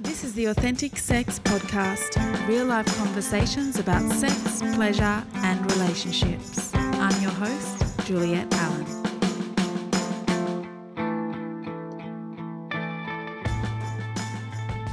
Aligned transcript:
This 0.00 0.24
is 0.24 0.32
the 0.32 0.46
Authentic 0.46 0.96
Sex 0.96 1.38
Podcast, 1.38 2.48
real 2.48 2.64
life 2.64 2.86
conversations 2.96 3.78
about 3.78 4.10
sex, 4.12 4.60
pleasure, 4.74 5.22
and 5.34 5.72
relationships. 5.72 6.74
I'm 6.74 7.22
your 7.22 7.30
host, 7.30 8.06
Juliet 8.06 8.48
Allen. 8.54 8.86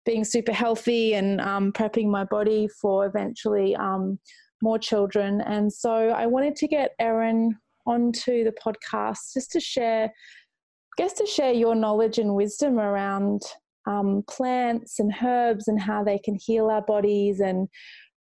being 0.05 0.25
super 0.25 0.53
healthy 0.53 1.15
and 1.15 1.41
um, 1.41 1.71
prepping 1.71 2.09
my 2.09 2.25
body 2.25 2.67
for 2.81 3.07
eventually 3.07 3.77
um, 3.77 4.19
more 4.63 4.81
children. 4.81 5.41
And 5.43 5.73
so 5.73 6.09
I 6.09 6.27
wanted 6.27 6.57
to 6.57 6.67
get 6.67 6.91
Erin 6.99 7.55
onto 7.87 8.45
the 8.45 8.53
podcast 8.65 9.33
just 9.35 9.53
to 9.53 9.61
share, 9.61 10.05
I 10.07 10.95
guess, 10.97 11.13
to 11.15 11.27
share 11.27 11.53
your 11.53 11.75
knowledge 11.75 12.19
and 12.19 12.35
wisdom 12.35 12.79
around 12.79 13.43
um, 13.87 14.23
plants 14.29 14.99
and 14.99 15.13
herbs 15.23 15.69
and 15.69 15.81
how 15.81 16.05
they 16.05 16.19
can 16.19 16.37
heal 16.41 16.71
our 16.71 16.83
bodies 16.83 17.41
and 17.41 17.69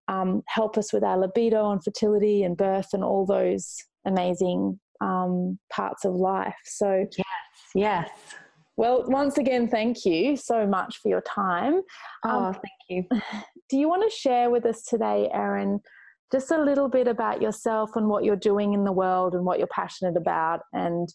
um, 0.07 0.41
help 0.47 0.77
us 0.77 0.91
with 0.91 1.03
our 1.03 1.17
libido 1.17 1.71
and 1.71 1.83
fertility 1.83 2.43
and 2.43 2.57
birth 2.57 2.87
and 2.93 3.03
all 3.03 3.25
those 3.25 3.77
amazing 4.05 4.79
um, 5.01 5.59
parts 5.71 6.05
of 6.05 6.13
life. 6.13 6.55
So, 6.65 7.05
yes, 7.17 7.25
yes. 7.75 8.09
Well, 8.75 9.03
once 9.07 9.37
again, 9.37 9.67
thank 9.67 10.05
you 10.05 10.37
so 10.37 10.65
much 10.65 10.99
for 11.01 11.09
your 11.09 11.21
time. 11.21 11.81
Oh, 12.25 12.29
um, 12.29 12.53
thank 12.53 12.63
you. 12.87 13.03
Do 13.69 13.77
you 13.77 13.89
want 13.89 14.09
to 14.09 14.17
share 14.17 14.49
with 14.49 14.65
us 14.65 14.83
today, 14.83 15.29
Erin, 15.33 15.81
just 16.31 16.51
a 16.51 16.61
little 16.61 16.87
bit 16.87 17.07
about 17.07 17.41
yourself 17.41 17.95
and 17.95 18.07
what 18.07 18.23
you're 18.23 18.35
doing 18.35 18.73
in 18.73 18.83
the 18.83 18.91
world 18.91 19.33
and 19.33 19.45
what 19.45 19.57
you're 19.57 19.67
passionate 19.67 20.15
about 20.15 20.61
and 20.73 21.13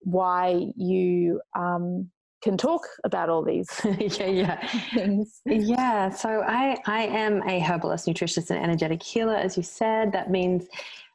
why 0.00 0.66
you 0.76 1.40
um, 1.56 2.10
can 2.42 2.56
talk 2.56 2.82
about 3.04 3.28
all 3.28 3.42
these 3.44 3.68
yeah 4.18 4.26
yeah. 4.26 4.68
things. 4.94 5.40
Yeah 5.46 6.10
so 6.10 6.42
i 6.46 6.76
i 6.86 7.02
am 7.02 7.40
a 7.48 7.60
herbalist 7.60 8.06
nutritionist 8.06 8.50
and 8.50 8.62
energetic 8.62 9.02
healer 9.02 9.36
as 9.36 9.56
you 9.56 9.62
said. 9.62 10.12
That 10.12 10.30
means 10.30 10.66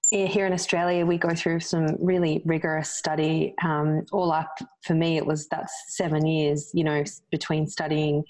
here 0.10 0.46
in 0.46 0.54
Australia, 0.54 1.06
we 1.06 1.18
go 1.18 1.34
through 1.36 1.60
some 1.60 1.98
really 2.00 2.42
rigorous 2.46 2.92
study. 2.92 3.54
Um, 3.64 4.06
all 4.14 4.32
up 4.32 4.58
for 4.84 4.94
me, 4.94 5.18
it 5.18 5.26
was 5.26 5.48
that's 5.50 5.74
seven 5.90 6.26
years, 6.26 6.72
you 6.74 6.86
know, 6.86 7.04
between 7.30 7.68
studying 7.68 8.24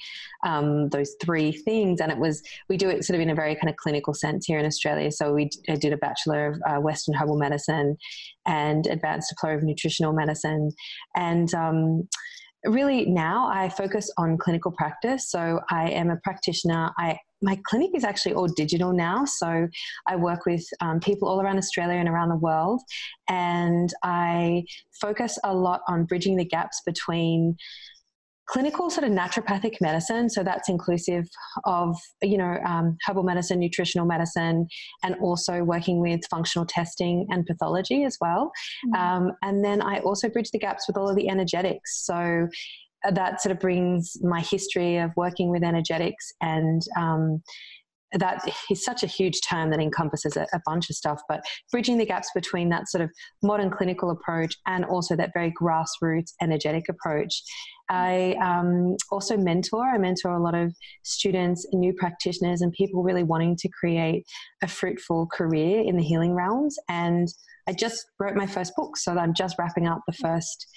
um, 0.44 0.90
those 0.90 1.16
three 1.22 1.52
things, 1.52 2.02
and 2.02 2.12
it 2.12 2.18
was 2.18 2.42
we 2.68 2.78
do 2.78 2.90
it 2.90 3.06
sort 3.06 3.16
of 3.16 3.22
in 3.22 3.30
a 3.30 3.36
very 3.36 3.54
kind 3.54 3.70
of 3.70 3.76
clinical 3.76 4.16
sense 4.16 4.48
here 4.48 4.58
in 4.58 4.66
Australia. 4.66 5.12
So 5.12 5.34
we 5.34 5.50
I 5.70 5.76
did 5.76 5.94
a 5.94 5.98
bachelor 5.98 6.48
of 6.48 6.62
uh, 6.68 6.82
Western 6.82 7.14
herbal 7.14 7.38
medicine 7.38 7.98
and 8.48 8.88
advanced 8.88 9.30
diploma 9.30 9.58
of 9.58 9.64
nutritional 9.64 10.14
medicine, 10.14 10.72
and 11.16 11.54
um, 11.54 12.08
really 12.66 13.06
now 13.06 13.48
I 13.48 13.70
focus 13.70 14.12
on 14.18 14.38
clinical 14.38 14.72
practice. 14.72 15.30
So 15.30 15.62
I 15.70 15.92
am 15.92 16.10
a 16.10 16.18
practitioner. 16.18 16.92
I 16.98 17.20
my 17.42 17.60
clinic 17.66 17.92
is 17.94 18.04
actually 18.04 18.34
all 18.34 18.48
digital 18.48 18.94
now. 18.94 19.26
So 19.26 19.68
I 20.08 20.16
work 20.16 20.46
with 20.46 20.66
um, 20.82 21.00
people 21.00 21.28
all 21.28 21.42
around 21.42 21.58
Australia 21.58 21.98
and 21.98 22.10
around 22.10 22.30
the 22.30 22.38
world, 22.38 22.82
and 23.30 23.94
I 24.04 24.64
focus 25.00 25.38
a 25.44 25.54
lot 25.54 25.82
on 25.88 26.06
bridging 26.06 26.36
the 26.36 26.46
gaps 26.46 26.82
between 26.86 27.58
clinical 28.48 28.90
sort 28.90 29.04
of 29.04 29.12
naturopathic 29.12 29.76
medicine 29.82 30.30
so 30.30 30.42
that's 30.42 30.70
inclusive 30.70 31.28
of 31.66 31.98
you 32.22 32.38
know 32.38 32.58
um, 32.66 32.98
herbal 33.06 33.24
medicine 33.24 33.60
nutritional 33.60 34.08
medicine 34.08 34.66
and 35.04 35.16
also 35.22 35.64
working 35.64 36.00
with 36.00 36.22
functional 36.30 36.66
testing 36.66 37.28
and 37.30 37.46
pathology 37.46 38.06
as 38.06 38.18
well 38.22 38.52
mm-hmm. 38.88 39.02
um, 39.02 39.32
and 39.44 39.64
then 39.64 39.82
i 39.82 40.00
also 40.00 40.30
bridge 40.30 40.50
the 40.52 40.60
gaps 40.60 40.88
with 40.88 40.98
all 40.98 41.10
of 41.10 41.16
the 41.18 41.30
energetics 41.30 42.06
so 42.06 42.48
that 43.10 43.42
sort 43.42 43.52
of 43.52 43.60
brings 43.60 44.18
my 44.22 44.42
history 44.42 44.98
of 44.98 45.12
working 45.16 45.50
with 45.50 45.64
energetics 45.64 46.34
and 46.42 46.82
um, 46.98 47.42
that 48.14 48.42
is 48.72 48.84
such 48.84 49.04
a 49.04 49.08
huge 49.08 49.42
term 49.42 49.70
that 49.70 49.80
encompasses 49.80 50.38
a, 50.38 50.48
a, 50.54 50.62
bunch 50.66 50.90
of 50.90 50.96
stuff, 50.96 51.22
but 51.28 51.42
bridging 51.72 51.98
the 51.98 52.06
gaps 52.06 52.30
between 52.34 52.70
that 52.70 52.88
sort 52.88 53.04
of 53.04 53.10
modern 53.44 53.70
clinical 53.70 54.12
approach 54.12 54.56
and 54.66 54.86
also 54.86 55.16
that 55.16 55.32
very 55.34 55.54
grassroots 55.62 56.32
energetic 56.42 56.86
approach. 56.90 57.42
I 57.90 58.36
um, 58.42 58.96
also 59.12 59.38
mentor. 59.38 59.84
I 59.84 59.98
mentor 59.98 60.32
a 60.32 60.42
lot 60.42 60.56
of 60.56 60.74
students, 61.04 61.66
new 61.74 61.94
practitioners, 61.94 62.62
and 62.62 62.72
people 62.74 63.04
really 63.04 63.24
wanting 63.24 63.56
to 63.58 63.70
create 63.70 64.26
a 64.62 64.68
fruitful 64.68 65.28
career 65.28 65.82
in 65.82 65.96
the 65.96 66.04
healing 66.04 66.34
realms. 66.34 66.78
And 66.90 67.28
I 67.68 67.74
just 67.74 68.06
wrote 68.20 68.36
my 68.36 68.48
first 68.48 68.74
book, 68.76 68.98
so 68.98 69.18
I'm 69.18 69.34
just 69.34 69.58
wrapping 69.60 69.88
up 69.88 70.02
the 70.08 70.14
first, 70.14 70.68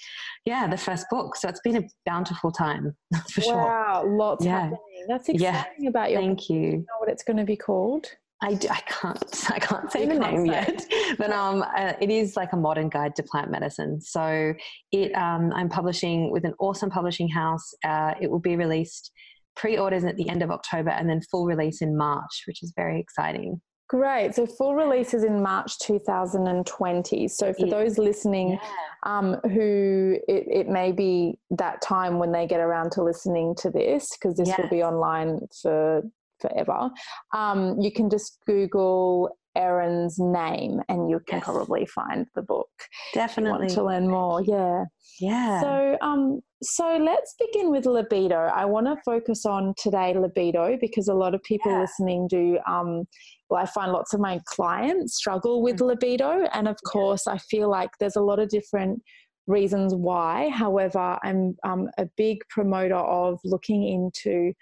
yeah, 0.45 0.67
the 0.67 0.77
first 0.77 1.05
book. 1.09 1.35
So 1.37 1.47
it's 1.47 1.61
been 1.61 1.77
a 1.77 1.87
bountiful 2.05 2.51
time 2.51 2.95
for 3.31 3.41
sure. 3.41 3.55
Wow, 3.55 4.05
lots 4.05 4.45
yeah. 4.45 4.63
happening. 4.63 4.79
That's 5.07 5.29
exciting 5.29 5.83
yeah. 5.83 5.89
about 5.89 6.11
your. 6.11 6.21
Thank 6.21 6.49
you. 6.49 6.61
you 6.61 6.77
know 6.77 6.99
what 6.99 7.09
it's 7.09 7.23
going 7.23 7.37
to 7.37 7.43
be 7.43 7.57
called? 7.57 8.07
I, 8.43 8.57
I 8.69 8.81
can't 8.87 9.51
I 9.51 9.59
can't 9.59 9.91
say 9.91 10.01
you 10.01 10.13
the 10.13 10.19
can't 10.19 10.33
name 10.33 10.47
say. 10.47 10.53
yet, 10.53 11.17
but 11.17 11.31
um, 11.31 11.63
uh, 11.75 11.93
it 12.01 12.09
is 12.09 12.35
like 12.35 12.53
a 12.53 12.57
modern 12.57 12.89
guide 12.89 13.15
to 13.17 13.23
plant 13.23 13.51
medicine. 13.51 14.01
So 14.01 14.53
it 14.91 15.11
um, 15.13 15.51
I'm 15.53 15.69
publishing 15.69 16.31
with 16.31 16.45
an 16.45 16.53
awesome 16.59 16.89
publishing 16.89 17.29
house. 17.29 17.73
Uh, 17.83 18.13
it 18.19 18.29
will 18.29 18.39
be 18.39 18.55
released 18.55 19.11
pre-orders 19.55 20.05
at 20.05 20.15
the 20.15 20.29
end 20.29 20.41
of 20.41 20.49
October 20.49 20.89
and 20.91 21.09
then 21.09 21.21
full 21.29 21.45
release 21.45 21.81
in 21.81 21.95
March, 21.95 22.43
which 22.47 22.63
is 22.63 22.73
very 22.75 22.99
exciting. 22.99 23.61
Great. 23.91 24.33
So 24.33 24.45
full 24.45 24.73
release 24.73 25.13
is 25.13 25.25
in 25.25 25.41
March 25.41 25.77
2020. 25.79 27.27
So 27.27 27.51
for 27.51 27.65
yeah. 27.65 27.71
those 27.71 27.97
listening 27.97 28.51
yeah. 28.51 28.59
um, 29.03 29.35
who 29.51 30.17
it, 30.29 30.45
it, 30.49 30.69
may 30.69 30.93
be 30.93 31.37
that 31.49 31.81
time 31.81 32.17
when 32.17 32.31
they 32.31 32.47
get 32.47 32.61
around 32.61 32.93
to 32.93 33.03
listening 33.03 33.53
to 33.55 33.69
this, 33.69 34.15
because 34.15 34.37
this 34.37 34.49
will 34.57 34.69
be 34.69 34.81
online 34.81 35.41
for 35.61 36.03
forever, 36.39 36.89
um, 37.33 37.81
you 37.81 37.91
can 37.91 38.09
just 38.09 38.37
Google 38.47 39.37
Erin's 39.57 40.17
name 40.17 40.79
and 40.87 41.09
you 41.09 41.19
can 41.27 41.39
yes. 41.39 41.43
probably 41.43 41.85
find 41.85 42.25
the 42.33 42.41
book. 42.41 42.69
Definitely. 43.13 43.65
Want 43.67 43.71
to 43.71 43.83
learn 43.83 44.07
more. 44.07 44.41
Yeah. 44.41 44.85
Yeah. 45.19 45.61
So 45.61 45.97
um 46.01 46.39
so 46.63 46.97
let's 46.97 47.35
begin 47.37 47.71
with 47.71 47.85
libido. 47.85 48.35
I 48.35 48.65
want 48.65 48.87
to 48.87 48.95
focus 49.03 49.45
on 49.45 49.73
today 49.77 50.13
libido 50.17 50.77
because 50.79 51.09
a 51.09 51.13
lot 51.13 51.35
of 51.35 51.43
people 51.43 51.71
yeah. 51.71 51.81
listening 51.81 52.27
do 52.29 52.59
um 52.65 53.05
well, 53.51 53.61
I 53.61 53.65
find 53.65 53.91
lots 53.91 54.13
of 54.13 54.21
my 54.21 54.39
clients 54.45 55.15
struggle 55.15 55.61
with 55.61 55.77
mm. 55.77 55.87
libido. 55.87 56.47
And 56.53 56.69
of 56.69 56.77
course, 56.87 57.27
I 57.27 57.37
feel 57.37 57.69
like 57.69 57.89
there's 57.99 58.15
a 58.15 58.21
lot 58.21 58.39
of 58.39 58.47
different 58.47 59.03
reasons 59.45 59.93
why. 59.93 60.49
However, 60.49 61.19
I'm 61.21 61.57
um, 61.63 61.89
a 61.97 62.07
big 62.15 62.39
promoter 62.49 62.95
of 62.95 63.39
looking 63.43 63.85
into 63.85 64.53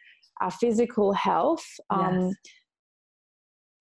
our 0.41 0.49
physical 0.49 1.13
health 1.13 1.63
um, 1.91 2.29
yes. 2.29 2.35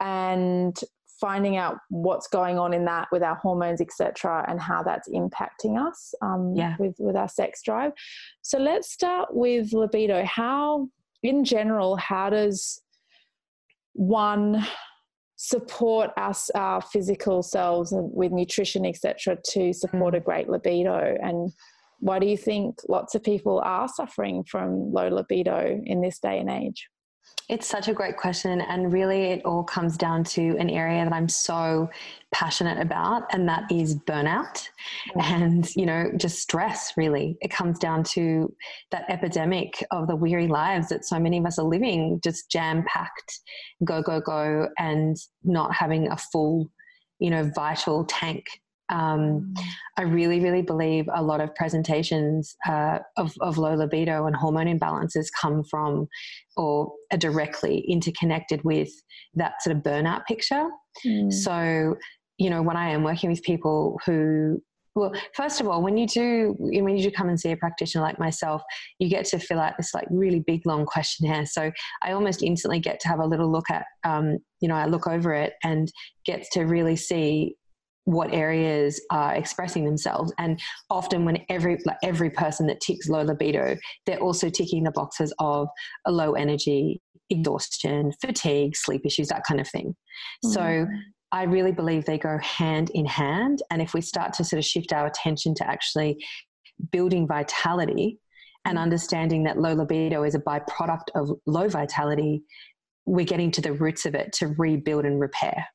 and 0.01 0.79
finding 1.19 1.57
out 1.57 1.79
what's 1.89 2.29
going 2.29 2.59
on 2.59 2.75
in 2.75 2.85
that 2.85 3.09
with 3.11 3.25
our 3.25 3.35
hormones 3.37 3.81
etc 3.81 4.45
and 4.49 4.61
how 4.61 4.85
that's 4.85 5.09
impacting 5.09 5.77
us 5.77 6.15
um, 6.23 6.55
yeah. 6.55 6.77
with, 6.79 6.95
with 7.01 7.17
our 7.17 7.29
sex 7.29 7.61
drive 7.65 7.91
so 8.43 8.57
let's 8.57 8.93
start 8.93 9.29
with 9.35 9.73
libido 9.73 10.25
how 10.25 10.89
in 11.25 11.45
general 11.45 11.97
how 11.97 12.31
does 12.31 12.81
one 13.95 14.65
support 15.41 16.11
us 16.17 16.51
our 16.57 16.83
physical 16.83 17.45
selves 17.45 17.93
with 17.95 18.33
nutrition 18.33 18.85
etc 18.85 19.37
to 19.45 19.73
support 19.73 20.17
a 20.17 20.21
mm. 20.21 20.25
great 20.25 20.49
libido 20.49 21.17
and 21.23 21.53
why 22.01 22.19
do 22.19 22.27
you 22.27 22.37
think 22.37 22.77
lots 22.89 23.15
of 23.15 23.23
people 23.23 23.61
are 23.65 23.89
suffering 23.89 24.43
from 24.43 24.93
low 24.93 25.09
libido 25.09 25.81
in 25.85 26.01
this 26.01 26.19
day 26.19 26.41
and 26.41 26.51
age 26.51 26.89
it's 27.49 27.67
such 27.67 27.89
a 27.89 27.95
great 27.95 28.17
question. 28.17 28.61
And 28.61 28.93
really, 28.93 29.25
it 29.27 29.45
all 29.45 29.65
comes 29.65 29.97
down 29.97 30.25
to 30.25 30.57
an 30.59 30.69
area 30.69 31.03
that 31.05 31.13
I'm 31.13 31.29
so 31.29 31.89
passionate 32.31 32.79
about, 32.79 33.23
and 33.33 33.49
that 33.49 33.71
is 33.73 33.97
burnout 33.97 34.69
mm. 35.17 35.23
and, 35.23 35.75
you 35.75 35.87
know, 35.87 36.11
just 36.17 36.41
stress, 36.41 36.93
really. 36.97 37.39
It 37.41 37.51
comes 37.51 37.79
down 37.79 38.05
to 38.05 38.55
that 38.91 39.09
epidemic 39.09 39.83
of 39.91 40.09
the 40.09 40.17
weary 40.17 40.47
lives 40.47 40.89
that 40.89 41.07
so 41.07 41.19
many 41.19 41.39
of 41.39 41.47
us 41.47 41.59
are 41.59 41.65
living, 41.65 42.21
just 42.23 42.51
jam 42.51 42.85
packed, 42.87 43.41
go, 43.85 44.03
go, 44.03 44.21
go, 44.21 44.69
and 44.79 45.17
not 45.43 45.75
having 45.75 46.09
a 46.09 46.17
full, 46.17 46.71
you 47.19 47.31
know, 47.31 47.51
vital 47.55 48.05
tank 48.05 48.45
um, 48.91 49.55
I 49.97 50.03
really, 50.03 50.41
really 50.41 50.63
believe 50.63 51.09
a 51.15 51.23
lot 51.23 51.41
of 51.41 51.55
presentations 51.55 52.57
uh, 52.67 53.01
of, 53.17 53.35
of 53.41 53.59
low 53.59 53.75
libido 53.75 54.27
and 54.27 54.35
hormone 54.35 54.67
imbalances 54.67 55.27
come 55.41 55.63
from 55.65 56.09
or 56.57 56.93
are 57.13 57.19
directly 57.19 57.81
interconnected 57.89 58.63
with 58.65 58.91
that 59.35 59.63
sort 59.63 59.77
of 59.77 59.83
burnout 59.83 60.25
picture. 60.27 60.69
Mm. 61.07 61.33
So, 61.33 61.97
you 62.39 62.51
know, 62.51 62.63
when 62.63 62.77
I 62.77 62.91
am 62.91 63.03
working 63.03 63.31
with 63.31 63.43
people 63.43 63.99
who 64.07 64.63
well, 64.95 65.13
first 65.35 65.61
of 65.61 65.69
all, 65.69 65.81
when 65.81 65.97
you 65.97 66.09
do 66.09 66.57
when 66.59 66.97
you 66.97 67.05
do 67.05 67.11
come 67.11 67.29
and 67.29 67.39
see 67.39 67.53
a 67.53 67.57
practitioner 67.57 68.03
like 68.03 68.19
myself, 68.19 68.63
you 68.99 69.09
get 69.09 69.25
to 69.27 69.39
fill 69.39 69.61
out 69.61 69.75
this 69.77 69.95
like 69.95 70.07
really 70.11 70.41
big 70.41 70.67
long 70.67 70.85
questionnaire. 70.87 71.47
So 71.47 71.71
I 72.03 72.13
almost 72.13 72.43
instantly 72.43 72.81
get 72.81 72.99
to 73.01 73.09
have 73.09 73.21
a 73.21 73.27
little 73.27 73.51
look 73.51 73.71
at, 73.71 73.85
um, 74.05 74.39
you 74.61 74.69
know, 74.69 74.75
I 74.75 74.87
look 74.87 75.07
over 75.07 75.33
it 75.33 75.53
and 75.63 75.91
gets 76.25 76.49
to 76.51 76.63
really 76.65 76.97
see 76.97 77.55
what 78.09 78.33
areas 78.33 79.03
are 79.11 79.35
expressing 79.35 79.85
themselves 79.85 80.33
and 80.39 80.59
often 80.89 81.27
when 81.27 81.45
every 81.51 81.79
like 81.85 81.99
every 82.03 82.31
person 82.31 82.67
that 82.67 82.81
ticks 82.81 83.07
low 83.07 83.21
libido 83.21 83.77
they're 84.07 84.19
also 84.21 84.49
ticking 84.49 84.83
the 84.83 84.91
boxes 84.91 85.31
of 85.41 85.69
a 86.07 86.11
low 86.11 86.33
energy 86.33 87.03
exhaustion 87.29 88.11
fatigue 88.19 88.75
sleep 88.75 89.03
issues 89.05 89.29
that 89.29 89.45
kind 89.47 89.61
of 89.61 89.69
thing 89.69 89.95
mm. 90.43 90.51
so 90.51 90.87
i 91.33 91.43
really 91.43 91.71
believe 91.71 92.07
they 92.07 92.17
go 92.17 92.39
hand 92.39 92.89
in 92.95 93.05
hand 93.05 93.61
and 93.71 93.83
if 93.83 93.93
we 93.93 94.01
start 94.01 94.33
to 94.33 94.43
sort 94.43 94.59
of 94.59 94.65
shift 94.65 94.91
our 94.91 95.07
attention 95.07 95.55
to 95.55 95.69
actually 95.69 96.17
building 96.91 97.29
vitality 97.29 98.19
and 98.65 98.79
mm. 98.79 98.81
understanding 98.81 99.45
that 99.45 99.59
low 99.59 99.75
libido 99.75 100.23
is 100.23 100.35
a 100.35 100.41
byproduct 100.41 101.11
of 101.15 101.31
low 101.47 101.69
vitality 101.69 102.43
we're 103.05 103.27
getting 103.27 103.51
to 103.51 103.61
the 103.61 103.75
roots 103.75 104.07
of 104.07 104.15
it 104.15 104.33
to 104.33 104.47
rebuild 104.57 105.05
and 105.05 105.21
repair 105.21 105.67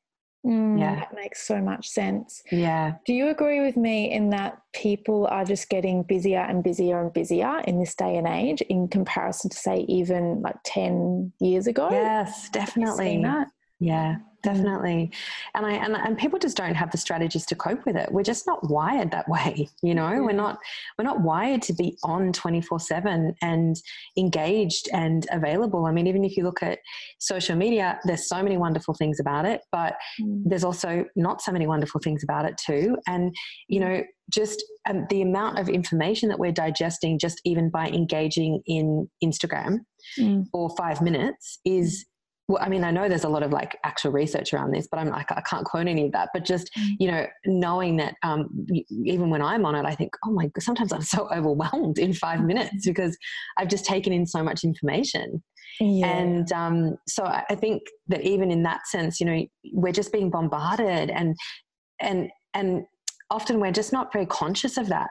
Mm, 0.46 0.80
yeah. 0.80 0.96
That 0.96 1.14
makes 1.14 1.46
so 1.48 1.62
much 1.62 1.88
sense. 1.88 2.44
Yeah. 2.52 2.96
Do 3.06 3.14
you 3.14 3.30
agree 3.30 3.62
with 3.62 3.78
me 3.78 4.12
in 4.12 4.30
that 4.32 4.58
people 4.74 5.28
are 5.28 5.46
just 5.46 5.70
getting 5.70 6.04
busier 6.04 6.42
and 6.42 6.64
busier 6.64 7.02
and 7.02 7.14
busier 7.14 7.60
in 7.60 7.80
this 7.80 7.96
day 7.96 8.18
and 8.18 8.28
age 8.28 8.62
in 8.62 8.88
comparison 8.88 9.50
to, 9.50 9.58
say, 9.58 9.86
even 9.88 10.42
like 10.42 10.58
10 10.66 11.32
years 11.40 11.68
ago? 11.68 11.88
Yes, 11.92 12.50
definitely. 12.50 13.22
That? 13.24 13.48
Yeah. 13.80 14.18
Mm. 14.46 14.54
definitely 14.54 15.12
and 15.56 15.66
i 15.66 15.72
and, 15.74 15.96
and 15.96 16.18
people 16.18 16.40
just 16.40 16.58
don't 16.58 16.76
have 16.76 16.92
the 16.92 16.98
strategies 16.98 17.46
to 17.46 17.56
cope 17.56 17.86
with 17.86 17.96
it 17.96 18.12
we're 18.12 18.24
just 18.24 18.46
not 18.46 18.70
wired 18.70 19.12
that 19.12 19.28
way 19.28 19.70
you 19.82 19.96
know 19.96 20.22
we're 20.22 20.34
not 20.34 20.60
we're 20.98 21.06
not 21.06 21.22
wired 21.22 21.62
to 21.64 21.74
be 21.74 21.98
on 22.04 22.34
24 22.34 22.80
7 22.80 23.36
and 23.42 23.76
engaged 24.18 24.90
and 24.94 25.28
available 25.32 25.86
i 25.86 25.92
mean 25.92 26.08
even 26.08 26.24
if 26.24 26.36
you 26.36 26.44
look 26.44 26.62
at 26.62 26.80
social 27.20 27.56
media 27.56 28.00
there's 28.06 28.28
so 28.28 28.42
many 28.44 28.58
wonderful 28.58 28.94
things 28.94 29.20
about 29.20 29.46
it 29.46 29.62
but 29.72 29.96
mm. 30.22 30.42
there's 30.46 30.64
also 30.64 31.06
not 31.16 31.42
so 31.42 31.52
many 31.52 31.68
wonderful 31.68 32.02
things 32.04 32.24
about 32.24 32.46
it 32.46 32.56
too 32.58 32.98
and 33.08 33.34
you 33.68 33.80
know 33.80 34.04
just 34.30 34.64
um, 34.90 35.06
the 35.10 35.22
amount 35.22 35.60
of 35.60 35.68
information 35.68 36.30
that 36.30 36.40
we're 36.40 36.52
digesting 36.52 37.20
just 37.20 37.42
even 37.46 37.70
by 37.70 37.88
engaging 37.88 38.62
in 38.66 39.10
instagram 39.24 39.80
mm. 40.18 40.46
for 40.52 40.70
five 40.78 41.02
minutes 41.02 41.60
is 41.66 42.06
well, 42.54 42.62
I 42.64 42.70
mean, 42.70 42.84
I 42.84 42.92
know 42.92 43.10
there's 43.10 43.24
a 43.24 43.30
lot 43.30 43.42
of 43.42 43.52
like 43.52 43.80
actual 43.84 44.12
research 44.12 44.54
around 44.54 44.72
this, 44.72 44.88
but 44.88 45.00
I'm 45.00 45.10
like, 45.10 45.32
I 45.32 45.42
can't 45.42 45.66
quote 45.66 45.88
any 45.88 46.06
of 46.06 46.12
that. 46.12 46.30
But 46.34 46.46
just, 46.46 46.70
mm. 46.78 46.90
you 47.00 47.10
know, 47.10 47.26
knowing 47.48 47.98
that 47.98 48.14
um, 48.22 48.48
even 48.90 49.32
when 49.32 49.42
I'm 49.42 49.66
on 49.66 49.74
it, 49.74 49.86
I 49.86 49.96
think, 49.96 50.14
oh 50.24 50.32
my, 50.32 50.46
God, 50.46 50.62
sometimes 50.62 50.94
I'm 50.94 51.02
so 51.02 51.28
overwhelmed 51.36 51.98
in 51.98 52.14
five 52.14 52.42
mm. 52.42 52.46
minutes 52.46 52.86
because 52.86 53.18
I've 53.58 53.70
just 53.70 53.86
taken 53.86 54.14
in 54.14 54.28
so 54.28 54.44
much 54.44 54.64
information. 54.64 55.42
Yeah. 55.80 56.16
And 56.16 56.52
um, 56.52 56.98
so 57.08 57.26
I 57.26 57.56
think 57.56 57.82
that 58.10 58.22
even 58.22 58.52
in 58.52 58.62
that 58.64 58.86
sense, 58.86 59.20
you 59.20 59.26
know, 59.26 59.44
we're 59.72 59.92
just 59.92 60.14
being 60.14 60.30
bombarded 60.30 61.10
and, 61.10 61.36
and, 62.00 62.30
and 62.54 62.84
often 63.32 63.60
we're 63.60 63.72
just 63.72 63.92
not 63.92 64.14
very 64.14 64.28
conscious 64.28 64.78
of 64.78 64.90
that. 64.90 65.10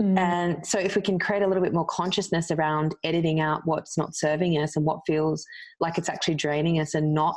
Mm. 0.00 0.18
And 0.18 0.66
so, 0.66 0.78
if 0.78 0.96
we 0.96 1.02
can 1.02 1.18
create 1.18 1.42
a 1.42 1.46
little 1.46 1.62
bit 1.62 1.74
more 1.74 1.84
consciousness 1.84 2.50
around 2.50 2.94
editing 3.04 3.40
out 3.40 3.62
what's 3.64 3.98
not 3.98 4.14
serving 4.14 4.58
us 4.58 4.76
and 4.76 4.84
what 4.84 5.00
feels 5.06 5.44
like 5.78 5.98
it's 5.98 6.08
actually 6.08 6.36
draining 6.36 6.80
us 6.80 6.94
and 6.94 7.12
not 7.12 7.36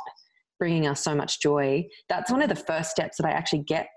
bringing 0.58 0.86
us 0.86 1.02
so 1.02 1.14
much 1.14 1.40
joy, 1.40 1.84
that's 2.08 2.30
one 2.30 2.42
of 2.42 2.48
the 2.48 2.56
first 2.56 2.90
steps 2.90 3.18
that 3.18 3.26
I 3.26 3.32
actually 3.32 3.62
get 3.64 3.88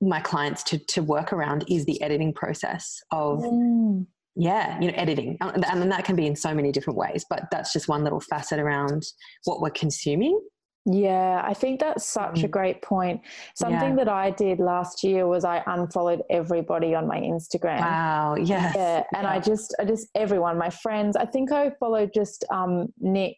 my 0.00 0.20
clients 0.20 0.62
to, 0.64 0.78
to 0.78 1.02
work 1.02 1.32
around 1.32 1.64
is 1.68 1.84
the 1.84 2.00
editing 2.02 2.32
process 2.32 3.00
of. 3.10 3.40
Mm. 3.40 4.06
Yeah, 4.34 4.80
you 4.80 4.86
know, 4.86 4.94
editing. 4.96 5.36
And 5.42 5.62
then 5.62 5.90
that 5.90 6.06
can 6.06 6.16
be 6.16 6.26
in 6.26 6.34
so 6.36 6.54
many 6.54 6.72
different 6.72 6.98
ways, 6.98 7.22
but 7.28 7.48
that's 7.50 7.70
just 7.70 7.86
one 7.86 8.02
little 8.02 8.18
facet 8.18 8.58
around 8.58 9.02
what 9.44 9.60
we're 9.60 9.68
consuming 9.68 10.40
yeah, 10.84 11.42
I 11.44 11.54
think 11.54 11.78
that's 11.80 12.04
such 12.04 12.40
mm. 12.40 12.44
a 12.44 12.48
great 12.48 12.82
point. 12.82 13.20
Something 13.54 13.90
yeah. 13.90 14.04
that 14.04 14.08
I 14.08 14.30
did 14.30 14.58
last 14.58 15.04
year 15.04 15.28
was 15.28 15.44
I 15.44 15.62
unfollowed 15.66 16.22
everybody 16.28 16.94
on 16.94 17.06
my 17.06 17.18
Instagram. 17.18 17.80
Wow, 17.80 18.34
yes. 18.36 18.74
Yeah, 18.76 19.04
and 19.14 19.22
yeah. 19.22 19.30
I 19.30 19.38
just, 19.38 19.74
I 19.78 19.84
just 19.84 20.08
everyone, 20.16 20.58
my 20.58 20.70
friends. 20.70 21.16
I 21.16 21.24
think 21.24 21.52
I 21.52 21.70
followed 21.78 22.10
just 22.12 22.44
um, 22.50 22.92
Nick 22.98 23.36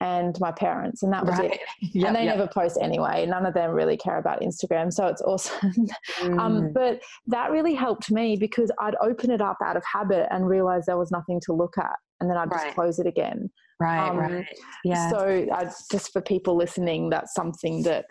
and 0.00 0.38
my 0.38 0.52
parents, 0.52 1.02
and 1.02 1.12
that 1.12 1.26
was 1.26 1.36
right. 1.36 1.52
it. 1.80 1.94
Yep, 1.94 2.06
and 2.06 2.16
they 2.16 2.24
yep. 2.26 2.36
never 2.36 2.48
post 2.48 2.78
anyway. 2.80 3.26
None 3.26 3.44
of 3.44 3.54
them 3.54 3.72
really 3.72 3.96
care 3.96 4.18
about 4.18 4.42
Instagram, 4.42 4.92
so 4.92 5.06
it's 5.08 5.22
awesome. 5.22 5.72
Um, 6.22 6.30
mm. 6.30 6.40
um, 6.40 6.72
but 6.72 7.02
that 7.26 7.50
really 7.50 7.74
helped 7.74 8.10
me 8.10 8.36
because 8.36 8.70
I'd 8.80 8.94
open 9.02 9.30
it 9.30 9.40
up 9.40 9.56
out 9.64 9.76
of 9.76 9.82
habit 9.84 10.28
and 10.30 10.46
realize 10.46 10.86
there 10.86 10.96
was 10.96 11.10
nothing 11.10 11.40
to 11.46 11.52
look 11.52 11.76
at, 11.76 11.96
and 12.20 12.30
then 12.30 12.36
I'd 12.36 12.50
just 12.50 12.64
right. 12.64 12.74
close 12.74 12.98
it 13.00 13.06
again. 13.06 13.50
Right, 13.80 14.08
um, 14.08 14.16
right. 14.16 14.46
Yeah. 14.84 15.10
So 15.10 15.46
I, 15.52 15.70
just 15.90 16.12
for 16.12 16.20
people 16.20 16.56
listening, 16.56 17.10
that's 17.10 17.34
something 17.34 17.82
that 17.82 18.06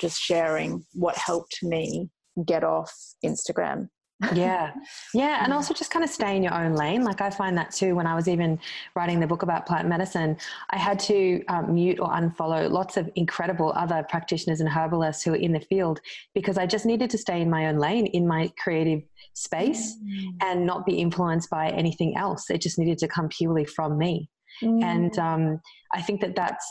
just 0.00 0.20
sharing 0.20 0.84
what 0.92 1.16
helped 1.16 1.58
me 1.62 2.10
get 2.46 2.64
off 2.64 2.92
Instagram. 3.24 3.88
yeah. 4.34 4.72
Yeah. 5.14 5.42
And 5.42 5.52
also 5.52 5.72
just 5.72 5.90
kind 5.90 6.04
of 6.04 6.10
stay 6.10 6.36
in 6.36 6.42
your 6.42 6.52
own 6.52 6.74
lane. 6.74 7.04
Like 7.04 7.22
I 7.22 7.30
find 7.30 7.56
that 7.56 7.70
too 7.70 7.94
when 7.94 8.06
I 8.06 8.14
was 8.14 8.28
even 8.28 8.58
writing 8.94 9.18
the 9.18 9.26
book 9.26 9.42
about 9.42 9.64
plant 9.64 9.88
medicine, 9.88 10.36
I 10.70 10.76
had 10.76 10.98
to 11.00 11.42
um, 11.48 11.74
mute 11.74 11.98
or 11.98 12.08
unfollow 12.08 12.70
lots 12.70 12.98
of 12.98 13.10
incredible 13.14 13.72
other 13.74 14.04
practitioners 14.08 14.60
and 14.60 14.68
herbalists 14.68 15.22
who 15.22 15.32
are 15.32 15.36
in 15.36 15.52
the 15.52 15.60
field 15.60 16.00
because 16.34 16.58
I 16.58 16.66
just 16.66 16.84
needed 16.84 17.08
to 17.10 17.18
stay 17.18 17.40
in 17.40 17.48
my 17.48 17.68
own 17.68 17.78
lane 17.78 18.06
in 18.06 18.26
my 18.26 18.52
creative 18.62 19.00
space 19.32 19.96
mm. 19.96 20.34
and 20.42 20.66
not 20.66 20.84
be 20.84 20.98
influenced 20.98 21.48
by 21.48 21.70
anything 21.70 22.16
else. 22.16 22.50
It 22.50 22.60
just 22.60 22.78
needed 22.78 22.98
to 22.98 23.08
come 23.08 23.28
purely 23.28 23.64
from 23.64 23.96
me. 23.96 24.28
Mm. 24.62 24.82
And 24.82 25.18
um, 25.18 25.60
I 25.92 26.02
think 26.02 26.20
that 26.20 26.36
that's, 26.36 26.66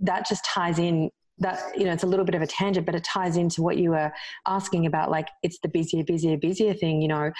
that 0.00 0.26
just 0.26 0.44
ties 0.44 0.78
in 0.78 1.10
that 1.40 1.58
you 1.76 1.84
know 1.84 1.92
it's 1.92 2.02
a 2.02 2.06
little 2.06 2.24
bit 2.24 2.34
of 2.34 2.42
a 2.42 2.46
tangent 2.46 2.86
but 2.86 2.94
it 2.94 3.02
ties 3.02 3.36
into 3.36 3.62
what 3.62 3.76
you 3.76 3.90
were 3.90 4.12
asking 4.46 4.86
about 4.86 5.10
like 5.10 5.28
it's 5.42 5.58
the 5.62 5.68
busier 5.68 6.04
busier 6.04 6.36
busier 6.36 6.74
thing 6.74 7.02
you 7.02 7.08
know 7.08 7.30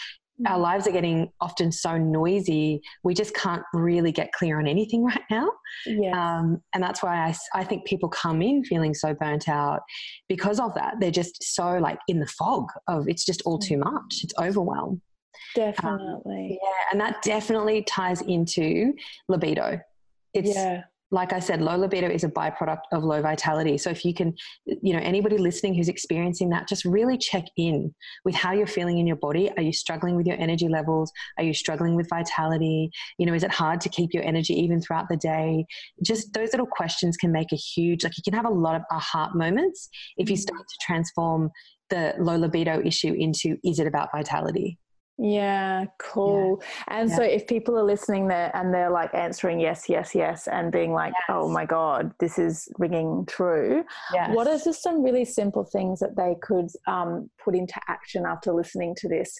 our 0.46 0.56
mm. 0.56 0.58
lives 0.58 0.86
are 0.86 0.92
getting 0.92 1.30
often 1.40 1.70
so 1.70 1.96
noisy 1.96 2.80
we 3.04 3.14
just 3.14 3.34
can't 3.34 3.62
really 3.74 4.10
get 4.10 4.32
clear 4.32 4.58
on 4.58 4.66
anything 4.66 5.04
right 5.12 5.22
now 5.30 5.48
yes. 5.86 6.14
um, 6.14 6.60
and 6.74 6.82
that's 6.82 7.02
why 7.02 7.16
I, 7.26 7.34
I 7.54 7.64
think 7.64 7.86
people 7.86 8.08
come 8.08 8.42
in 8.42 8.64
feeling 8.64 8.94
so 8.94 9.14
burnt 9.14 9.48
out 9.48 9.80
because 10.28 10.58
of 10.58 10.74
that 10.74 10.94
they're 10.98 11.10
just 11.10 11.42
so 11.42 11.78
like 11.78 11.98
in 12.08 12.20
the 12.20 12.26
fog 12.26 12.68
of 12.88 13.06
it's 13.08 13.24
just 13.24 13.42
all 13.44 13.58
too 13.58 13.76
mm. 13.76 13.92
much 13.92 14.20
it's 14.22 14.34
overwhelm 14.40 15.00
definitely 15.54 16.52
um, 16.52 16.58
yeah 16.62 16.82
and 16.92 17.00
that 17.00 17.22
definitely 17.22 17.82
ties 17.82 18.22
into 18.22 18.92
libido 19.28 19.78
it's 20.34 20.54
yeah 20.54 20.82
like 21.10 21.32
I 21.32 21.40
said, 21.40 21.60
low 21.60 21.76
libido 21.76 22.08
is 22.08 22.22
a 22.22 22.28
byproduct 22.28 22.82
of 22.92 23.02
low 23.02 23.20
vitality. 23.20 23.78
So 23.78 23.90
if 23.90 24.04
you 24.04 24.14
can, 24.14 24.34
you 24.66 24.92
know, 24.92 25.00
anybody 25.00 25.38
listening 25.38 25.74
who's 25.74 25.88
experiencing 25.88 26.50
that, 26.50 26.68
just 26.68 26.84
really 26.84 27.18
check 27.18 27.44
in 27.56 27.92
with 28.24 28.34
how 28.34 28.52
you're 28.52 28.66
feeling 28.66 28.98
in 28.98 29.06
your 29.06 29.16
body. 29.16 29.50
Are 29.56 29.62
you 29.62 29.72
struggling 29.72 30.14
with 30.14 30.26
your 30.26 30.38
energy 30.38 30.68
levels? 30.68 31.10
Are 31.36 31.44
you 31.44 31.52
struggling 31.52 31.96
with 31.96 32.08
vitality? 32.08 32.90
You 33.18 33.26
know, 33.26 33.34
is 33.34 33.42
it 33.42 33.50
hard 33.50 33.80
to 33.82 33.88
keep 33.88 34.14
your 34.14 34.22
energy 34.22 34.54
even 34.54 34.80
throughout 34.80 35.08
the 35.08 35.16
day? 35.16 35.64
Just 36.02 36.32
those 36.32 36.52
little 36.52 36.66
questions 36.66 37.16
can 37.16 37.32
make 37.32 37.52
a 37.52 37.56
huge, 37.56 38.04
like 38.04 38.16
you 38.16 38.22
can 38.22 38.34
have 38.34 38.46
a 38.46 38.54
lot 38.54 38.76
of 38.76 38.82
aha 38.90 39.30
moments 39.34 39.88
if 40.16 40.30
you 40.30 40.36
mm. 40.36 40.40
start 40.40 40.60
to 40.60 40.76
transform 40.80 41.50
the 41.88 42.14
low 42.20 42.36
libido 42.36 42.80
issue 42.84 43.14
into 43.18 43.56
is 43.64 43.80
it 43.80 43.88
about 43.88 44.10
vitality? 44.14 44.78
Yeah, 45.22 45.84
cool. 45.98 46.60
Yeah. 46.60 46.96
And 46.98 47.10
yeah. 47.10 47.16
so 47.16 47.22
if 47.22 47.46
people 47.46 47.78
are 47.78 47.84
listening 47.84 48.26
there 48.26 48.50
and 48.56 48.72
they're 48.72 48.90
like 48.90 49.12
answering 49.12 49.60
yes, 49.60 49.86
yes, 49.86 50.14
yes, 50.14 50.48
and 50.48 50.72
being 50.72 50.92
like, 50.92 51.12
oh 51.28 51.34
yes. 51.34 51.44
oh 51.44 51.48
my 51.50 51.66
God, 51.66 52.12
this 52.20 52.38
is 52.38 52.68
ringing 52.78 53.26
true, 53.26 53.84
yes. 54.14 54.34
what 54.34 54.46
are 54.46 54.58
just 54.58 54.82
some 54.82 55.02
really 55.02 55.26
simple 55.26 55.64
things 55.64 56.00
that 56.00 56.16
they 56.16 56.36
could 56.40 56.68
um, 56.86 57.28
put 57.42 57.54
into 57.54 57.78
action 57.86 58.24
after 58.26 58.52
listening 58.52 58.94
to 58.96 59.08
this 59.08 59.38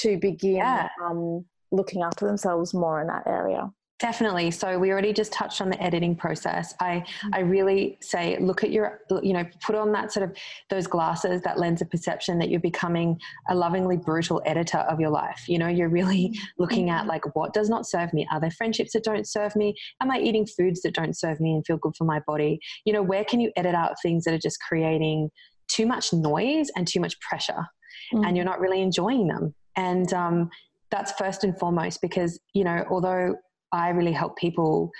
to 0.00 0.18
begin 0.18 0.56
yeah. 0.56 0.88
um, 1.04 1.44
looking 1.70 2.02
after 2.02 2.26
themselves 2.26 2.74
more 2.74 3.00
in 3.00 3.06
that 3.06 3.22
area? 3.26 3.70
Definitely. 4.00 4.50
So 4.50 4.78
we 4.78 4.90
already 4.90 5.12
just 5.12 5.30
touched 5.30 5.60
on 5.60 5.68
the 5.68 5.80
editing 5.80 6.16
process. 6.16 6.74
I 6.80 7.04
mm-hmm. 7.04 7.34
I 7.34 7.40
really 7.40 7.98
say 8.00 8.38
look 8.40 8.64
at 8.64 8.70
your 8.70 9.00
you 9.22 9.34
know 9.34 9.44
put 9.62 9.76
on 9.76 9.92
that 9.92 10.10
sort 10.10 10.28
of 10.28 10.34
those 10.70 10.86
glasses 10.86 11.42
that 11.42 11.58
lens 11.58 11.82
of 11.82 11.90
perception 11.90 12.38
that 12.38 12.48
you're 12.48 12.60
becoming 12.60 13.20
a 13.50 13.54
lovingly 13.54 13.98
brutal 13.98 14.40
editor 14.46 14.78
of 14.78 15.00
your 15.00 15.10
life. 15.10 15.44
You 15.48 15.58
know, 15.58 15.68
you're 15.68 15.90
really 15.90 16.28
mm-hmm. 16.28 16.62
looking 16.62 16.88
at 16.88 17.00
mm-hmm. 17.00 17.10
like 17.10 17.36
what 17.36 17.52
does 17.52 17.68
not 17.68 17.86
serve 17.86 18.14
me? 18.14 18.26
Are 18.32 18.40
there 18.40 18.50
friendships 18.50 18.94
that 18.94 19.04
don't 19.04 19.28
serve 19.28 19.54
me? 19.54 19.74
Am 20.00 20.10
I 20.10 20.18
eating 20.18 20.46
foods 20.46 20.80
that 20.80 20.94
don't 20.94 21.14
serve 21.14 21.38
me 21.38 21.52
and 21.52 21.66
feel 21.66 21.76
good 21.76 21.94
for 21.94 22.04
my 22.04 22.20
body? 22.26 22.58
You 22.86 22.94
know, 22.94 23.02
where 23.02 23.24
can 23.24 23.38
you 23.38 23.52
edit 23.54 23.74
out 23.74 23.96
things 24.02 24.24
that 24.24 24.32
are 24.32 24.38
just 24.38 24.60
creating 24.66 25.28
too 25.68 25.84
much 25.84 26.10
noise 26.14 26.70
and 26.74 26.88
too 26.88 27.00
much 27.00 27.20
pressure 27.20 27.66
mm-hmm. 28.14 28.24
and 28.24 28.34
you're 28.34 28.46
not 28.46 28.60
really 28.60 28.80
enjoying 28.80 29.28
them? 29.28 29.54
And 29.76 30.10
um, 30.14 30.50
that's 30.90 31.12
first 31.12 31.44
and 31.44 31.58
foremost 31.58 32.00
because, 32.00 32.40
you 32.54 32.64
know, 32.64 32.86
although 32.90 33.36
I 33.72 33.90
really 33.90 34.12
help 34.12 34.36
people. 34.36 34.90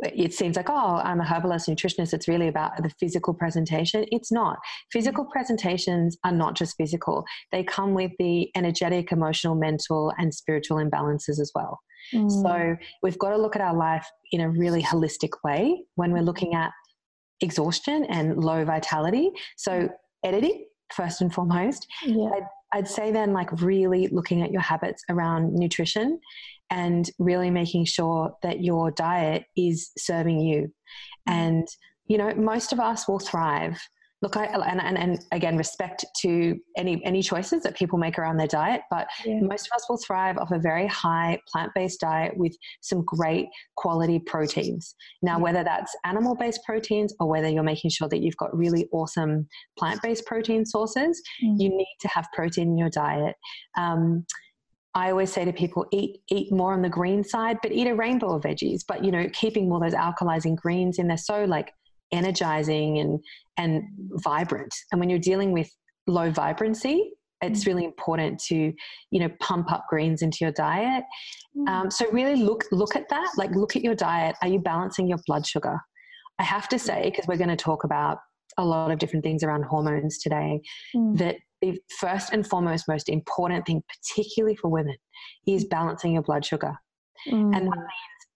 It 0.00 0.32
seems 0.32 0.56
like, 0.56 0.70
oh, 0.70 1.00
I'm 1.02 1.20
a 1.20 1.24
herbalist 1.24 1.68
nutritionist. 1.68 2.14
It's 2.14 2.28
really 2.28 2.46
about 2.46 2.80
the 2.80 2.90
physical 3.00 3.34
presentation. 3.34 4.04
It's 4.12 4.30
not. 4.30 4.58
Physical 4.92 5.24
presentations 5.24 6.16
are 6.24 6.32
not 6.32 6.54
just 6.54 6.76
physical, 6.76 7.24
they 7.50 7.64
come 7.64 7.94
with 7.94 8.12
the 8.20 8.48
energetic, 8.54 9.10
emotional, 9.10 9.56
mental, 9.56 10.12
and 10.18 10.32
spiritual 10.32 10.76
imbalances 10.76 11.40
as 11.40 11.50
well. 11.54 11.80
Mm. 12.14 12.30
So 12.30 12.76
we've 13.02 13.18
got 13.18 13.30
to 13.30 13.36
look 13.36 13.56
at 13.56 13.62
our 13.62 13.74
life 13.74 14.06
in 14.30 14.40
a 14.40 14.48
really 14.48 14.82
holistic 14.82 15.30
way 15.42 15.82
when 15.96 16.12
we're 16.12 16.22
looking 16.22 16.54
at 16.54 16.70
exhaustion 17.40 18.04
and 18.04 18.42
low 18.42 18.64
vitality. 18.64 19.30
So, 19.56 19.88
editing, 20.24 20.66
first 20.92 21.20
and 21.20 21.32
foremost. 21.32 21.86
Yeah. 22.04 22.30
I'd, 22.34 22.46
I'd 22.72 22.88
say 22.88 23.12
then, 23.12 23.32
like, 23.32 23.60
really 23.60 24.08
looking 24.08 24.42
at 24.42 24.50
your 24.50 24.60
habits 24.60 25.02
around 25.08 25.54
nutrition 25.54 26.20
and 26.70 27.10
really 27.18 27.50
making 27.50 27.84
sure 27.84 28.32
that 28.42 28.62
your 28.62 28.90
diet 28.90 29.44
is 29.56 29.90
serving 29.96 30.40
you. 30.40 30.62
Mm-hmm. 31.28 31.32
And, 31.32 31.68
you 32.06 32.18
know, 32.18 32.34
most 32.34 32.72
of 32.72 32.80
us 32.80 33.08
will 33.08 33.18
thrive. 33.18 33.78
Look, 34.20 34.36
I, 34.36 34.46
and, 34.46 34.80
and, 34.80 34.98
and 34.98 35.24
again, 35.30 35.56
respect 35.56 36.04
to 36.22 36.58
any, 36.76 37.00
any 37.04 37.22
choices 37.22 37.62
that 37.62 37.76
people 37.76 38.00
make 38.00 38.18
around 38.18 38.36
their 38.36 38.48
diet, 38.48 38.80
but 38.90 39.06
yeah. 39.24 39.38
most 39.40 39.68
of 39.68 39.76
us 39.76 39.86
will 39.88 40.00
thrive 40.04 40.38
off 40.38 40.50
a 40.50 40.58
very 40.58 40.88
high 40.88 41.38
plant 41.46 41.70
based 41.72 42.00
diet 42.00 42.36
with 42.36 42.52
some 42.80 43.04
great 43.04 43.46
quality 43.76 44.18
proteins. 44.18 44.96
Now, 45.22 45.36
yeah. 45.36 45.42
whether 45.44 45.62
that's 45.62 45.94
animal 46.04 46.34
based 46.34 46.62
proteins 46.66 47.14
or 47.20 47.28
whether 47.28 47.48
you're 47.48 47.62
making 47.62 47.90
sure 47.90 48.08
that 48.08 48.20
you've 48.20 48.36
got 48.38 48.56
really 48.56 48.88
awesome 48.90 49.46
plant 49.78 50.02
based 50.02 50.26
protein 50.26 50.66
sources, 50.66 51.22
mm. 51.44 51.54
you 51.56 51.68
need 51.68 51.96
to 52.00 52.08
have 52.08 52.26
protein 52.34 52.70
in 52.70 52.76
your 52.76 52.90
diet. 52.90 53.36
Um, 53.78 54.26
I 54.98 55.12
always 55.12 55.32
say 55.32 55.44
to 55.44 55.52
people, 55.52 55.86
eat 55.92 56.20
eat 56.28 56.52
more 56.52 56.72
on 56.72 56.82
the 56.82 56.88
green 56.88 57.22
side, 57.22 57.58
but 57.62 57.70
eat 57.70 57.86
a 57.86 57.94
rainbow 57.94 58.34
of 58.34 58.42
veggies. 58.42 58.82
But 58.86 59.04
you 59.04 59.12
know, 59.12 59.28
keeping 59.32 59.70
all 59.70 59.78
those 59.78 59.94
alkalizing 59.94 60.56
greens 60.56 60.98
in 60.98 61.06
there, 61.06 61.16
so 61.16 61.44
like 61.44 61.72
energizing 62.10 62.98
and 62.98 63.20
and 63.56 63.84
vibrant. 64.24 64.74
And 64.90 64.98
when 64.98 65.08
you're 65.08 65.20
dealing 65.20 65.52
with 65.52 65.70
low 66.08 66.32
vibrancy, 66.32 67.12
it's 67.42 67.62
mm. 67.62 67.66
really 67.68 67.84
important 67.84 68.40
to 68.48 68.72
you 69.12 69.20
know 69.20 69.30
pump 69.40 69.70
up 69.70 69.84
greens 69.88 70.20
into 70.20 70.38
your 70.40 70.52
diet. 70.52 71.04
Mm. 71.56 71.68
Um, 71.68 71.90
so 71.92 72.10
really 72.10 72.34
look 72.34 72.64
look 72.72 72.96
at 72.96 73.08
that. 73.10 73.28
Like 73.36 73.52
look 73.52 73.76
at 73.76 73.84
your 73.84 73.94
diet. 73.94 74.34
Are 74.42 74.48
you 74.48 74.58
balancing 74.58 75.06
your 75.06 75.18
blood 75.28 75.46
sugar? 75.46 75.78
I 76.40 76.42
have 76.42 76.68
to 76.70 76.78
say 76.78 77.02
because 77.04 77.28
we're 77.28 77.36
going 77.36 77.56
to 77.56 77.56
talk 77.56 77.84
about 77.84 78.18
a 78.56 78.64
lot 78.64 78.90
of 78.90 78.98
different 78.98 79.24
things 79.24 79.44
around 79.44 79.62
hormones 79.62 80.18
today 80.18 80.60
mm. 80.96 81.16
that 81.18 81.36
the 81.60 81.78
first 81.98 82.32
and 82.32 82.46
foremost 82.46 82.88
most 82.88 83.08
important 83.08 83.66
thing, 83.66 83.82
particularly 83.88 84.56
for 84.56 84.68
women, 84.68 84.96
is 85.46 85.64
balancing 85.64 86.12
your 86.12 86.22
blood 86.22 86.44
sugar. 86.44 86.74
Mm. 87.26 87.56
And 87.56 87.66
that 87.66 87.86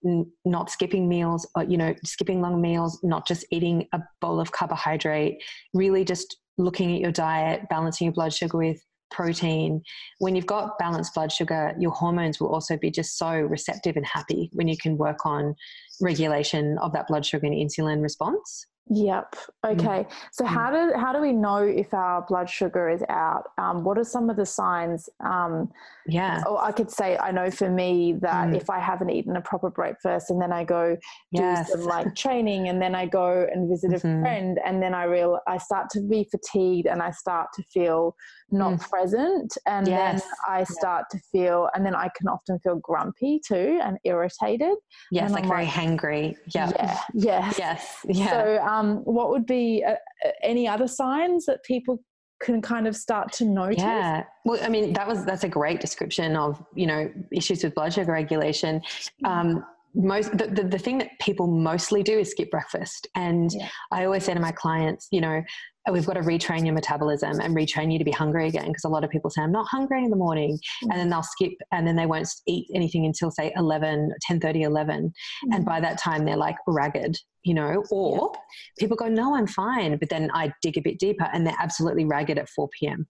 means 0.02 0.26
not 0.44 0.70
skipping 0.70 1.08
meals, 1.08 1.48
or, 1.54 1.64
you 1.64 1.76
know, 1.76 1.94
skipping 2.04 2.40
long 2.40 2.60
meals, 2.60 2.98
not 3.02 3.26
just 3.26 3.44
eating 3.50 3.86
a 3.92 4.00
bowl 4.20 4.40
of 4.40 4.52
carbohydrate, 4.52 5.42
really 5.74 6.04
just 6.04 6.36
looking 6.58 6.94
at 6.94 7.00
your 7.00 7.12
diet, 7.12 7.62
balancing 7.70 8.06
your 8.06 8.12
blood 8.12 8.32
sugar 8.32 8.58
with 8.58 8.82
protein. 9.10 9.82
When 10.18 10.34
you've 10.34 10.46
got 10.46 10.78
balanced 10.78 11.14
blood 11.14 11.30
sugar, 11.30 11.74
your 11.78 11.92
hormones 11.92 12.40
will 12.40 12.52
also 12.52 12.76
be 12.76 12.90
just 12.90 13.18
so 13.18 13.30
receptive 13.30 13.96
and 13.96 14.06
happy 14.06 14.50
when 14.54 14.68
you 14.68 14.76
can 14.76 14.96
work 14.96 15.24
on 15.24 15.54
regulation 16.00 16.78
of 16.78 16.92
that 16.94 17.06
blood 17.06 17.24
sugar 17.24 17.46
and 17.46 17.54
insulin 17.54 18.02
response. 18.02 18.66
Yep. 18.88 19.36
Mm. 19.64 19.72
Okay. 19.72 20.08
So 20.32 20.44
mm. 20.44 20.48
how 20.48 20.70
do 20.70 20.92
how 20.98 21.12
do 21.12 21.20
we 21.20 21.32
know 21.32 21.58
if 21.58 21.94
our 21.94 22.22
blood 22.22 22.50
sugar 22.50 22.90
is 22.90 23.02
out? 23.08 23.44
Um, 23.56 23.84
what 23.84 23.96
are 23.96 24.04
some 24.04 24.28
of 24.28 24.36
the 24.36 24.44
signs? 24.44 25.08
Um, 25.20 25.70
yeah. 26.06 26.42
Or 26.46 26.62
I 26.62 26.72
could 26.72 26.90
say 26.90 27.16
I 27.16 27.30
know 27.30 27.50
for 27.50 27.70
me 27.70 28.14
that 28.20 28.48
mm. 28.48 28.56
if 28.56 28.68
I 28.68 28.80
haven't 28.80 29.10
eaten 29.10 29.36
a 29.36 29.40
proper 29.40 29.70
breakfast 29.70 30.30
and 30.30 30.42
then 30.42 30.52
I 30.52 30.64
go 30.64 30.96
do 31.32 31.42
yes. 31.42 31.70
some 31.70 31.84
like 31.84 32.14
training 32.16 32.68
and 32.68 32.82
then 32.82 32.94
I 32.94 33.06
go 33.06 33.46
and 33.52 33.68
visit 33.68 33.92
mm-hmm. 33.92 34.18
a 34.18 34.20
friend 34.20 34.58
and 34.64 34.82
then 34.82 34.94
I 34.94 35.04
real 35.04 35.38
I 35.46 35.58
start 35.58 35.88
to 35.90 36.00
be 36.00 36.28
fatigued 36.30 36.86
and 36.86 37.00
I 37.00 37.12
start 37.12 37.48
to 37.54 37.62
feel 37.62 38.16
not 38.50 38.74
mm. 38.74 38.90
present 38.90 39.56
and 39.66 39.86
yes. 39.86 40.22
then 40.22 40.30
I 40.48 40.64
start 40.64 41.06
yeah. 41.12 41.18
to 41.18 41.24
feel 41.30 41.68
and 41.74 41.86
then 41.86 41.94
I 41.94 42.10
can 42.16 42.26
often 42.26 42.58
feel 42.58 42.76
grumpy 42.76 43.40
too 43.46 43.78
and 43.82 43.96
irritated. 44.04 44.74
Yes, 45.12 45.26
and 45.26 45.34
like 45.34 45.44
I'm 45.44 45.48
very 45.48 45.64
like, 45.64 45.72
hangry. 45.72 46.36
Yep. 46.54 46.72
Yeah. 46.76 46.98
Yes. 47.14 47.58
Yes. 47.58 48.06
Yeah. 48.08 48.30
So 48.30 48.58
um, 48.62 48.71
what 49.04 49.30
would 49.30 49.46
be 49.46 49.84
uh, 49.86 49.92
uh, 49.92 50.30
any 50.42 50.66
other 50.68 50.88
signs 50.88 51.46
that 51.46 51.62
people 51.64 52.02
can 52.42 52.60
kind 52.60 52.86
of 52.86 52.96
start 52.96 53.32
to 53.34 53.44
notice? 53.44 53.78
Yeah. 53.78 54.24
Well, 54.44 54.58
I 54.62 54.68
mean, 54.68 54.92
that 54.94 55.06
was 55.06 55.24
that's 55.24 55.44
a 55.44 55.48
great 55.48 55.80
description 55.80 56.36
of 56.36 56.62
you 56.74 56.86
know 56.86 57.10
issues 57.30 57.62
with 57.64 57.74
blood 57.74 57.92
sugar 57.92 58.12
regulation. 58.12 58.82
Mm. 59.24 59.28
Um, 59.28 59.64
most 59.94 60.36
the, 60.38 60.46
the, 60.46 60.64
the, 60.64 60.78
thing 60.78 60.98
that 60.98 61.10
people 61.20 61.46
mostly 61.46 62.02
do 62.02 62.18
is 62.18 62.30
skip 62.30 62.50
breakfast 62.50 63.06
and 63.14 63.52
yeah. 63.52 63.68
i 63.90 64.06
always 64.06 64.24
say 64.24 64.32
to 64.32 64.40
my 64.40 64.50
clients 64.50 65.06
you 65.10 65.20
know 65.20 65.42
we've 65.90 66.06
got 66.06 66.14
to 66.14 66.20
retrain 66.20 66.64
your 66.64 66.74
metabolism 66.74 67.40
and 67.40 67.56
retrain 67.56 67.92
you 67.92 67.98
to 67.98 68.04
be 68.04 68.10
hungry 68.10 68.46
again 68.46 68.68
because 68.68 68.84
a 68.84 68.88
lot 68.88 69.02
of 69.02 69.10
people 69.10 69.30
say 69.30 69.42
i'm 69.42 69.50
not 69.50 69.66
hungry 69.66 70.04
in 70.04 70.10
the 70.10 70.16
morning 70.16 70.52
mm-hmm. 70.52 70.90
and 70.90 71.00
then 71.00 71.10
they'll 71.10 71.22
skip 71.22 71.52
and 71.72 71.86
then 71.86 71.96
they 71.96 72.06
won't 72.06 72.28
eat 72.46 72.66
anything 72.74 73.04
until 73.04 73.30
say 73.30 73.52
11 73.56 74.12
10 74.22 74.40
30 74.40 74.62
11 74.62 74.96
mm-hmm. 74.96 75.52
and 75.52 75.64
by 75.64 75.80
that 75.80 75.98
time 75.98 76.24
they're 76.24 76.36
like 76.36 76.56
ragged 76.66 77.18
you 77.42 77.54
know 77.54 77.82
or 77.90 78.30
yeah. 78.32 78.40
people 78.78 78.96
go 78.96 79.08
no 79.08 79.34
i'm 79.34 79.46
fine 79.46 79.96
but 79.96 80.08
then 80.08 80.30
i 80.34 80.52
dig 80.62 80.78
a 80.78 80.82
bit 80.82 80.98
deeper 80.98 81.28
and 81.32 81.46
they're 81.46 81.56
absolutely 81.60 82.04
ragged 82.04 82.38
at 82.38 82.48
4 82.48 82.68
p.m 82.78 83.06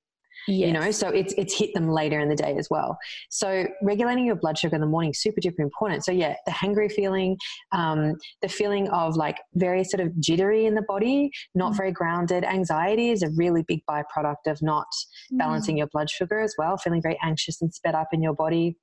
Yes. 0.49 0.67
You 0.67 0.73
know, 0.73 0.91
so 0.91 1.09
it's 1.09 1.35
it's 1.37 1.57
hit 1.57 1.71
them 1.75 1.89
later 1.89 2.19
in 2.19 2.29
the 2.29 2.37
day 2.37 2.57
as 2.57 2.69
well. 2.71 2.99
So 3.31 3.67
regulating 3.83 4.27
your 4.27 4.37
blood 4.37 4.59
sugar 4.59 4.75
in 4.75 4.81
the 4.81 4.87
morning 4.87 5.15
super 5.15 5.41
duper 5.41 5.61
important. 5.61 6.05
So 6.05 6.13
yeah, 6.13 6.35
the 6.47 6.53
hungry 6.53 6.89
feeling, 6.89 7.37
um, 7.73 8.17
the 8.41 8.49
feeling 8.49 8.89
of 8.89 9.17
like 9.17 9.39
very 9.55 9.85
sort 9.85 10.01
of 10.01 10.19
jittery 10.21 10.67
in 10.67 10.75
the 10.75 10.83
body, 10.83 11.31
not 11.55 11.73
mm. 11.73 11.77
very 11.77 11.93
grounded. 11.93 12.45
Anxiety 12.45 13.11
is 13.11 13.23
a 13.23 13.31
really 13.37 13.63
big 13.63 13.81
byproduct 13.89 14.47
of 14.47 14.61
not 14.63 14.87
mm. 15.33 15.39
balancing 15.39 15.79
your 15.79 15.89
blood 15.89 16.11
sugar 16.11 16.41
as 16.41 16.55
well. 16.59 16.77
Feeling 16.77 17.03
very 17.03 17.19
anxious 17.23 17.63
and 17.63 17.73
sped 17.73 17.95
up 17.95 18.09
in 18.13 18.23
your 18.23 18.35
body. 18.35 18.77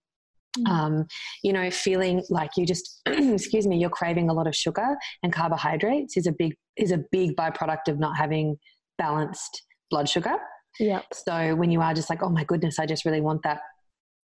Mm. 0.57 0.67
Um, 0.67 1.07
you 1.43 1.53
know, 1.53 1.69
feeling 1.69 2.23
like 2.29 2.51
you 2.57 2.65
just, 2.65 3.01
excuse 3.05 3.67
me, 3.67 3.77
you're 3.77 3.89
craving 3.89 4.29
a 4.29 4.33
lot 4.33 4.47
of 4.47 4.55
sugar 4.55 4.95
and 5.23 5.31
carbohydrates 5.33 6.17
is 6.17 6.25
a 6.25 6.31
big 6.31 6.55
is 6.75 6.91
a 6.91 7.03
big 7.11 7.35
byproduct 7.35 7.89
of 7.89 7.99
not 7.99 8.15
having 8.15 8.57
balanced 8.97 9.63
blood 9.89 10.07
sugar. 10.07 10.35
Yeah. 10.79 11.01
So 11.13 11.55
when 11.55 11.71
you 11.71 11.81
are 11.81 11.93
just 11.93 12.09
like, 12.09 12.21
oh 12.23 12.29
my 12.29 12.43
goodness, 12.43 12.79
I 12.79 12.85
just 12.85 13.05
really 13.05 13.21
want 13.21 13.43
that 13.43 13.61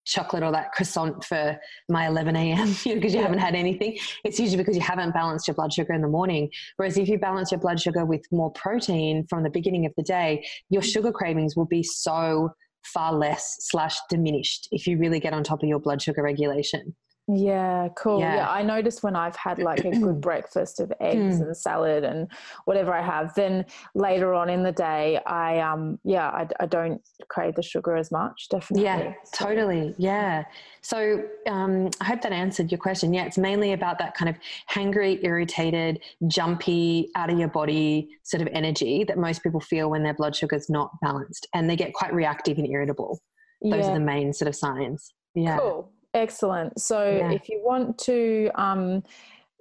chocolate 0.05 0.43
or 0.43 0.51
that 0.51 0.71
croissant 0.71 1.23
for 1.23 1.59
my 1.89 2.07
11 2.07 2.35
a.m. 2.35 2.67
because 2.67 2.85
you, 2.85 2.99
yeah. 3.01 3.21
haven't 3.21 3.39
had 3.39 3.55
anything. 3.55 3.97
It's 4.23 4.39
usually 4.39 4.57
because 4.57 4.75
you 4.75 4.81
haven't 4.81 5.13
balanced 5.13 5.47
your 5.47 5.55
blood 5.55 5.73
sugar 5.73 5.93
in 5.93 6.01
the 6.01 6.07
morning. 6.07 6.49
Whereas 6.77 6.97
if 6.97 7.07
you 7.07 7.17
balance 7.19 7.51
your 7.51 7.59
blood 7.59 7.79
sugar 7.79 8.05
with 8.05 8.21
more 8.31 8.51
protein 8.51 9.25
from 9.29 9.43
the 9.43 9.49
beginning 9.49 9.85
of 9.85 9.93
the 9.97 10.03
day, 10.03 10.45
your 10.69 10.81
sugar 10.81 11.11
cravings 11.11 11.55
will 11.55 11.65
be 11.65 11.83
so 11.83 12.51
far 12.83 13.13
less 13.13 13.57
slash 13.59 13.95
diminished 14.09 14.67
if 14.71 14.87
you 14.87 14.97
really 14.97 15.19
get 15.19 15.33
on 15.33 15.43
top 15.43 15.61
of 15.61 15.69
your 15.69 15.79
blood 15.79 16.01
sugar 16.01 16.23
regulation. 16.23 16.95
Yeah, 17.27 17.87
cool. 17.95 18.19
Yeah. 18.19 18.35
yeah. 18.35 18.49
I 18.49 18.61
notice 18.63 19.03
when 19.03 19.15
I've 19.15 19.35
had 19.35 19.59
like 19.59 19.85
a 19.85 19.91
good 19.91 20.21
breakfast 20.21 20.79
of 20.79 20.91
eggs 20.99 21.37
mm. 21.37 21.41
and 21.41 21.55
salad 21.55 22.03
and 22.03 22.29
whatever 22.65 22.93
I 22.93 23.01
have, 23.01 23.33
then 23.35 23.65
later 23.95 24.33
on 24.33 24.49
in 24.49 24.63
the 24.63 24.71
day, 24.71 25.19
I 25.25 25.59
um 25.59 25.99
yeah, 26.03 26.29
I, 26.29 26.47
I 26.59 26.65
don't 26.65 27.01
crave 27.29 27.55
the 27.55 27.63
sugar 27.63 27.95
as 27.95 28.11
much. 28.11 28.47
Definitely. 28.49 28.83
Yeah, 28.85 29.13
so. 29.33 29.45
totally. 29.45 29.95
Yeah. 29.97 30.43
So 30.81 31.23
um, 31.47 31.89
I 32.01 32.05
hope 32.05 32.21
that 32.21 32.31
answered 32.31 32.71
your 32.71 32.79
question. 32.79 33.13
Yeah, 33.13 33.25
it's 33.25 33.37
mainly 33.37 33.73
about 33.73 33.99
that 33.99 34.15
kind 34.15 34.27
of 34.27 34.35
hangry, 34.69 35.23
irritated, 35.23 36.01
jumpy, 36.27 37.11
out 37.15 37.29
of 37.29 37.37
your 37.37 37.49
body 37.49 38.09
sort 38.23 38.41
of 38.41 38.49
energy 38.51 39.03
that 39.03 39.17
most 39.17 39.43
people 39.43 39.59
feel 39.59 39.89
when 39.89 40.03
their 40.03 40.15
blood 40.15 40.35
sugar 40.35 40.55
is 40.55 40.69
not 40.69 40.91
balanced, 41.01 41.47
and 41.53 41.69
they 41.69 41.75
get 41.75 41.93
quite 41.93 42.13
reactive 42.13 42.57
and 42.57 42.67
irritable. 42.67 43.19
Those 43.61 43.85
yeah. 43.85 43.91
are 43.91 43.93
the 43.93 43.99
main 43.99 44.33
sort 44.33 44.49
of 44.49 44.55
signs. 44.55 45.13
Yeah. 45.35 45.59
Cool. 45.59 45.91
Excellent. 46.13 46.79
So 46.79 47.03
yeah. 47.03 47.31
if 47.31 47.47
you 47.49 47.61
want 47.63 47.97
to 47.99 48.49
um, 48.55 49.03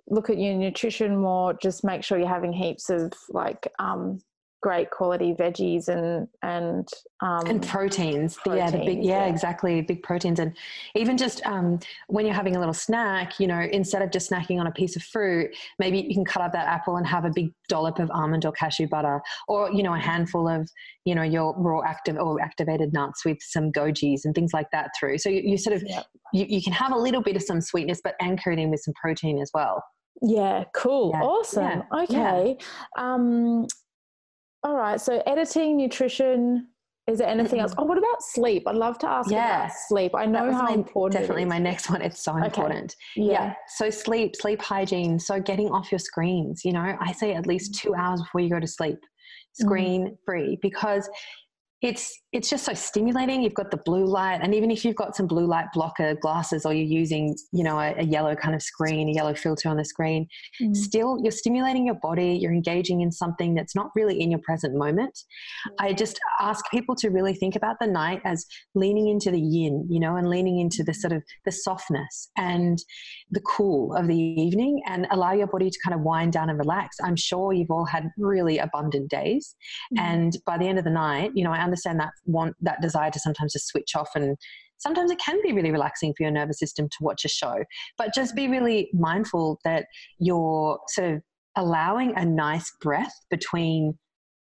look 0.08 0.30
at 0.30 0.38
your 0.38 0.54
nutrition 0.54 1.16
more, 1.16 1.54
just 1.54 1.84
make 1.84 2.02
sure 2.02 2.18
you're 2.18 2.28
having 2.28 2.52
heaps 2.52 2.90
of 2.90 3.12
like 3.28 3.68
um, 3.78 4.20
great 4.62 4.90
quality 4.90 5.32
veggies 5.32 5.88
and 5.88 6.28
and 6.42 6.88
um, 7.22 7.46
and 7.46 7.66
proteins. 7.66 8.36
proteins. 8.36 8.58
Yeah, 8.58 8.70
the 8.70 8.84
big 8.84 9.02
yeah, 9.02 9.24
yeah, 9.24 9.26
exactly 9.26 9.80
big 9.80 10.02
proteins 10.02 10.38
and 10.38 10.56
even 10.94 11.16
just 11.16 11.44
um, 11.46 11.78
when 12.08 12.26
you're 12.26 12.34
having 12.34 12.56
a 12.56 12.58
little 12.58 12.74
snack, 12.74 13.40
you 13.40 13.46
know, 13.46 13.60
instead 13.60 14.02
of 14.02 14.10
just 14.10 14.30
snacking 14.30 14.60
on 14.60 14.66
a 14.66 14.72
piece 14.72 14.96
of 14.96 15.02
fruit, 15.02 15.54
maybe 15.78 16.00
you 16.00 16.14
can 16.14 16.24
cut 16.24 16.42
up 16.42 16.52
that 16.52 16.66
apple 16.66 16.96
and 16.96 17.06
have 17.06 17.24
a 17.24 17.30
big 17.30 17.52
dollop 17.68 17.98
of 17.98 18.10
almond 18.10 18.44
or 18.44 18.52
cashew 18.52 18.86
butter, 18.86 19.20
or 19.48 19.70
you 19.72 19.82
know, 19.82 19.94
a 19.94 19.98
handful 19.98 20.48
of 20.48 20.68
you 21.04 21.14
know 21.14 21.22
your 21.22 21.54
raw 21.56 21.80
active 21.86 22.16
or 22.16 22.40
activated 22.40 22.92
nuts 22.92 23.24
with 23.24 23.38
some 23.40 23.72
gojis 23.72 24.20
and 24.24 24.34
things 24.34 24.52
like 24.52 24.70
that 24.72 24.90
through. 24.98 25.18
So 25.18 25.28
you, 25.28 25.42
you 25.42 25.58
sort 25.58 25.76
of 25.76 25.82
yep. 25.86 26.06
you, 26.32 26.46
you 26.48 26.62
can 26.62 26.72
have 26.72 26.92
a 26.92 26.98
little 26.98 27.22
bit 27.22 27.36
of 27.36 27.42
some 27.42 27.60
sweetness, 27.60 28.00
but 28.02 28.14
anchor 28.20 28.52
it 28.52 28.58
in 28.58 28.70
with 28.70 28.80
some 28.80 28.94
protein 29.00 29.40
as 29.40 29.50
well. 29.54 29.82
Yeah, 30.22 30.64
cool. 30.74 31.12
Yeah. 31.14 31.22
Awesome. 31.22 31.64
Yeah. 31.92 32.02
Okay. 32.02 32.56
Yeah. 32.58 33.14
Um, 33.14 33.66
all 34.62 34.76
right. 34.76 35.00
So 35.00 35.22
editing, 35.26 35.76
nutrition. 35.76 36.68
Is 37.06 37.18
there 37.18 37.28
anything 37.28 37.58
else? 37.58 37.74
Oh, 37.76 37.84
what 37.84 37.98
about 37.98 38.22
sleep? 38.22 38.68
I'd 38.68 38.76
love 38.76 38.98
to 38.98 39.08
ask 39.08 39.30
yeah. 39.30 39.64
about 39.64 39.72
sleep. 39.88 40.12
I 40.14 40.26
know 40.26 40.52
how 40.52 40.64
my, 40.64 40.72
important. 40.74 41.20
Definitely, 41.20 41.46
my 41.46 41.58
next 41.58 41.90
one. 41.90 42.02
It's 42.02 42.22
so 42.22 42.36
okay. 42.36 42.46
important. 42.46 42.94
Yeah. 43.16 43.32
yeah. 43.32 43.54
So 43.78 43.90
sleep, 43.90 44.36
sleep 44.36 44.62
hygiene. 44.62 45.18
So 45.18 45.40
getting 45.40 45.70
off 45.70 45.90
your 45.90 45.98
screens. 45.98 46.62
You 46.64 46.72
know, 46.72 46.96
I 47.00 47.12
say 47.12 47.34
at 47.34 47.46
least 47.46 47.74
two 47.74 47.94
hours 47.94 48.20
before 48.20 48.42
you 48.42 48.50
go 48.50 48.60
to 48.60 48.66
sleep, 48.66 48.98
screen 49.54 50.08
mm. 50.08 50.16
free, 50.24 50.58
because 50.62 51.08
it's 51.82 52.14
it's 52.32 52.48
just 52.48 52.64
so 52.64 52.74
stimulating. 52.74 53.42
You've 53.42 53.54
got 53.54 53.70
the 53.70 53.78
blue 53.78 54.04
light, 54.04 54.40
and 54.42 54.54
even 54.54 54.70
if 54.70 54.84
you've 54.84 54.96
got 54.96 55.16
some 55.16 55.26
blue 55.26 55.46
light 55.46 55.66
blocker 55.72 56.14
glasses, 56.14 56.66
or 56.66 56.74
you're 56.74 56.84
using, 56.84 57.34
you 57.52 57.64
know, 57.64 57.78
a, 57.80 57.94
a 57.96 58.04
yellow 58.04 58.36
kind 58.36 58.54
of 58.54 58.62
screen, 58.62 59.08
a 59.08 59.12
yellow 59.12 59.34
filter 59.34 59.68
on 59.68 59.76
the 59.76 59.84
screen, 59.84 60.28
mm. 60.62 60.76
still 60.76 61.18
you're 61.22 61.32
stimulating 61.32 61.86
your 61.86 61.96
body. 61.96 62.38
You're 62.40 62.52
engaging 62.52 63.00
in 63.00 63.10
something 63.10 63.54
that's 63.54 63.74
not 63.74 63.90
really 63.96 64.20
in 64.20 64.30
your 64.30 64.40
present 64.44 64.76
moment. 64.76 65.18
Mm. 65.68 65.86
I 65.86 65.92
just 65.94 66.20
ask 66.38 66.64
people 66.70 66.94
to 66.96 67.08
really 67.08 67.34
think 67.34 67.56
about 67.56 67.76
the 67.80 67.86
night 67.86 68.20
as 68.24 68.44
leaning 68.74 69.08
into 69.08 69.30
the 69.30 69.40
yin, 69.40 69.86
you 69.90 70.00
know, 70.00 70.16
and 70.16 70.28
leaning 70.28 70.60
into 70.60 70.84
the 70.84 70.92
sort 70.92 71.12
of 71.12 71.22
the 71.46 71.52
softness 71.52 72.30
and 72.36 72.78
the 73.30 73.40
cool 73.40 73.94
of 73.94 74.06
the 74.06 74.16
evening, 74.16 74.82
and 74.86 75.06
allow 75.10 75.32
your 75.32 75.46
body 75.46 75.70
to 75.70 75.78
kind 75.82 75.94
of 75.94 76.02
wind 76.02 76.34
down 76.34 76.50
and 76.50 76.58
relax. 76.58 76.98
I'm 77.02 77.16
sure 77.16 77.54
you've 77.54 77.70
all 77.70 77.86
had 77.86 78.10
really 78.18 78.58
abundant 78.58 79.10
days, 79.10 79.56
mm. 79.94 80.00
and 80.00 80.36
by 80.44 80.58
the 80.58 80.66
end 80.66 80.78
of 80.78 80.84
the 80.84 80.90
night, 80.90 81.32
you 81.34 81.42
know, 81.42 81.52
I 81.52 81.69
understand 81.70 82.00
that 82.00 82.10
want 82.26 82.54
that 82.60 82.80
desire 82.80 83.10
to 83.10 83.20
sometimes 83.20 83.52
just 83.52 83.68
switch 83.68 83.94
off 83.94 84.08
and 84.14 84.36
sometimes 84.78 85.10
it 85.10 85.18
can 85.18 85.38
be 85.42 85.52
really 85.52 85.70
relaxing 85.70 86.12
for 86.16 86.22
your 86.22 86.32
nervous 86.32 86.58
system 86.58 86.88
to 86.88 86.96
watch 87.00 87.24
a 87.24 87.28
show 87.28 87.56
but 87.98 88.14
just 88.14 88.34
be 88.34 88.48
really 88.48 88.88
mindful 88.92 89.58
that 89.64 89.86
you're 90.18 90.78
sort 90.88 91.14
of 91.14 91.22
allowing 91.56 92.16
a 92.16 92.24
nice 92.24 92.70
breath 92.80 93.14
between 93.30 93.98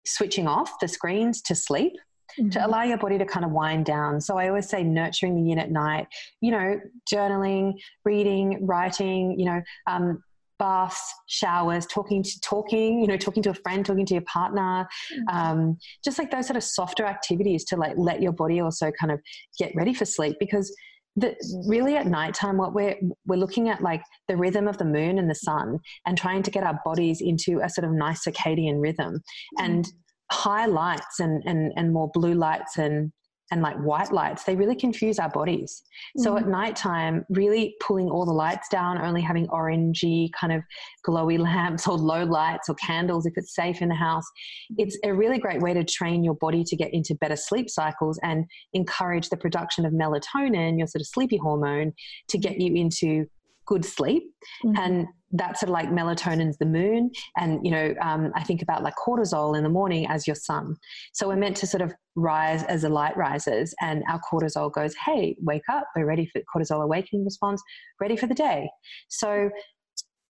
switching 0.06 0.48
off 0.48 0.72
the 0.82 0.88
screens 0.88 1.42
to 1.42 1.56
sleep 1.56 1.94
Mm-hmm. 2.40 2.50
to 2.50 2.66
allow 2.66 2.82
your 2.82 2.98
body 2.98 3.20
to 3.20 3.26
kind 3.26 3.46
of 3.46 3.52
wind 3.52 3.86
down. 3.86 4.20
So 4.20 4.38
I 4.40 4.48
always 4.48 4.68
say 4.68 4.84
nurturing 4.84 5.36
the 5.36 5.50
yin 5.50 5.60
at 5.60 5.70
night, 5.70 6.08
you 6.42 6.50
know, 6.50 6.80
journaling, 7.12 7.74
reading, 8.06 8.66
writing, 8.66 9.38
you 9.38 9.46
know, 9.46 9.62
um, 9.86 10.24
baths, 10.60 11.14
showers, 11.28 11.86
talking 11.86 12.24
to 12.24 12.40
talking, 12.42 13.02
you 13.02 13.08
know, 13.08 13.18
talking 13.18 13.44
to 13.44 13.50
a 13.50 13.54
friend, 13.54 13.86
talking 13.86 14.06
to 14.06 14.14
your 14.14 14.24
partner, 14.24 14.88
mm-hmm. 15.14 15.38
um, 15.38 15.78
just 16.04 16.18
like 16.18 16.32
those 16.32 16.48
sort 16.48 16.58
of 16.58 16.64
softer 16.64 17.06
activities 17.06 17.64
to 17.66 17.78
like 17.78 17.94
let 17.98 18.22
your 18.22 18.32
body 18.32 18.60
also 18.60 18.92
kind 19.00 19.12
of 19.12 19.20
get 19.58 19.72
ready 19.76 19.94
for 19.94 20.06
sleep 20.06 20.36
because 20.40 20.74
the, 21.16 21.36
really 21.68 21.96
at 21.96 22.08
nighttime 22.08 22.58
what 22.58 22.74
we're 22.74 22.96
we're 23.28 23.38
looking 23.38 23.70
at 23.70 23.82
like 23.82 24.02
the 24.28 24.36
rhythm 24.36 24.68
of 24.68 24.78
the 24.80 24.86
moon 24.86 25.20
and 25.20 25.30
the 25.30 25.36
sun 25.36 25.80
and 26.08 26.18
trying 26.18 26.42
to 26.42 26.50
get 26.50 26.64
our 26.64 26.80
bodies 26.84 27.22
into 27.22 27.60
a 27.64 27.70
sort 27.70 27.86
of 27.86 27.92
nice 27.92 28.26
circadian 28.26 28.82
rhythm 28.82 29.16
mm-hmm. 29.16 29.66
and 29.66 29.94
high 30.32 30.66
lights 30.66 31.20
and, 31.20 31.44
and 31.46 31.72
and 31.76 31.94
more 31.94 32.10
blue 32.14 32.34
lights 32.34 32.78
and 32.78 33.12
and 33.54 33.62
like 33.62 33.78
white 33.78 34.12
lights, 34.12 34.46
they 34.46 34.56
really 34.56 34.76
confuse 34.76 35.20
our 35.20 35.30
bodies. 35.30 35.84
So 36.18 36.36
at 36.38 36.42
mm-hmm. 36.42 36.52
nighttime, 36.54 37.24
really 37.30 37.76
pulling 37.80 38.10
all 38.10 38.26
the 38.26 38.34
lights 38.34 38.68
down, 38.68 38.98
only 38.98 39.22
having 39.22 39.46
orangey 39.50 40.32
kind 40.34 40.52
of 40.52 40.64
glowy 41.08 41.38
lamps 41.50 41.88
or 41.88 41.96
low 41.96 42.24
lights 42.24 42.68
or 42.68 42.74
candles 42.76 43.28
if 43.28 43.34
it's 43.36 43.54
safe 43.54 43.84
in 43.84 43.90
the 43.90 43.96
house, 43.96 44.26
mm-hmm. 44.26 44.82
it's 44.82 44.98
a 45.06 45.14
really 45.14 45.38
great 45.38 45.62
way 45.62 45.72
to 45.72 45.84
train 45.84 46.24
your 46.24 46.34
body 46.34 46.64
to 46.64 46.76
get 46.76 46.92
into 46.96 47.14
better 47.14 47.36
sleep 47.36 47.70
cycles 47.70 48.20
and 48.24 48.46
encourage 48.74 49.30
the 49.30 49.38
production 49.38 49.86
of 49.86 49.94
melatonin, 49.94 50.80
your 50.80 50.88
sort 50.88 51.02
of 51.02 51.08
sleepy 51.08 51.38
hormone, 51.38 51.94
to 52.30 52.40
get 52.40 52.54
mm-hmm. 52.54 52.76
you 52.76 52.82
into 52.82 53.28
good 53.68 53.86
sleep. 53.86 54.24
Mm-hmm. 54.66 54.78
And 54.82 55.08
that 55.34 55.58
sort 55.58 55.70
of 55.70 55.74
like 55.74 55.90
melatonin's 55.90 56.58
the 56.58 56.66
moon. 56.66 57.12
And, 57.38 57.60
you 57.66 57.72
know, 57.72 57.94
um, 58.02 58.32
I 58.36 58.44
think 58.44 58.62
about 58.62 58.84
like 58.84 58.94
cortisol 58.96 59.58
in 59.58 59.64
the 59.64 59.70
morning 59.70 60.06
as 60.08 60.28
your 60.28 60.36
sun. 60.36 60.76
So 61.12 61.28
we're 61.28 61.36
meant 61.36 61.58
to 61.58 61.68
sort 61.68 61.82
of 61.82 61.94
rise 62.16 62.64
as 62.64 62.84
the 62.84 62.90
light 62.90 63.18
rises 63.18 63.74
and 63.82 64.04
our 64.10 64.22
cortisol 64.22 64.72
goes, 64.72 64.94
hey, 65.06 65.36
wake 65.40 65.64
up. 65.72 65.88
We're 65.96 66.06
ready 66.06 66.28
for 66.28 66.42
cortisol 66.56 66.84
awakening 66.84 67.26
response, 67.26 67.62
ready 68.00 68.16
for 68.16 68.28
the 68.28 68.36
day. 68.36 68.70
So 69.10 69.50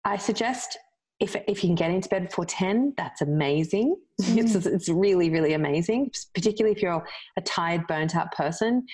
I 0.05 0.17
suggest 0.17 0.79
if, 1.21 1.37
if 1.47 1.63
you 1.63 1.69
can 1.69 1.75
get 1.75 1.91
into 1.91 2.09
bed 2.09 2.29
before 2.29 2.47
10, 2.47 2.95
that's 2.97 3.21
amazing. 3.21 3.97
Mm. 4.23 4.39
It's, 4.39 4.65
it's 4.65 4.89
really, 4.89 5.29
really 5.29 5.53
amazing, 5.53 6.11
particularly 6.35 6.75
if 6.75 6.81
you're 6.81 7.07
a 7.37 7.43
tired, 7.43 7.87
burnt 7.87 8.17
out 8.17 8.33
person. 8.33 8.87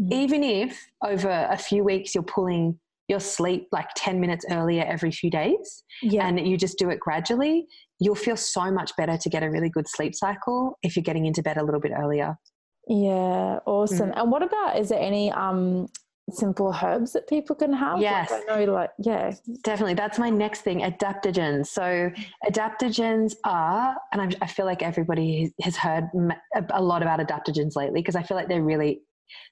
Mm. 0.00 0.12
Even 0.12 0.44
if 0.44 0.86
over 1.04 1.48
a 1.50 1.58
few 1.58 1.82
weeks 1.82 2.14
you're 2.14 2.22
pulling 2.22 2.78
your 3.08 3.20
sleep 3.20 3.68
like 3.72 3.88
10 3.96 4.20
minutes 4.20 4.44
earlier 4.50 4.84
every 4.84 5.10
few 5.10 5.30
days 5.30 5.84
yeah. 6.02 6.26
and 6.26 6.46
you 6.46 6.56
just 6.56 6.78
do 6.78 6.90
it 6.90 7.00
gradually, 7.00 7.66
you'll 7.98 8.14
feel 8.14 8.36
so 8.36 8.70
much 8.70 8.94
better 8.96 9.16
to 9.16 9.28
get 9.28 9.42
a 9.42 9.50
really 9.50 9.70
good 9.70 9.88
sleep 9.88 10.14
cycle 10.14 10.78
if 10.82 10.94
you're 10.94 11.02
getting 11.02 11.26
into 11.26 11.42
bed 11.42 11.56
a 11.56 11.64
little 11.64 11.80
bit 11.80 11.92
earlier. 11.96 12.36
Yeah, 12.86 13.58
awesome. 13.66 14.10
Mm. 14.10 14.20
And 14.20 14.30
what 14.30 14.42
about 14.42 14.78
is 14.78 14.90
there 14.90 15.00
any 15.00 15.30
um 15.32 15.88
simple 16.30 16.74
herbs 16.82 17.12
that 17.14 17.26
people 17.28 17.56
can 17.56 17.72
have? 17.72 18.00
Yes. 18.00 18.30
Like 18.30 18.42
I 18.50 18.64
know 18.64 18.72
like 18.72 18.90
yeah. 18.98 19.32
Definitely. 19.62 19.94
That's 19.94 20.18
my 20.18 20.30
next 20.30 20.62
thing, 20.62 20.80
adaptogens. 20.80 21.66
So 21.66 22.10
adaptogens 22.46 23.34
are 23.44 23.96
and 24.12 24.22
i 24.22 24.30
I 24.42 24.46
feel 24.46 24.66
like 24.66 24.82
everybody 24.82 25.52
has 25.62 25.76
heard 25.76 26.04
a 26.70 26.82
lot 26.82 27.02
about 27.02 27.20
adaptogens 27.20 27.76
lately 27.76 28.00
because 28.00 28.16
I 28.16 28.22
feel 28.22 28.36
like 28.36 28.48
they're 28.48 28.62
really 28.62 29.02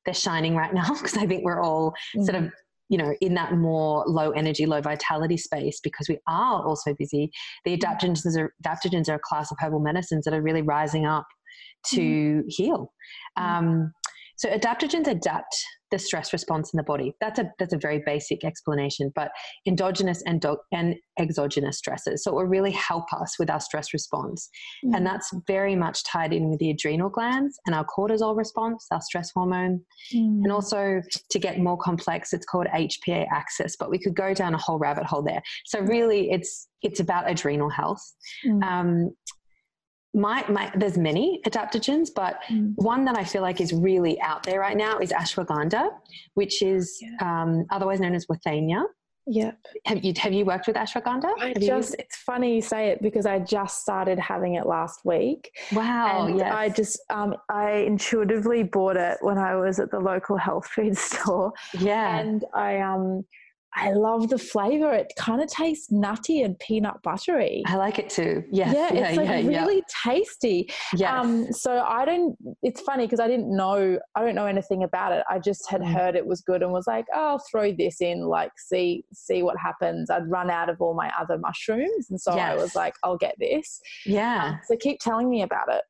they're 0.05 0.15
shining 0.15 0.57
right 0.57 0.73
now 0.81 0.89
because 0.89 1.17
I 1.17 1.27
think 1.27 1.45
we're 1.45 1.63
all 1.63 1.95
mm. 2.17 2.25
sort 2.25 2.37
of 2.37 2.45
mm 2.45 2.53
you 2.89 2.99
know, 2.99 3.15
in 3.21 3.35
that 3.35 3.53
more 3.55 4.05
low 4.07 4.31
energy, 4.31 4.67
low 4.67 4.81
vitality 4.81 5.37
space 5.37 5.81
because 5.83 6.09
we 6.09 6.19
are 6.27 6.65
also 6.65 6.95
busy. 6.95 7.31
The 7.65 7.77
adaptogens 7.77 8.25
are, 8.37 8.53
adaptogens 8.65 9.09
are 9.09 9.15
a 9.15 9.21
class 9.21 9.51
of 9.51 9.59
herbal 9.61 9.81
medicines 9.81 10.25
that 10.25 10.35
are 10.35 10.43
really 10.43 10.63
rising 10.63 11.07
up 11.07 11.27
to 11.87 12.01
mm. 12.01 12.43
heal. 12.49 12.93
Mm. 13.39 13.43
Um, 13.43 13.93
so 14.37 14.51
adaptogens 14.51 15.07
adapt 15.07 15.57
the 15.91 15.99
stress 15.99 16.33
response 16.33 16.73
in 16.73 16.77
the 16.77 16.83
body. 16.83 17.15
That's 17.21 17.39
a 17.39 17.51
that's 17.59 17.73
a 17.73 17.79
very 17.79 18.03
basic 18.05 18.45
explanation, 18.45 19.13
but 19.15 19.31
endogenous 19.67 20.23
and, 20.27 20.41
do- 20.41 20.59
and 20.73 20.97
exogenous 21.19 21.79
stresses. 21.79 22.25
So 22.25 22.33
it 22.33 22.35
will 22.35 22.45
really 22.45 22.73
help 22.73 23.13
us 23.13 23.39
with 23.39 23.51
our 23.51 23.61
stress 23.61 23.93
response, 23.93 24.49
mm. 24.85 24.97
and 24.97 25.07
that's 25.07 25.33
very 25.47 25.77
much 25.77 26.05
tied 26.05 26.33
in 26.33 26.51
with 26.51 26.59
the 26.59 26.71
adrenal 26.71 27.09
glands 27.09 27.59
and 27.67 27.75
our 27.75 27.85
cortisol 27.85 28.37
response, 28.37 28.87
our 28.91 29.01
stress 29.01 29.31
hormone, 29.35 29.81
mm. 30.15 30.43
and 30.43 30.53
also 30.53 31.01
to 31.31 31.39
get 31.39 31.59
more 31.59 31.79
complex, 31.79 32.33
it's 32.33 32.47
called 32.47 32.67
HPA 32.75 33.27
axis. 33.33 33.77
But 33.77 33.91
we 33.91 33.99
could 33.99 34.15
go 34.15 34.35
down 34.35 34.55
a 34.55 34.59
whole 34.59 34.79
rabbit 34.79 35.05
hole 35.05 35.23
there. 35.23 35.43
So 35.65 35.81
really, 35.81 36.31
it's 36.31 36.69
it's 36.83 37.01
about 37.01 37.31
adrenal 37.31 37.71
health. 37.71 38.03
Mm. 38.47 38.63
Um, 38.63 39.11
my, 40.17 40.45
my 40.49 40.73
there's 40.75 40.97
many 40.97 41.41
adaptogens, 41.47 42.09
but 42.15 42.41
mm. 42.49 42.73
one 42.77 43.05
that 43.05 43.17
I 43.17 43.23
feel 43.23 43.43
like 43.43 43.61
is 43.61 43.73
really 43.73 44.19
out 44.21 44.43
there 44.43 44.59
right 44.59 44.77
now 44.77 44.99
is 44.99 45.13
ashwagandha, 45.13 45.91
which 46.35 46.63
is 46.63 46.99
yeah. 47.03 47.43
um, 47.43 47.67
otherwise 47.71 48.01
known 48.01 48.15
as 48.15 48.27
withania. 48.27 48.85
Yep. 49.29 49.59
Have 49.85 50.05
you 50.05 50.15
have 50.17 50.33
you 50.33 50.45
worked 50.45 50.69
with 50.69 50.77
ashwagandha? 50.77 51.33
I 51.41 51.49
have 51.49 51.61
just 51.61 51.91
you? 51.91 51.97
it's 51.99 52.17
funny 52.17 52.55
you 52.55 52.63
say 52.63 52.91
it 52.91 53.03
because 53.03 53.27
I 53.27 53.41
just 53.41 53.83
started 53.83 54.19
having 54.19 54.55
it 54.55 54.67
last 54.67 55.01
week. 55.05 55.51
Wow. 55.73 56.27
And 56.27 56.39
yes. 56.39 56.53
I 56.53 56.69
just 56.71 57.01
um, 57.11 57.35
I 57.51 57.71
intuitively 57.71 58.63
bought 58.63 58.97
it 58.97 59.19
when 59.21 59.37
I 59.37 59.57
was 59.57 59.81
at 59.81 59.91
the 59.91 59.99
local 59.99 60.37
health 60.37 60.69
food 60.69 60.97
store. 61.09 61.53
Yeah. 61.79 62.19
And 62.19 62.45
I 62.55 62.79
um 62.79 63.25
I 63.77 63.93
love 63.93 64.31
the 64.31 64.39
flavor. 64.39 64.93
It 64.93 65.13
kind 65.19 65.43
of 65.43 65.49
tastes 65.49 65.93
nutty 65.93 66.43
and 66.43 66.59
peanut 66.59 67.03
buttery. 67.03 67.63
I 67.67 67.77
like 67.77 67.99
it 67.99 68.09
too. 68.09 68.43
Yes. 68.51 68.75
Yeah, 68.75 68.93
yeah 68.93 69.09
it's 69.09 69.17
like 69.19 69.29
yeah, 69.29 69.49
really 69.49 69.77
yeah. 69.77 70.13
tasty. 70.13 70.71
Yeah. 70.95 71.21
Um, 71.21 71.53
so 71.53 71.81
I 71.81 72.05
don't. 72.07 72.37
It's 72.63 72.81
funny 72.81 73.05
because 73.05 73.21
I 73.21 73.29
didn't 73.29 73.55
know. 73.55 73.99
I 74.15 74.25
don't 74.25 74.35
know 74.35 74.47
anything 74.47 74.83
about 74.83 75.13
it. 75.13 75.25
I 75.31 75.39
just 75.39 75.71
had 75.71 75.83
mm. 75.83 75.93
heard 75.93 76.17
it 76.17 76.27
was 76.27 76.41
good 76.41 76.63
and 76.63 76.73
was 76.73 76.87
like, 76.87 77.05
oh, 77.15 77.27
I'll 77.27 77.43
throw 77.51 77.73
this 77.73 78.01
in. 78.01 78.23
Like, 78.23 78.53
see 78.57 79.05
see 79.13 79.43
what 79.43 79.59
happens. 79.59 80.11
I'd 80.11 80.29
run 80.31 80.51
out 80.51 80.71
of 80.71 80.81
all 80.81 80.95
my 80.95 81.13
other 81.21 81.37
mushrooms, 81.37 82.07
and 82.09 82.21
so 82.21 82.35
yes. 82.35 82.51
I 82.51 82.55
was 82.57 82.75
like, 82.75 82.95
I'll 83.03 83.19
get 83.19 83.35
this. 83.39 83.81
Yeah. 84.07 84.53
Um, 84.53 84.61
so 84.67 84.77
keep 84.77 85.01
telling 85.01 85.29
me 85.29 85.43
about 85.43 85.69
it. 85.69 85.83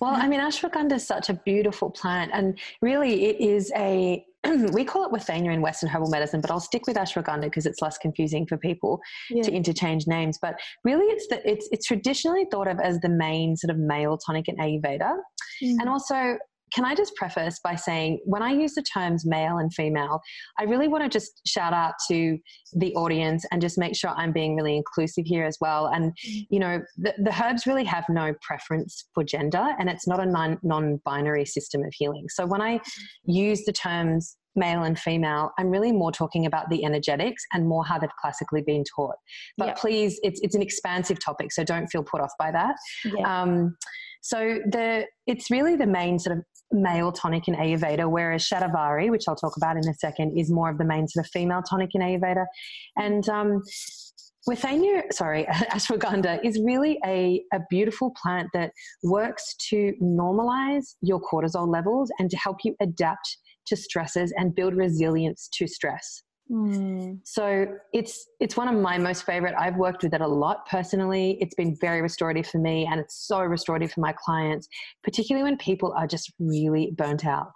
Well, 0.00 0.14
I 0.14 0.26
mean, 0.26 0.40
ashwagandha 0.50 0.94
is 0.94 1.06
such 1.06 1.28
a 1.28 1.34
beautiful 1.34 1.90
plant, 1.90 2.32
and 2.34 2.58
really, 2.82 3.26
it 3.26 3.40
is 3.40 3.72
a 3.76 4.24
we 4.72 4.84
call 4.84 5.04
it 5.04 5.12
withania 5.12 5.52
in 5.52 5.60
Western 5.60 5.88
herbal 5.88 6.08
medicine, 6.08 6.40
but 6.40 6.50
I'll 6.50 6.60
stick 6.60 6.86
with 6.86 6.96
ashwagandha 6.96 7.42
because 7.42 7.66
it's 7.66 7.82
less 7.82 7.98
confusing 7.98 8.46
for 8.46 8.56
people 8.56 9.00
yeah. 9.30 9.42
to 9.42 9.52
interchange 9.52 10.06
names. 10.06 10.38
But 10.40 10.54
really, 10.84 11.06
it's 11.06 11.26
the, 11.28 11.48
it's 11.48 11.68
it's 11.72 11.86
traditionally 11.86 12.46
thought 12.50 12.68
of 12.68 12.78
as 12.80 12.98
the 13.00 13.08
main 13.08 13.56
sort 13.56 13.70
of 13.70 13.78
male 13.78 14.18
tonic 14.18 14.48
in 14.48 14.56
Ayurveda, 14.56 15.12
mm. 15.62 15.76
and 15.78 15.88
also 15.88 16.38
can 16.72 16.84
I 16.84 16.94
just 16.94 17.14
preface 17.16 17.60
by 17.62 17.74
saying 17.74 18.20
when 18.24 18.42
I 18.42 18.52
use 18.52 18.74
the 18.74 18.82
terms 18.82 19.26
male 19.26 19.58
and 19.58 19.72
female, 19.72 20.20
I 20.58 20.64
really 20.64 20.88
want 20.88 21.04
to 21.04 21.08
just 21.08 21.40
shout 21.46 21.72
out 21.72 21.94
to 22.08 22.38
the 22.72 22.94
audience 22.94 23.44
and 23.50 23.60
just 23.60 23.78
make 23.78 23.96
sure 23.96 24.10
I'm 24.10 24.32
being 24.32 24.56
really 24.56 24.76
inclusive 24.76 25.24
here 25.26 25.44
as 25.44 25.58
well. 25.60 25.86
And, 25.86 26.12
you 26.22 26.58
know, 26.58 26.82
the, 26.96 27.14
the 27.18 27.34
herbs 27.42 27.66
really 27.66 27.84
have 27.84 28.04
no 28.08 28.34
preference 28.42 29.08
for 29.14 29.24
gender 29.24 29.74
and 29.78 29.88
it's 29.88 30.06
not 30.06 30.20
a 30.20 30.26
non 30.26 31.00
binary 31.04 31.46
system 31.46 31.82
of 31.82 31.92
healing. 31.92 32.26
So 32.28 32.46
when 32.46 32.60
I 32.60 32.80
use 33.24 33.64
the 33.64 33.72
terms 33.72 34.36
male 34.56 34.82
and 34.82 34.98
female, 34.98 35.52
I'm 35.58 35.70
really 35.70 35.92
more 35.92 36.12
talking 36.12 36.46
about 36.46 36.68
the 36.70 36.84
energetics 36.84 37.44
and 37.52 37.68
more 37.68 37.84
how 37.84 37.98
they've 37.98 38.10
classically 38.20 38.62
been 38.62 38.84
taught. 38.84 39.16
But 39.56 39.76
please, 39.76 40.18
it's, 40.22 40.40
it's 40.42 40.54
an 40.54 40.62
expansive 40.62 41.18
topic, 41.24 41.52
so 41.52 41.64
don't 41.64 41.86
feel 41.86 42.02
put 42.02 42.20
off 42.20 42.32
by 42.38 42.50
that. 42.52 42.74
Um, 43.24 43.76
so 44.20 44.58
the 44.70 45.06
it's 45.26 45.50
really 45.50 45.76
the 45.76 45.86
main 45.86 46.18
sort 46.18 46.38
of 46.38 46.44
male 46.72 47.12
tonic 47.12 47.48
in 47.48 47.54
Ayurveda, 47.54 48.08
whereas 48.08 48.46
Shatavari, 48.46 49.10
which 49.10 49.24
I'll 49.26 49.36
talk 49.36 49.56
about 49.56 49.76
in 49.76 49.88
a 49.88 49.94
second, 49.94 50.38
is 50.38 50.50
more 50.50 50.70
of 50.70 50.78
the 50.78 50.84
main 50.84 51.08
sort 51.08 51.26
of 51.26 51.30
female 51.32 51.62
tonic 51.62 51.90
in 51.94 52.00
Ayurveda. 52.00 52.46
And 52.96 53.28
um, 53.28 53.62
Withania, 54.48 55.12
sorry, 55.12 55.44
ashwagandha 55.50 56.44
is 56.44 56.60
really 56.64 56.98
a, 57.04 57.42
a 57.52 57.60
beautiful 57.68 58.12
plant 58.22 58.48
that 58.54 58.72
works 59.02 59.54
to 59.70 59.92
normalize 60.02 60.94
your 61.02 61.20
cortisol 61.20 61.68
levels 61.68 62.10
and 62.18 62.30
to 62.30 62.36
help 62.36 62.58
you 62.64 62.74
adapt 62.80 63.38
to 63.66 63.76
stresses 63.76 64.32
and 64.36 64.54
build 64.54 64.74
resilience 64.74 65.48
to 65.52 65.66
stress. 65.66 66.22
Mm. 66.50 67.20
So 67.24 67.66
it's 67.92 68.26
it's 68.40 68.56
one 68.56 68.66
of 68.68 68.74
my 68.74 68.98
most 68.98 69.24
favorite. 69.24 69.54
I've 69.58 69.76
worked 69.76 70.02
with 70.02 70.14
it 70.14 70.20
a 70.20 70.26
lot 70.26 70.66
personally. 70.66 71.38
It's 71.40 71.54
been 71.54 71.76
very 71.80 72.02
restorative 72.02 72.46
for 72.46 72.58
me, 72.58 72.88
and 72.90 73.00
it's 73.00 73.26
so 73.26 73.40
restorative 73.40 73.92
for 73.92 74.00
my 74.00 74.12
clients, 74.12 74.68
particularly 75.04 75.44
when 75.44 75.56
people 75.58 75.92
are 75.96 76.08
just 76.08 76.32
really 76.40 76.92
burnt 76.96 77.24
out. 77.24 77.52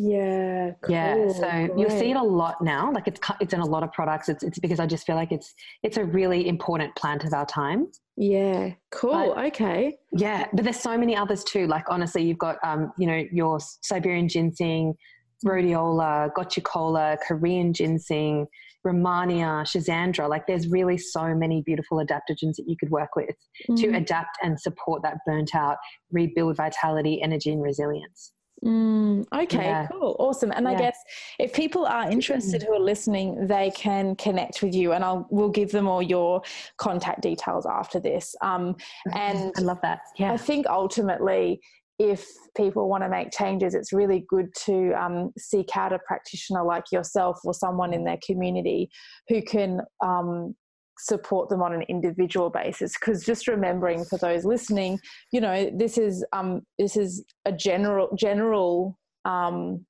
Yeah, 0.00 0.70
cool, 0.82 0.94
yeah. 0.94 1.28
So 1.32 1.40
great. 1.40 1.70
you'll 1.76 1.90
see 1.90 2.12
it 2.12 2.16
a 2.16 2.22
lot 2.22 2.62
now. 2.62 2.92
Like 2.92 3.08
it's 3.08 3.18
it's 3.40 3.52
in 3.52 3.58
a 3.58 3.66
lot 3.66 3.82
of 3.82 3.92
products. 3.92 4.28
It's 4.28 4.44
it's 4.44 4.60
because 4.60 4.78
I 4.78 4.86
just 4.86 5.04
feel 5.04 5.16
like 5.16 5.32
it's 5.32 5.52
it's 5.82 5.96
a 5.96 6.04
really 6.04 6.46
important 6.46 6.94
plant 6.94 7.24
of 7.24 7.32
our 7.32 7.46
time. 7.46 7.88
Yeah, 8.16 8.70
cool. 8.92 9.34
But, 9.34 9.46
okay. 9.46 9.96
Yeah, 10.12 10.46
but 10.52 10.62
there's 10.62 10.78
so 10.78 10.96
many 10.96 11.16
others 11.16 11.42
too. 11.42 11.66
Like 11.66 11.86
honestly, 11.88 12.22
you've 12.22 12.38
got 12.38 12.58
um, 12.62 12.92
you 12.96 13.08
know, 13.08 13.24
your 13.32 13.58
Siberian 13.82 14.28
ginseng, 14.28 14.94
rhodiola, 15.44 16.30
gotu 16.36 16.62
Korean 17.26 17.72
ginseng, 17.72 18.46
Rehmannia, 18.86 19.62
Schisandra. 19.64 20.28
Like 20.28 20.46
there's 20.46 20.68
really 20.68 20.98
so 20.98 21.34
many 21.34 21.62
beautiful 21.62 21.98
adaptogens 21.98 22.56
that 22.56 22.64
you 22.66 22.76
could 22.78 22.90
work 22.90 23.16
with 23.16 23.34
mm. 23.68 23.76
to 23.80 23.96
adapt 23.96 24.38
and 24.42 24.58
support 24.60 25.02
that 25.02 25.18
burnt 25.26 25.54
out, 25.54 25.76
rebuild 26.10 26.56
vitality, 26.56 27.20
energy, 27.22 27.50
and 27.50 27.62
resilience. 27.62 28.32
Mm, 28.64 29.24
okay, 29.32 29.66
yeah. 29.66 29.86
cool, 29.86 30.16
awesome. 30.18 30.50
And 30.50 30.64
yeah. 30.64 30.72
I 30.72 30.74
guess 30.74 30.98
if 31.38 31.52
people 31.52 31.86
are 31.86 32.10
interested 32.10 32.62
who 32.62 32.74
are 32.74 32.80
listening, 32.80 33.46
they 33.46 33.70
can 33.70 34.16
connect 34.16 34.62
with 34.62 34.74
you, 34.74 34.92
and 34.92 35.04
I'll 35.04 35.28
we'll 35.30 35.48
give 35.48 35.70
them 35.70 35.86
all 35.86 36.02
your 36.02 36.42
contact 36.76 37.20
details 37.20 37.66
after 37.66 38.00
this. 38.00 38.34
Um, 38.42 38.76
and 39.14 39.52
I 39.56 39.60
love 39.60 39.78
that. 39.82 40.00
Yeah, 40.16 40.32
I 40.32 40.36
think 40.36 40.66
ultimately 40.66 41.60
if 41.98 42.26
people 42.56 42.88
want 42.88 43.02
to 43.02 43.08
make 43.08 43.32
changes, 43.32 43.74
it's 43.74 43.92
really 43.92 44.24
good 44.28 44.48
to 44.66 44.92
um, 44.92 45.32
seek 45.36 45.76
out 45.76 45.92
a 45.92 45.98
practitioner 46.06 46.62
like 46.62 46.84
yourself 46.92 47.40
or 47.44 47.52
someone 47.52 47.92
in 47.92 48.04
their 48.04 48.18
community 48.24 48.88
who 49.28 49.42
can 49.42 49.80
um, 50.04 50.54
support 50.98 51.48
them 51.48 51.62
on 51.62 51.72
an 51.72 51.82
individual 51.88 52.50
basis. 52.50 52.92
Because 52.98 53.24
just 53.24 53.48
remembering 53.48 54.04
for 54.04 54.18
those 54.18 54.44
listening, 54.44 54.98
you 55.32 55.40
know, 55.40 55.70
this 55.74 55.98
is 55.98 56.24
um, 56.32 56.62
this 56.78 56.96
is 56.96 57.24
a 57.44 57.52
general 57.52 58.08
general 58.16 58.98
um, 59.24 59.84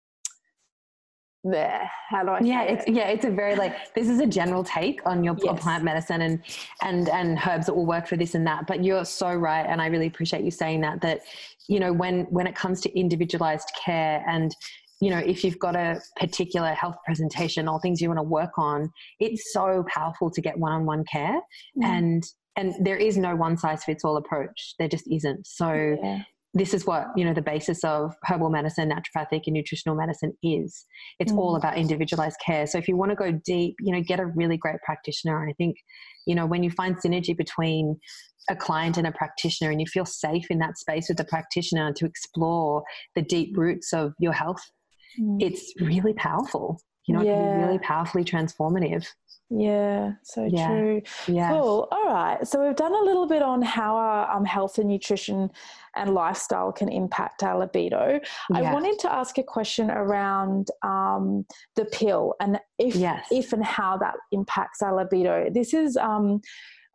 there 1.50 1.90
how 2.08 2.22
do 2.22 2.30
i 2.30 2.40
yeah 2.40 2.62
it's 2.62 2.84
it? 2.86 2.94
yeah 2.94 3.08
it's 3.08 3.24
a 3.24 3.30
very 3.30 3.56
like 3.56 3.92
this 3.94 4.08
is 4.08 4.20
a 4.20 4.26
general 4.26 4.64
take 4.64 5.00
on 5.06 5.22
your 5.22 5.36
yes. 5.42 5.60
plant 5.60 5.84
medicine 5.84 6.22
and 6.22 6.42
and 6.82 7.08
and 7.08 7.38
herbs 7.46 7.66
that 7.66 7.74
will 7.74 7.86
work 7.86 8.06
for 8.06 8.16
this 8.16 8.34
and 8.34 8.46
that 8.46 8.66
but 8.66 8.84
you're 8.84 9.04
so 9.04 9.32
right 9.32 9.66
and 9.68 9.80
i 9.80 9.86
really 9.86 10.06
appreciate 10.06 10.44
you 10.44 10.50
saying 10.50 10.80
that 10.80 11.00
that 11.00 11.20
you 11.68 11.80
know 11.80 11.92
when 11.92 12.22
when 12.30 12.46
it 12.46 12.54
comes 12.54 12.80
to 12.80 12.98
individualized 12.98 13.70
care 13.84 14.24
and 14.28 14.54
you 15.00 15.10
know 15.10 15.18
if 15.18 15.44
you've 15.44 15.58
got 15.58 15.76
a 15.76 16.00
particular 16.16 16.72
health 16.72 16.96
presentation 17.04 17.68
or 17.68 17.80
things 17.80 18.00
you 18.00 18.08
want 18.08 18.18
to 18.18 18.22
work 18.22 18.58
on 18.58 18.90
it's 19.20 19.52
so 19.52 19.84
powerful 19.88 20.30
to 20.30 20.40
get 20.40 20.58
one-on-one 20.58 21.04
care 21.04 21.40
mm. 21.76 21.84
and 21.84 22.24
and 22.56 22.74
there 22.84 22.96
is 22.96 23.16
no 23.16 23.36
one 23.36 23.56
size 23.56 23.84
fits 23.84 24.04
all 24.04 24.16
approach 24.16 24.74
there 24.78 24.88
just 24.88 25.06
isn't 25.10 25.46
so 25.46 25.96
yeah 26.02 26.22
this 26.54 26.72
is 26.72 26.86
what 26.86 27.08
you 27.16 27.24
know 27.24 27.34
the 27.34 27.42
basis 27.42 27.84
of 27.84 28.14
herbal 28.24 28.50
medicine 28.50 28.90
naturopathic 28.90 29.42
and 29.46 29.54
nutritional 29.54 29.96
medicine 29.96 30.32
is 30.42 30.86
it's 31.18 31.32
mm. 31.32 31.38
all 31.38 31.56
about 31.56 31.76
individualized 31.76 32.38
care 32.44 32.66
so 32.66 32.78
if 32.78 32.88
you 32.88 32.96
want 32.96 33.10
to 33.10 33.16
go 33.16 33.32
deep 33.44 33.76
you 33.80 33.92
know 33.92 34.00
get 34.00 34.20
a 34.20 34.26
really 34.26 34.56
great 34.56 34.80
practitioner 34.84 35.40
and 35.40 35.50
i 35.50 35.54
think 35.54 35.76
you 36.26 36.34
know 36.34 36.46
when 36.46 36.62
you 36.62 36.70
find 36.70 36.96
synergy 36.96 37.36
between 37.36 37.98
a 38.50 38.56
client 38.56 38.96
and 38.96 39.06
a 39.06 39.12
practitioner 39.12 39.70
and 39.70 39.80
you 39.80 39.86
feel 39.86 40.06
safe 40.06 40.46
in 40.50 40.58
that 40.58 40.78
space 40.78 41.08
with 41.08 41.18
the 41.18 41.24
practitioner 41.24 41.92
to 41.92 42.06
explore 42.06 42.82
the 43.14 43.22
deep 43.22 43.56
roots 43.56 43.92
of 43.92 44.12
your 44.18 44.32
health 44.32 44.62
mm. 45.20 45.36
it's 45.40 45.74
really 45.80 46.14
powerful 46.14 46.80
you 47.08 47.14
know 47.14 47.22
yeah. 47.22 47.32
it 47.32 47.36
can 47.36 47.60
be 47.60 47.66
really 47.66 47.78
powerfully 47.78 48.24
transformative 48.24 49.06
yeah, 49.50 50.12
so 50.22 50.44
yeah. 50.44 50.68
true. 50.68 51.02
Yeah. 51.26 51.48
Cool. 51.48 51.88
All 51.90 52.04
right. 52.04 52.46
So 52.46 52.66
we've 52.66 52.76
done 52.76 52.92
a 52.92 53.00
little 53.00 53.26
bit 53.26 53.40
on 53.40 53.62
how 53.62 53.96
our 53.96 54.30
um, 54.30 54.44
health 54.44 54.78
and 54.78 54.88
nutrition 54.88 55.50
and 55.96 56.12
lifestyle 56.12 56.70
can 56.70 56.90
impact 56.90 57.42
our 57.42 57.58
libido. 57.58 58.20
Yeah. 58.50 58.58
I 58.58 58.72
wanted 58.74 58.98
to 59.00 59.12
ask 59.12 59.38
a 59.38 59.42
question 59.42 59.90
around 59.90 60.68
um, 60.82 61.46
the 61.76 61.86
pill 61.86 62.34
and 62.40 62.60
if, 62.78 62.94
yes. 62.94 63.26
if 63.30 63.54
and 63.54 63.64
how 63.64 63.96
that 63.98 64.16
impacts 64.32 64.82
our 64.82 64.94
libido. 64.94 65.48
This 65.50 65.72
is 65.72 65.96
um, 65.96 66.42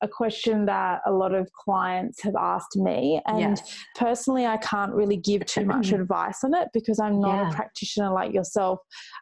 a 0.03 0.07
question 0.07 0.65
that 0.65 1.01
a 1.05 1.11
lot 1.11 1.33
of 1.33 1.51
clients 1.53 2.21
have 2.21 2.35
asked 2.35 2.75
me. 2.75 3.21
And 3.25 3.57
yes. 3.57 3.83
personally, 3.95 4.45
I 4.45 4.57
can't 4.57 4.93
really 4.93 5.15
give 5.15 5.45
too 5.45 5.65
much 5.65 5.91
advice 5.93 6.43
on 6.43 6.53
it 6.53 6.67
because 6.73 6.99
I'm 6.99 7.21
not 7.21 7.35
yeah. 7.35 7.49
a 7.49 7.53
practitioner 7.53 8.11
like 8.11 8.33
yourself. 8.33 8.79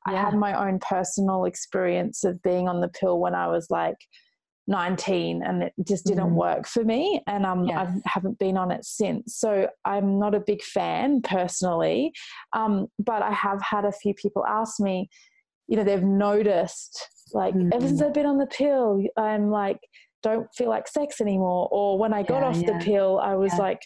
Yeah. 0.08 0.13
I 0.13 0.22
had 0.22 0.34
my 0.34 0.67
own 0.67 0.80
personal 0.80 1.46
experience 1.46 2.24
of 2.24 2.41
being 2.41 2.67
on 2.67 2.82
the 2.82 2.89
pill 2.89 3.20
when 3.20 3.36
I 3.36 3.48
was 3.48 3.67
like 3.70 3.96
19 4.67 5.44
and 5.44 5.63
it 5.63 5.74
just 5.88 6.06
didn't 6.06 6.32
mm. 6.32 6.36
work 6.36 6.67
for 6.67 6.84
me. 6.84 7.22
And 7.28 7.46
um, 7.46 7.65
yes. 7.65 7.78
I 7.78 8.10
haven't 8.10 8.39
been 8.39 8.58
on 8.58 8.72
it 8.72 8.84
since. 8.84 9.36
So 9.38 9.70
I'm 9.86 10.17
not 10.17 10.34
a 10.34 10.39
big 10.39 10.63
fan 10.63 11.22
personally. 11.22 12.12
Um, 12.54 12.88
but 12.98 13.22
I 13.22 13.32
have 13.32 13.62
had 13.62 13.86
a 13.86 13.91
few 13.91 14.15
people 14.15 14.44
ask 14.48 14.80
me, 14.80 15.10
you 15.67 15.78
know, 15.78 15.84
they've 15.84 16.02
noticed 16.02 17.08
like 17.34 17.54
mm. 17.54 17.70
ever 17.72 17.88
since 17.88 18.02
I've 18.02 18.15
been 18.15 18.26
on 18.26 18.39
the 18.39 18.48
pill, 18.48 19.04
I'm 19.15 19.52
like, 19.52 19.80
don't 20.23 20.47
feel 20.55 20.69
like 20.69 20.88
sex 20.88 21.21
anymore. 21.21 21.67
Or 21.71 21.97
when 21.97 22.13
I 22.13 22.23
got 22.23 22.41
yeah, 22.41 22.47
off 22.47 22.57
yeah. 22.57 22.77
the 22.77 22.86
pill, 22.86 23.19
I 23.19 23.36
was 23.36 23.51
yeah. 23.53 23.60
like 23.60 23.81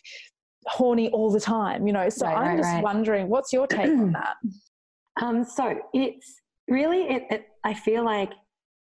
horny 0.68 1.10
all 1.10 1.32
the 1.32 1.40
time, 1.40 1.88
you 1.88 1.94
know. 1.94 2.10
So 2.10 2.26
right, 2.26 2.38
I'm 2.38 2.48
right, 2.48 2.58
just 2.58 2.74
right. 2.74 2.84
wondering, 2.84 3.30
what's 3.30 3.54
your 3.54 3.68
take 3.68 3.88
on 3.88 4.12
that? 4.14 4.36
Um, 5.22 5.44
so 5.44 5.80
it's 5.94 6.42
really, 6.68 7.04
it, 7.04 7.24
it, 7.30 7.48
I 7.64 7.74
feel 7.74 8.04
like, 8.04 8.32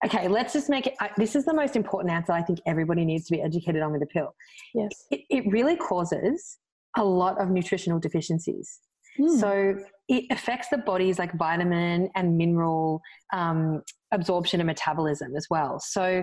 okay, 0.04 0.28
let's 0.28 0.52
just 0.52 0.68
make 0.68 0.86
it. 0.86 0.94
I, 1.00 1.10
this 1.16 1.34
is 1.34 1.44
the 1.44 1.54
most 1.54 1.76
important 1.76 2.12
answer 2.12 2.32
I 2.32 2.42
think 2.42 2.60
everybody 2.66 3.04
needs 3.04 3.26
to 3.26 3.32
be 3.32 3.42
educated 3.42 3.82
on 3.82 3.92
with 3.92 4.00
the 4.00 4.06
pill. 4.06 4.34
Yes. 4.74 5.06
It, 5.10 5.20
it 5.30 5.50
really 5.50 5.76
causes 5.76 6.58
a 6.96 7.04
lot 7.04 7.40
of 7.40 7.50
nutritional 7.50 7.98
deficiencies. 7.98 8.80
Mm. 9.18 9.40
So 9.40 9.76
it 10.08 10.24
affects 10.30 10.68
the 10.68 10.78
body's 10.78 11.18
like 11.18 11.32
vitamin 11.34 12.08
and 12.14 12.36
mineral 12.36 13.02
um, 13.32 13.82
absorption 14.12 14.60
and 14.60 14.66
metabolism 14.66 15.36
as 15.36 15.46
well. 15.50 15.80
So 15.80 16.22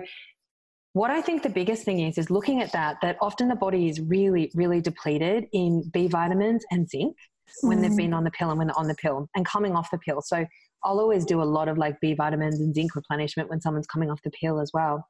what 0.96 1.12
I 1.12 1.20
think 1.20 1.44
the 1.44 1.50
biggest 1.50 1.84
thing 1.84 2.00
is, 2.00 2.18
is 2.18 2.32
looking 2.32 2.62
at 2.62 2.72
that, 2.72 2.96
that 3.02 3.18
often 3.20 3.50
the 3.50 3.56
body 3.56 3.90
is 3.90 4.00
really, 4.00 4.50
really 4.56 4.80
depleted 4.80 5.46
in 5.52 5.84
B 5.92 6.08
vitamins 6.08 6.64
and 6.72 6.90
zinc 6.90 7.18
when 7.64 7.82
they've 7.82 7.98
been 7.98 8.12
mm. 8.12 8.16
on 8.16 8.24
the 8.24 8.32
pill 8.32 8.50
and 8.50 8.58
when 8.58 8.68
they're 8.68 8.80
on 8.80 8.88
the 8.88 8.96
pill 8.96 9.28
and 9.36 9.46
coming 9.46 9.76
off 9.76 9.92
the 9.92 9.98
pill. 9.98 10.22
So 10.22 10.46
I'll 10.86 11.02
always 11.02 11.26
do 11.26 11.42
a 11.42 11.44
lot 11.44 11.68
of 11.68 11.78
like 11.78 12.00
B 12.00 12.14
vitamins 12.14 12.62
and 12.62 12.74
zinc 12.74 12.96
replenishment 12.96 13.50
when 13.50 13.60
someone's 13.60 13.88
coming 13.88 14.10
off 14.10 14.22
the 14.24 14.32
pill 14.32 14.62
as 14.62 14.72
well. 14.74 15.06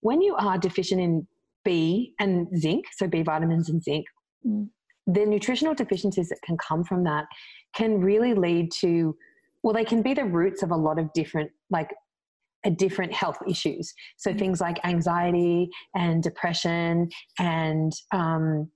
When 0.00 0.20
you 0.20 0.34
are 0.34 0.58
deficient 0.58 1.00
in 1.00 1.24
B 1.64 2.14
and 2.18 2.48
zinc, 2.58 2.86
so 2.96 3.06
B 3.06 3.22
vitamins 3.22 3.68
and 3.68 3.80
zinc, 3.80 4.06
mm. 4.44 4.68
the 5.06 5.24
nutritional 5.24 5.72
deficiencies 5.72 6.30
that 6.30 6.42
can 6.42 6.56
come 6.56 6.82
from 6.82 7.04
that 7.04 7.26
can 7.76 8.00
really 8.00 8.34
lead 8.34 8.72
to, 8.80 9.14
well, 9.62 9.72
they 9.72 9.84
can 9.84 10.02
be 10.02 10.14
the 10.14 10.24
roots 10.24 10.64
of 10.64 10.72
a 10.72 10.76
lot 10.76 10.98
of 10.98 11.12
different, 11.12 11.52
like, 11.70 11.90
different 12.76 13.12
health 13.12 13.38
issues. 13.48 13.92
So 14.16 14.32
mm. 14.32 14.38
things 14.38 14.60
like 14.60 14.84
anxiety 14.84 15.70
and 15.94 16.22
depression 16.22 17.08
and 17.38 17.92
um, 18.12 18.70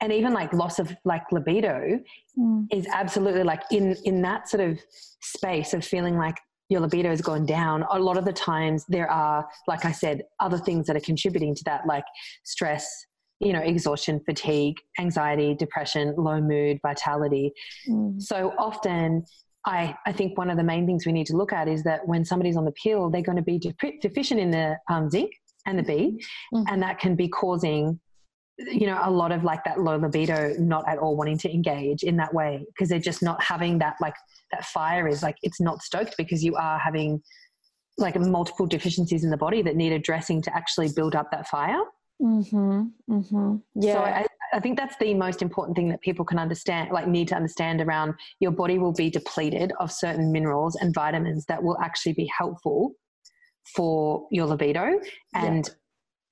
and 0.00 0.12
even 0.12 0.32
like 0.32 0.52
loss 0.52 0.78
of 0.78 0.94
like 1.04 1.22
libido 1.32 1.98
mm. 2.38 2.66
is 2.70 2.86
absolutely 2.92 3.42
like 3.42 3.62
in 3.70 3.96
in 4.04 4.22
that 4.22 4.48
sort 4.48 4.62
of 4.62 4.78
space 5.20 5.74
of 5.74 5.84
feeling 5.84 6.16
like 6.16 6.36
your 6.68 6.80
libido 6.80 7.10
has 7.10 7.20
gone 7.20 7.46
down 7.46 7.84
a 7.90 7.98
lot 7.98 8.16
of 8.16 8.24
the 8.24 8.32
times 8.32 8.84
there 8.88 9.10
are 9.10 9.46
like 9.66 9.84
i 9.84 9.92
said 9.92 10.22
other 10.40 10.58
things 10.58 10.86
that 10.86 10.96
are 10.96 11.00
contributing 11.00 11.54
to 11.54 11.62
that 11.64 11.86
like 11.86 12.04
stress 12.44 13.06
you 13.40 13.52
know 13.52 13.60
exhaustion 13.60 14.20
fatigue 14.26 14.76
anxiety 14.98 15.54
depression 15.54 16.14
low 16.16 16.40
mood 16.40 16.78
vitality 16.82 17.52
mm. 17.88 18.20
so 18.20 18.52
often 18.58 19.24
I, 19.66 19.96
I 20.06 20.12
think 20.12 20.36
one 20.36 20.50
of 20.50 20.56
the 20.56 20.62
main 20.62 20.86
things 20.86 21.06
we 21.06 21.12
need 21.12 21.26
to 21.28 21.36
look 21.36 21.52
at 21.52 21.68
is 21.68 21.82
that 21.84 22.06
when 22.06 22.24
somebody's 22.24 22.56
on 22.56 22.64
the 22.64 22.72
pill, 22.72 23.10
they're 23.10 23.22
going 23.22 23.36
to 23.36 23.42
be 23.42 23.58
deficient 23.58 24.40
in 24.40 24.50
the 24.50 24.76
um, 24.90 25.08
zinc 25.10 25.32
and 25.66 25.78
the 25.78 25.82
B, 25.82 26.22
mm. 26.52 26.64
and 26.68 26.82
that 26.82 26.98
can 26.98 27.16
be 27.16 27.28
causing 27.28 27.98
you 28.58 28.86
know 28.86 29.00
a 29.02 29.10
lot 29.10 29.32
of 29.32 29.42
like 29.42 29.64
that 29.64 29.80
low 29.80 29.96
libido 29.96 30.54
not 30.58 30.88
at 30.88 30.98
all 30.98 31.16
wanting 31.16 31.36
to 31.36 31.52
engage 31.52 32.02
in 32.04 32.16
that 32.16 32.32
way 32.32 32.64
because 32.68 32.88
they're 32.88 33.00
just 33.00 33.22
not 33.22 33.42
having 33.42 33.78
that 33.78 33.96
like 34.00 34.14
that 34.52 34.64
fire 34.66 35.08
is 35.08 35.22
like 35.22 35.36
it's 35.42 35.60
not 35.60 35.82
stoked 35.82 36.16
because 36.16 36.44
you 36.44 36.54
are 36.54 36.78
having 36.78 37.20
like 37.98 38.18
multiple 38.18 38.66
deficiencies 38.66 39.24
in 39.24 39.30
the 39.30 39.36
body 39.36 39.62
that 39.62 39.76
need 39.76 39.92
addressing 39.92 40.40
to 40.40 40.54
actually 40.54 40.88
build 40.94 41.16
up 41.16 41.30
that 41.32 41.48
fire 41.48 41.82
mm-hmm, 42.22 42.82
mm-hmm. 43.10 43.56
yeah 43.74 43.94
so 43.94 43.98
I, 44.00 44.26
I 44.54 44.60
think 44.60 44.78
that's 44.78 44.96
the 44.98 45.12
most 45.14 45.42
important 45.42 45.76
thing 45.76 45.88
that 45.90 46.00
people 46.00 46.24
can 46.24 46.38
understand 46.38 46.90
like 46.92 47.08
need 47.08 47.28
to 47.28 47.34
understand 47.34 47.80
around 47.80 48.14
your 48.40 48.52
body 48.52 48.78
will 48.78 48.92
be 48.92 49.10
depleted 49.10 49.72
of 49.80 49.90
certain 49.90 50.30
minerals 50.32 50.76
and 50.76 50.94
vitamins 50.94 51.44
that 51.46 51.62
will 51.62 51.76
actually 51.82 52.12
be 52.12 52.30
helpful 52.38 52.92
for 53.74 54.26
your 54.30 54.46
libido 54.46 55.00
and 55.34 55.66
yeah 55.66 55.74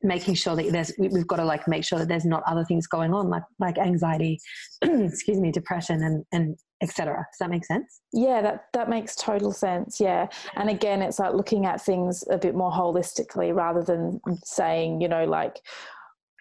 making 0.02 0.34
sure 0.34 0.56
that 0.56 0.70
there's 0.72 0.92
we've 0.98 1.26
got 1.26 1.36
to 1.36 1.44
like 1.44 1.68
make 1.68 1.84
sure 1.84 1.98
that 1.98 2.08
there's 2.08 2.24
not 2.24 2.42
other 2.46 2.64
things 2.64 2.86
going 2.86 3.14
on 3.14 3.28
like 3.28 3.42
like 3.58 3.78
anxiety 3.78 4.38
excuse 4.82 5.38
me 5.38 5.52
depression 5.52 6.02
and 6.02 6.24
and 6.32 6.56
etc 6.82 7.14
does 7.14 7.38
that 7.38 7.50
make 7.50 7.64
sense? 7.64 8.00
Yeah 8.12 8.42
that 8.42 8.64
that 8.72 8.90
makes 8.90 9.14
total 9.14 9.52
sense 9.52 10.00
yeah. 10.00 10.26
And 10.56 10.68
again 10.68 11.02
it's 11.02 11.18
like 11.18 11.34
looking 11.34 11.66
at 11.66 11.80
things 11.80 12.24
a 12.30 12.38
bit 12.38 12.54
more 12.54 12.72
holistically 12.72 13.54
rather 13.54 13.82
than 13.82 14.20
saying 14.42 15.00
you 15.00 15.08
know 15.08 15.24
like 15.24 15.60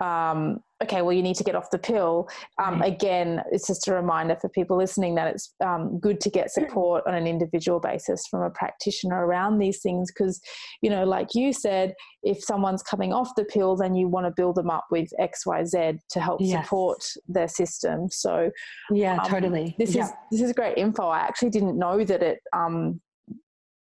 um, 0.01 0.61
okay, 0.81 1.01
well, 1.01 1.13
you 1.13 1.21
need 1.21 1.35
to 1.35 1.43
get 1.43 1.55
off 1.55 1.69
the 1.71 1.77
pill. 1.77 2.27
Um, 2.61 2.81
Again, 2.81 3.41
it's 3.51 3.67
just 3.67 3.87
a 3.87 3.93
reminder 3.93 4.35
for 4.39 4.49
people 4.49 4.77
listening 4.77 5.15
that 5.15 5.27
it's 5.33 5.53
um, 5.63 5.99
good 5.99 6.19
to 6.21 6.29
get 6.29 6.51
support 6.51 7.03
on 7.07 7.13
an 7.13 7.27
individual 7.27 7.79
basis 7.79 8.25
from 8.29 8.41
a 8.41 8.49
practitioner 8.49 9.25
around 9.25 9.59
these 9.59 9.81
things 9.81 10.11
because, 10.11 10.41
you 10.81 10.89
know, 10.89 11.03
like 11.03 11.33
you 11.33 11.53
said, 11.53 11.93
if 12.23 12.43
someone's 12.43 12.83
coming 12.83 13.13
off 13.13 13.29
the 13.35 13.45
pill, 13.45 13.75
then 13.75 13.95
you 13.95 14.07
want 14.07 14.25
to 14.25 14.33
build 14.35 14.55
them 14.55 14.69
up 14.69 14.85
with 14.91 15.09
X, 15.19 15.45
Y, 15.45 15.63
Z 15.63 15.93
to 16.09 16.19
help 16.19 16.39
yes. 16.41 16.63
support 16.63 17.03
their 17.27 17.47
system. 17.47 18.09
So, 18.09 18.51
yeah, 18.91 19.17
um, 19.17 19.29
totally. 19.29 19.75
This 19.77 19.95
yeah. 19.95 20.05
is 20.05 20.11
this 20.31 20.41
is 20.41 20.53
great 20.53 20.77
info. 20.77 21.07
I 21.07 21.19
actually 21.19 21.49
didn't 21.49 21.77
know 21.77 22.03
that 22.03 22.21
it 22.21 22.39
um, 22.53 23.01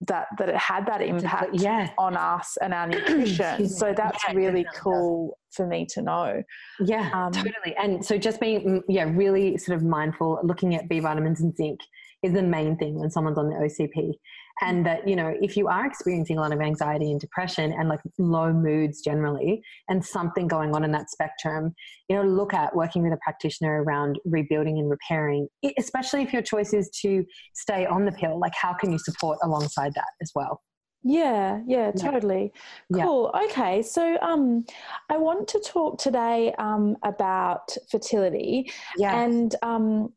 that 0.07 0.27
that 0.37 0.49
it 0.49 0.57
had 0.57 0.85
that 0.87 1.01
impact 1.01 1.53
yeah. 1.53 1.89
on 1.97 2.17
us 2.17 2.57
and 2.61 2.73
our 2.73 2.87
nutrition. 2.87 3.69
so 3.69 3.93
that's 3.95 4.23
yeah, 4.27 4.33
really 4.33 4.65
cool 4.75 5.37
for 5.51 5.67
me 5.67 5.85
to 5.93 6.01
know. 6.01 6.43
Yeah, 6.79 7.09
um, 7.13 7.31
totally. 7.31 7.75
And 7.77 8.03
so 8.03 8.17
just 8.17 8.39
being 8.39 8.61
mm, 8.61 8.81
yeah 8.87 9.03
really 9.03 9.57
sort 9.57 9.77
of 9.77 9.83
mindful, 9.83 10.39
looking 10.43 10.75
at 10.75 10.89
B 10.89 10.99
vitamins 10.99 11.41
and 11.41 11.55
zinc 11.55 11.79
is 12.23 12.33
the 12.33 12.43
main 12.43 12.77
thing 12.77 12.99
when 12.99 13.09
someone's 13.09 13.37
on 13.37 13.49
the 13.49 13.55
OCP 13.55 14.13
and 14.61 14.85
that 14.85 15.07
you 15.07 15.15
know 15.15 15.35
if 15.41 15.57
you 15.57 15.67
are 15.67 15.85
experiencing 15.85 16.37
a 16.37 16.41
lot 16.41 16.53
of 16.53 16.61
anxiety 16.61 17.11
and 17.11 17.19
depression 17.19 17.73
and 17.73 17.89
like 17.89 17.99
low 18.17 18.53
moods 18.53 19.01
generally 19.01 19.61
and 19.89 20.03
something 20.05 20.47
going 20.47 20.73
on 20.73 20.83
in 20.83 20.91
that 20.91 21.09
spectrum 21.09 21.73
you 22.07 22.15
know 22.15 22.23
look 22.23 22.53
at 22.53 22.75
working 22.75 23.03
with 23.03 23.11
a 23.11 23.17
practitioner 23.23 23.83
around 23.83 24.19
rebuilding 24.25 24.77
and 24.77 24.89
repairing 24.89 25.47
especially 25.77 26.21
if 26.21 26.31
your 26.31 26.41
choice 26.41 26.73
is 26.73 26.89
to 26.89 27.25
stay 27.53 27.85
on 27.85 28.05
the 28.05 28.11
pill 28.11 28.39
like 28.39 28.53
how 28.55 28.73
can 28.73 28.91
you 28.91 28.99
support 28.99 29.37
alongside 29.43 29.93
that 29.95 30.07
as 30.21 30.31
well 30.35 30.61
yeah, 31.03 31.61
yeah, 31.65 31.91
totally. 31.91 32.53
Yeah. 32.91 33.05
Cool. 33.05 33.33
Okay, 33.45 33.81
so 33.81 34.19
um, 34.21 34.65
I 35.09 35.17
want 35.17 35.47
to 35.47 35.59
talk 35.59 35.97
today 35.97 36.53
um, 36.59 36.95
about 37.03 37.75
fertility, 37.89 38.71
yeah. 38.97 39.23
and 39.23 39.55
um, 39.63 40.13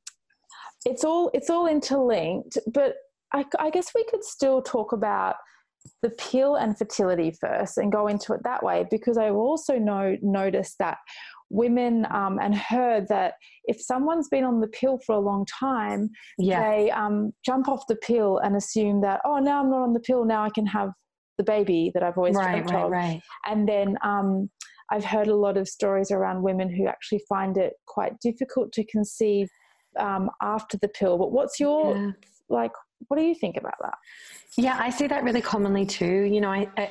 it's 0.84 1.02
all 1.02 1.30
it's 1.32 1.48
all 1.48 1.66
interlinked. 1.66 2.58
But 2.70 2.96
I, 3.32 3.44
I 3.58 3.70
guess 3.70 3.92
we 3.94 4.04
could 4.10 4.24
still 4.24 4.62
talk 4.62 4.92
about 4.92 5.36
the 6.02 6.10
pill 6.10 6.56
and 6.56 6.76
fertility 6.76 7.36
first 7.40 7.76
and 7.76 7.92
go 7.92 8.06
into 8.06 8.32
it 8.32 8.40
that 8.44 8.62
way 8.62 8.86
because 8.90 9.18
I 9.18 9.30
also 9.30 9.78
know 9.78 10.16
noticed 10.22 10.76
that 10.78 10.98
women 11.50 12.06
um, 12.10 12.38
and 12.40 12.54
heard 12.54 13.06
that 13.08 13.34
if 13.64 13.80
someone's 13.80 14.28
been 14.28 14.44
on 14.44 14.60
the 14.60 14.68
pill 14.68 14.98
for 15.04 15.14
a 15.14 15.20
long 15.20 15.46
time, 15.46 16.10
yeah. 16.38 16.60
they 16.60 16.90
um, 16.90 17.32
jump 17.44 17.68
off 17.68 17.86
the 17.86 17.96
pill 17.96 18.38
and 18.38 18.56
assume 18.56 19.02
that 19.02 19.20
oh 19.24 19.38
now 19.38 19.60
I'm 19.60 19.70
not 19.70 19.82
on 19.82 19.92
the 19.92 20.00
pill 20.00 20.24
now 20.24 20.42
I 20.42 20.50
can 20.50 20.66
have 20.66 20.90
the 21.36 21.44
baby 21.44 21.90
that 21.94 22.02
I've 22.02 22.16
always 22.16 22.36
right, 22.36 22.52
dreamt 22.52 22.70
right, 22.70 22.84
of, 22.84 22.90
right. 22.90 23.20
and 23.46 23.68
then 23.68 23.96
um, 24.02 24.48
I've 24.90 25.04
heard 25.04 25.28
a 25.28 25.34
lot 25.34 25.56
of 25.56 25.68
stories 25.68 26.10
around 26.10 26.42
women 26.42 26.72
who 26.72 26.86
actually 26.86 27.22
find 27.28 27.56
it 27.56 27.74
quite 27.86 28.18
difficult 28.20 28.72
to 28.72 28.84
conceive 28.84 29.48
um, 29.98 30.30
after 30.42 30.76
the 30.78 30.88
pill. 30.88 31.18
But 31.18 31.32
what's 31.32 31.58
your 31.58 31.96
yeah. 31.96 32.10
like? 32.48 32.72
What 33.08 33.18
do 33.18 33.22
you 33.22 33.34
think 33.34 33.56
about 33.56 33.74
that? 33.82 33.94
Yeah, 34.56 34.76
I 34.80 34.90
see 34.90 35.06
that 35.08 35.24
really 35.24 35.40
commonly 35.40 35.84
too. 35.84 36.22
You 36.22 36.40
know, 36.40 36.50
I, 36.50 36.68
I, 36.76 36.90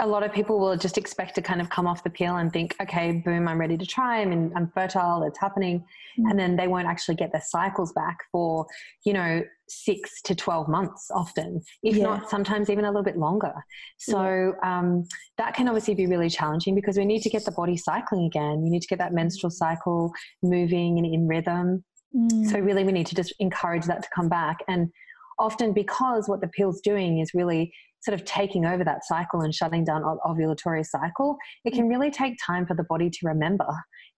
a 0.00 0.06
lot 0.06 0.24
of 0.24 0.32
people 0.32 0.58
will 0.58 0.76
just 0.76 0.98
expect 0.98 1.36
to 1.36 1.42
kind 1.42 1.60
of 1.60 1.70
come 1.70 1.86
off 1.86 2.02
the 2.02 2.10
pill 2.10 2.36
and 2.36 2.52
think, 2.52 2.74
okay, 2.82 3.22
boom, 3.24 3.46
I'm 3.46 3.58
ready 3.58 3.76
to 3.76 3.86
try. 3.86 4.20
I 4.20 4.24
mean, 4.24 4.52
I'm 4.56 4.70
fertile, 4.74 5.22
it's 5.22 5.38
happening. 5.38 5.78
Mm-hmm. 5.78 6.30
And 6.30 6.38
then 6.38 6.56
they 6.56 6.66
won't 6.66 6.88
actually 6.88 7.14
get 7.14 7.30
their 7.30 7.44
cycles 7.46 7.92
back 7.92 8.18
for, 8.32 8.66
you 9.04 9.12
know, 9.12 9.42
six 9.68 10.20
to 10.22 10.34
12 10.34 10.68
months 10.68 11.10
often, 11.14 11.62
if 11.84 11.96
yeah. 11.96 12.02
not 12.02 12.28
sometimes 12.28 12.68
even 12.70 12.84
a 12.84 12.88
little 12.88 13.04
bit 13.04 13.16
longer. 13.16 13.54
So 13.98 14.54
yeah. 14.62 14.78
um, 14.78 15.04
that 15.38 15.54
can 15.54 15.68
obviously 15.68 15.94
be 15.94 16.06
really 16.06 16.28
challenging 16.28 16.74
because 16.74 16.98
we 16.98 17.04
need 17.04 17.22
to 17.22 17.30
get 17.30 17.44
the 17.44 17.52
body 17.52 17.76
cycling 17.76 18.26
again. 18.26 18.62
We 18.62 18.70
need 18.70 18.82
to 18.82 18.88
get 18.88 18.98
that 18.98 19.14
menstrual 19.14 19.50
cycle 19.50 20.12
moving 20.42 20.98
and 20.98 21.06
in 21.06 21.28
rhythm. 21.28 21.84
Mm. 22.14 22.50
So 22.50 22.58
really, 22.58 22.84
we 22.84 22.92
need 22.92 23.06
to 23.06 23.14
just 23.14 23.32
encourage 23.38 23.84
that 23.86 24.02
to 24.02 24.08
come 24.14 24.28
back. 24.28 24.58
And 24.68 24.90
often 25.38 25.72
because 25.72 26.28
what 26.28 26.40
the 26.40 26.48
pill's 26.48 26.80
doing 26.80 27.20
is 27.20 27.32
really 27.34 27.72
sort 28.04 28.18
of 28.18 28.24
taking 28.26 28.66
over 28.66 28.84
that 28.84 29.04
cycle 29.04 29.40
and 29.40 29.54
shutting 29.54 29.82
down 29.82 30.02
ovulatory 30.02 30.84
cycle, 30.84 31.38
it 31.64 31.72
can 31.72 31.88
really 31.88 32.10
take 32.10 32.34
time 32.44 32.66
for 32.66 32.74
the 32.74 32.84
body 32.84 33.08
to 33.08 33.18
remember, 33.24 33.66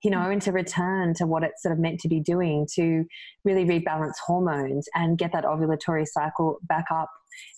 you 0.02 0.10
know, 0.10 0.28
and 0.28 0.42
to 0.42 0.50
return 0.50 1.14
to 1.14 1.24
what 1.26 1.44
it's 1.44 1.62
sort 1.62 1.72
of 1.72 1.78
meant 1.78 2.00
to 2.00 2.08
be 2.08 2.20
doing 2.20 2.66
to 2.74 3.04
really 3.44 3.64
rebalance 3.64 4.14
hormones 4.26 4.88
and 4.94 5.18
get 5.18 5.32
that 5.32 5.44
ovulatory 5.44 6.04
cycle 6.06 6.58
back 6.64 6.86
up 6.92 7.08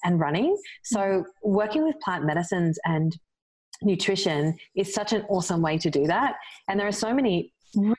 and 0.05 0.21
running. 0.21 0.57
So, 0.85 0.99
mm-hmm. 0.99 1.23
working 1.43 1.85
with 1.85 1.99
plant 2.01 2.27
medicines 2.27 2.79
and 2.85 3.17
nutrition 3.83 4.57
is 4.77 4.93
such 4.93 5.13
an 5.13 5.25
awesome 5.29 5.63
way 5.63 5.79
to 5.79 5.91
do 5.91 6.07
that. 6.07 6.35
And 6.69 6.79
there 6.79 6.89
are 6.89 6.93
so 6.93 7.15
many 7.15 7.53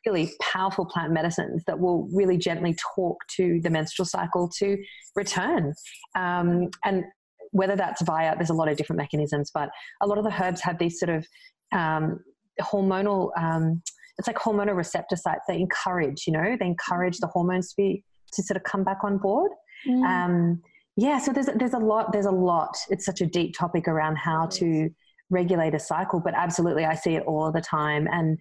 really 0.06 0.32
powerful 0.42 0.86
plant 0.86 1.14
medicines 1.14 1.64
that 1.68 1.80
will 1.80 2.08
really 2.14 2.38
gently 2.38 2.76
talk 2.96 3.18
to 3.36 3.60
the 3.62 3.70
menstrual 3.70 4.06
cycle 4.06 4.50
to 4.58 4.78
return. 5.16 5.74
Um, 6.16 6.70
and 6.84 7.04
whether 7.52 7.76
that's 7.76 8.02
via, 8.04 8.36
there's 8.36 8.50
a 8.50 8.54
lot 8.54 8.70
of 8.70 8.78
different 8.78 8.98
mechanisms, 8.98 9.52
but 9.54 9.70
a 10.02 10.08
lot 10.08 10.18
of 10.18 10.24
the 10.24 10.44
herbs 10.44 10.62
have 10.62 10.78
these 10.78 11.00
sort 11.00 11.10
of 11.10 11.26
um, 11.72 12.20
hormonal, 12.62 13.30
um, 13.38 13.82
it's 14.18 14.28
like 14.28 14.38
hormonal 14.38 14.76
receptor 14.76 15.16
sites. 15.16 15.46
They 15.48 15.60
encourage, 15.60 16.26
you 16.28 16.34
know, 16.34 16.58
they 16.60 16.66
encourage 16.66 17.20
the 17.20 17.28
hormones 17.28 17.70
to 17.70 17.76
be, 17.78 18.04
to 18.34 18.44
sort 18.44 18.58
of 18.58 18.64
come 18.64 18.84
back 18.84 19.04
on 19.04 19.18
board. 19.18 19.52
Mm. 19.88 20.04
Um, 20.04 20.62
yeah, 20.98 21.20
so 21.20 21.32
there's, 21.32 21.50
there's 21.56 21.74
a 21.74 21.80
lot, 21.80 22.12
there's 22.12 22.26
a 22.26 22.32
lot. 22.32 22.78
It's 22.90 23.06
such 23.06 23.22
a 23.22 23.26
deep 23.26 23.56
topic 23.58 23.88
around 23.88 24.18
how 24.18 24.48
to 24.48 24.90
regulate 25.30 25.74
a 25.74 25.80
cycle, 25.80 26.20
but 26.20 26.34
absolutely 26.36 26.86
I 26.86 26.96
see 26.96 27.16
it 27.16 27.24
all 27.26 27.52
the 27.52 27.62
time. 27.62 28.08
And 28.12 28.38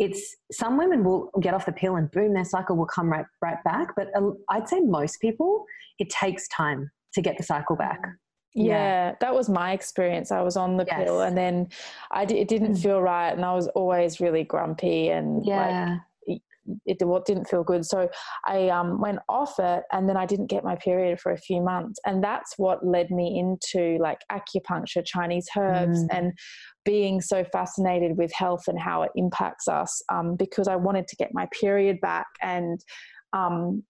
it's 0.00 0.34
some 0.50 0.78
women 0.78 1.04
will 1.04 1.30
get 1.40 1.52
off 1.52 1.66
the 1.66 1.72
pill 1.72 1.96
and 1.96 2.10
boom, 2.10 2.32
their 2.32 2.44
cycle 2.44 2.74
will 2.74 2.86
come 2.86 3.10
right 3.12 3.26
right 3.42 3.62
back. 3.64 3.94
But 3.94 4.08
uh, 4.16 4.30
I'd 4.48 4.68
say 4.68 4.80
most 4.80 5.20
people, 5.20 5.64
it 5.98 6.08
takes 6.08 6.48
time 6.48 6.90
to 7.12 7.20
get 7.20 7.36
the 7.36 7.44
cycle 7.44 7.76
back. 7.76 8.00
Yeah, 8.54 8.64
yeah, 8.64 9.14
that 9.20 9.34
was 9.34 9.48
my 9.48 9.72
experience. 9.72 10.32
I 10.32 10.40
was 10.40 10.56
on 10.56 10.76
the 10.76 10.86
yes. 10.86 11.04
pill 11.04 11.20
and 11.20 11.36
then 11.36 11.68
I 12.10 12.24
d- 12.24 12.38
it 12.38 12.48
didn't 12.48 12.74
mm. 12.74 12.82
feel 12.82 13.00
right, 13.00 13.30
and 13.30 13.44
I 13.44 13.54
was 13.54 13.68
always 13.68 14.20
really 14.20 14.42
grumpy 14.42 15.10
and 15.10 15.44
yeah. 15.44 15.98
like 16.26 16.40
it 16.86 16.98
didn't 17.26 17.48
feel 17.48 17.64
good. 17.64 17.84
So 17.84 18.08
I 18.44 18.68
um, 18.68 19.00
went 19.00 19.18
off 19.28 19.58
it, 19.58 19.84
and 19.92 20.08
then 20.08 20.16
I 20.16 20.26
didn't 20.26 20.46
get 20.46 20.64
my 20.64 20.76
period 20.76 21.20
for 21.20 21.32
a 21.32 21.38
few 21.38 21.60
months, 21.60 22.00
and 22.06 22.22
that's 22.22 22.54
what 22.56 22.84
led 22.84 23.10
me 23.10 23.38
into 23.38 23.98
like 24.00 24.20
acupuncture, 24.30 25.04
Chinese 25.04 25.48
herbs, 25.56 26.04
mm. 26.04 26.08
and 26.10 26.32
being 26.84 27.20
so 27.20 27.44
fascinated 27.44 28.16
with 28.16 28.32
health 28.32 28.64
and 28.68 28.78
how 28.78 29.02
it 29.02 29.10
impacts 29.14 29.68
us. 29.68 30.02
Um, 30.10 30.36
because 30.36 30.68
I 30.68 30.76
wanted 30.76 31.06
to 31.08 31.16
get 31.16 31.30
my 31.32 31.48
period 31.60 32.00
back, 32.00 32.26
and 32.42 32.80
um, 33.32 33.84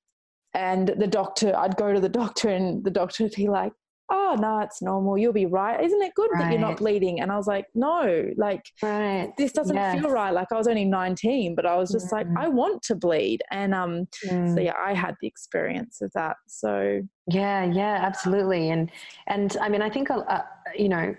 and 0.55 0.89
the 0.99 1.07
doctor, 1.07 1.57
I'd 1.57 1.77
go 1.77 1.93
to 1.93 2.01
the 2.01 2.09
doctor, 2.09 2.49
and 2.49 2.85
the 2.85 2.91
doctor 2.91 3.25
would 3.25 3.33
be 3.37 3.49
like, 3.49 3.73
oh 4.11 4.37
no 4.39 4.59
it's 4.59 4.83
normal 4.83 5.17
you'll 5.17 5.33
be 5.33 5.47
right 5.47 5.83
isn't 5.83 6.03
it 6.03 6.13
good 6.15 6.31
right. 6.33 6.43
that 6.43 6.51
you're 6.53 6.61
not 6.61 6.77
bleeding 6.77 7.21
and 7.21 7.31
i 7.31 7.37
was 7.37 7.47
like 7.47 7.65
no 7.75 8.29
like 8.37 8.63
right. 8.83 9.33
this 9.39 9.53
doesn't 9.53 9.77
yes. 9.77 10.01
feel 10.01 10.11
right 10.11 10.33
like 10.33 10.49
i 10.53 10.57
was 10.57 10.67
only 10.67 10.85
19 10.85 11.55
but 11.55 11.65
i 11.65 11.77
was 11.77 11.91
just 11.91 12.09
mm. 12.09 12.13
like 12.13 12.27
i 12.37 12.49
want 12.49 12.83
to 12.83 12.95
bleed 12.95 13.41
and 13.51 13.73
um 13.73 14.07
mm. 14.27 14.55
so 14.55 14.61
yeah 14.61 14.75
i 14.85 14.93
had 14.93 15.15
the 15.21 15.29
experience 15.29 16.01
of 16.03 16.11
that 16.15 16.37
so 16.49 17.01
yeah 17.29 17.65
yeah 17.65 18.01
absolutely 18.03 18.71
and 18.71 18.91
and 19.29 19.57
i 19.61 19.69
mean 19.69 19.81
i 19.81 19.89
think 19.89 20.11
uh, 20.11 20.43
you 20.77 20.89
know 20.89 21.15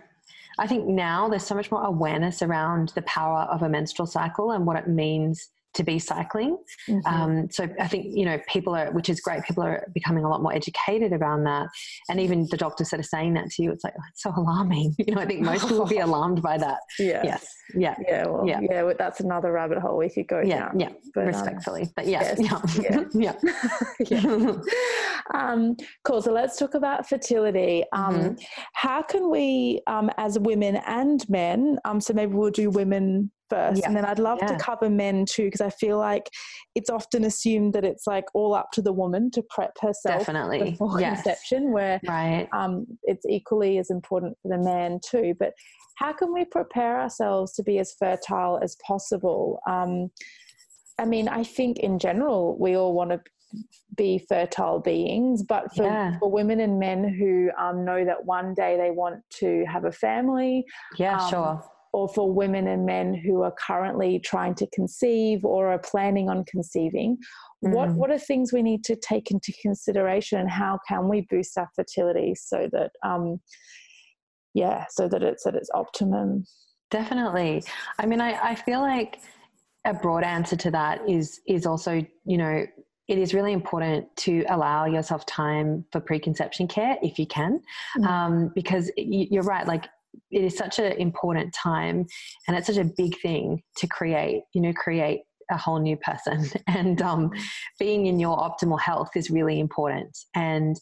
i 0.60 0.68
think 0.68 0.88
now 0.88 1.30
there's 1.30 1.46
so 1.46 1.56
much 1.56 1.72
more 1.72 1.84
awareness 1.84 2.42
around 2.42 2.90
the 2.96 3.02
power 3.04 3.42
of 3.52 3.62
a 3.62 3.70
menstrual 3.70 4.06
cycle 4.06 4.52
and 4.52 4.66
what 4.66 4.78
it 4.78 4.88
means 4.88 5.50
to 5.74 5.84
be 5.84 6.00
cycling. 6.00 6.58
Mm-hmm. 6.90 7.06
Um, 7.06 7.50
so 7.50 7.68
I 7.80 7.88
think, 7.88 8.08
you 8.10 8.26
know, 8.26 8.40
people 8.48 8.76
are, 8.76 8.92
which 8.92 9.10
is 9.10 9.22
great, 9.22 9.44
people 9.44 9.64
are 9.64 9.88
becoming 9.94 10.26
a 10.26 10.30
lot 10.30 10.42
more 10.42 10.54
educated 10.54 11.14
around 11.14 11.44
that. 11.46 11.68
And 12.10 12.20
even 12.20 12.48
the 12.50 12.58
doctors 12.58 12.90
that 12.90 13.00
are 13.00 13.04
saying 13.04 13.34
that 13.36 13.50
to 13.52 13.64
you, 13.64 13.72
it's 13.72 13.84
like, 13.84 13.94
oh, 13.98 14.04
it's 14.10 14.24
so 14.24 14.34
alarming. 14.36 14.96
You 15.12 15.16
know, 15.16 15.22
I 15.22 15.26
think 15.26 15.42
most 15.42 15.64
people 15.64 15.80
will 15.80 15.88
be 15.88 15.98
alarmed 16.10 16.42
by 16.42 16.58
that. 16.58 16.78
Yeah. 17.00 17.22
Yes. 17.24 17.48
Yeah. 17.74 17.96
Yeah. 18.08 18.28
Well, 18.28 18.48
yeah. 18.48 18.60
yeah 18.62 18.84
well, 18.84 18.96
that's 18.98 19.20
another 19.20 19.52
rabbit 19.52 19.80
hole 19.80 19.98
we 19.98 20.10
could 20.10 20.28
go 20.28 20.42
yeah, 20.42 20.70
down. 20.70 20.80
Yeah. 20.80 20.90
But, 21.14 21.22
um, 21.22 21.28
Respectfully. 21.28 21.82
Um, 21.84 21.92
but 21.96 22.08
yeah. 22.08 22.36
Yes, 22.40 22.72
yeah. 22.80 23.04
Yeah. 23.14 23.34
yeah. 24.10 24.56
um, 25.34 25.76
cool. 26.06 26.22
So 26.22 26.32
let's 26.32 26.58
talk 26.58 26.76
about 26.76 27.10
fertility. 27.10 27.84
Um, 27.94 28.16
mm-hmm. 28.16 28.34
How 28.74 29.02
can 29.02 29.30
we, 29.30 29.82
um, 29.88 30.10
as 30.18 30.38
women 30.40 30.78
and 30.86 31.28
men, 31.30 31.80
um, 31.84 32.00
so 32.00 32.14
maybe 32.14 32.34
we'll 32.34 32.52
do 32.52 32.70
women 32.70 33.32
first 33.52 33.82
yeah. 33.82 33.88
and 33.88 33.96
then 33.96 34.06
i'd 34.06 34.20
love 34.20 34.40
yeah. 34.42 34.48
to 34.48 34.56
cover 34.58 34.90
men 34.90 35.26
too 35.26 35.46
because 35.46 35.62
i 35.62 35.70
feel 35.70 35.98
like 35.98 36.30
it's 36.76 36.90
often 36.90 37.26
assumed 37.26 37.74
that 37.74 37.84
it's 37.84 38.08
like 38.08 38.26
all 38.34 38.54
up 38.54 38.72
to 38.72 38.82
the 38.82 38.94
woman 38.94 39.30
to 39.30 39.44
prep 39.50 39.74
herself 39.82 40.20
definitely 40.20 40.72
before 40.72 41.00
yes. 41.00 41.22
conception 41.22 41.72
where 41.72 42.00
right. 42.08 42.48
um, 42.54 42.86
it's 43.04 43.26
equally 43.28 43.78
as 43.78 43.90
important 43.90 44.38
for 44.42 44.50
the 44.50 44.64
man 44.64 45.00
too 45.06 45.34
but 45.40 45.54
how 45.98 46.14
can 46.14 46.34
we 46.34 46.46
prepare 46.46 47.00
ourselves 47.00 47.54
to 47.54 47.64
be 47.64 47.78
as 47.78 47.94
fertile 48.00 48.60
as 48.64 48.78
possible 48.86 49.60
um, 49.70 50.10
i 50.98 51.06
mean 51.06 51.28
i 51.28 51.44
think 51.44 51.80
in 51.80 52.00
general 52.00 52.58
we 52.58 52.78
all 52.78 52.94
want 52.94 53.10
to 53.12 53.20
be 53.98 54.26
fertile 54.30 54.80
beings, 54.80 55.44
but 55.44 55.74
for, 55.76 55.84
yeah. 55.84 56.18
for 56.20 56.32
women 56.32 56.62
and 56.62 56.80
men 56.80 57.04
who 57.04 57.50
um, 57.62 57.84
know 57.84 58.06
that 58.06 58.26
one 58.26 58.54
day 58.54 58.78
they 58.78 58.92
want 58.92 59.22
to 59.40 59.66
have 59.66 59.86
a 59.86 59.92
family, 59.92 60.64
yeah, 60.98 61.18
um, 61.18 61.30
sure, 61.30 61.64
or 61.93 62.08
for 62.10 62.32
women 62.32 62.67
and 62.67 62.86
men 62.86 63.13
who 63.13 63.41
are 63.41 63.54
currently 63.60 64.19
trying 64.19 64.56
to 64.56 64.67
conceive 64.67 65.43
or 65.43 65.71
are 65.71 65.80
planning 65.80 66.30
on 66.30 66.43
conceiving 66.45 67.17
mm. 67.63 67.73
what 67.73 67.89
what 67.91 68.12
are 68.12 68.19
things 68.19 68.54
we 68.54 68.62
need 68.62 68.84
to 68.84 68.95
take 68.95 69.32
into 69.32 69.54
consideration 69.62 70.39
and 70.39 70.49
how 70.49 70.80
can 70.88 71.08
we 71.08 71.25
boost 71.30 71.58
our 71.58 71.69
fertility 71.75 72.34
so 72.36 72.69
that 72.71 72.91
um 73.04 73.39
yeah 74.54 74.86
so 74.89 75.08
that 75.08 75.23
it's 75.23 75.45
at 75.45 75.56
its 75.56 75.69
optimum 75.73 76.43
definitely 76.89 77.63
i 77.99 78.06
mean 78.06 78.21
i 78.21 78.32
i 78.41 78.56
feel 78.56 78.82
like 78.82 79.19
a 79.86 79.93
broad 79.93 80.23
answer 80.23 80.56
to 80.56 80.69
that 80.69 81.01
is 81.10 81.41
is 81.47 81.65
also 81.65 82.06
you 82.25 82.38
know 82.38 82.65
it 83.12 83.17
is 83.17 83.34
really 83.34 83.51
important 83.51 84.08
to 84.15 84.45
allow 84.47 84.86
yourself 84.86 85.25
time 85.25 85.84
for 85.91 85.99
preconception 85.99 86.65
care 86.65 86.97
if 87.01 87.19
you 87.19 87.25
can, 87.25 87.60
mm. 87.97 88.08
um, 88.08 88.51
because 88.56 88.89
you're 88.95 89.43
right. 89.43 89.67
Like 89.67 89.89
it 90.32 90.43
is 90.43 90.58
such 90.58 90.80
an 90.80 90.93
important 90.93 91.54
time 91.54 92.06
and 92.47 92.58
it's 92.58 92.67
such 92.67 92.78
a 92.78 92.89
big 92.97 93.19
thing 93.21 93.62
to 93.78 93.88
create 93.88 94.43
you 94.54 94.62
know 94.62 94.74
create 94.74 95.21
a 95.50 95.58
whole 95.58 95.80
new 95.80 95.97
person 95.97 96.50
and 96.67 97.02
um, 97.02 97.30
being 97.78 98.06
in 98.06 98.19
your 98.19 98.38
optimal 98.38 98.80
health 98.80 99.10
is 99.15 99.30
really 99.30 99.60
important 99.60 100.17
and 100.34 100.78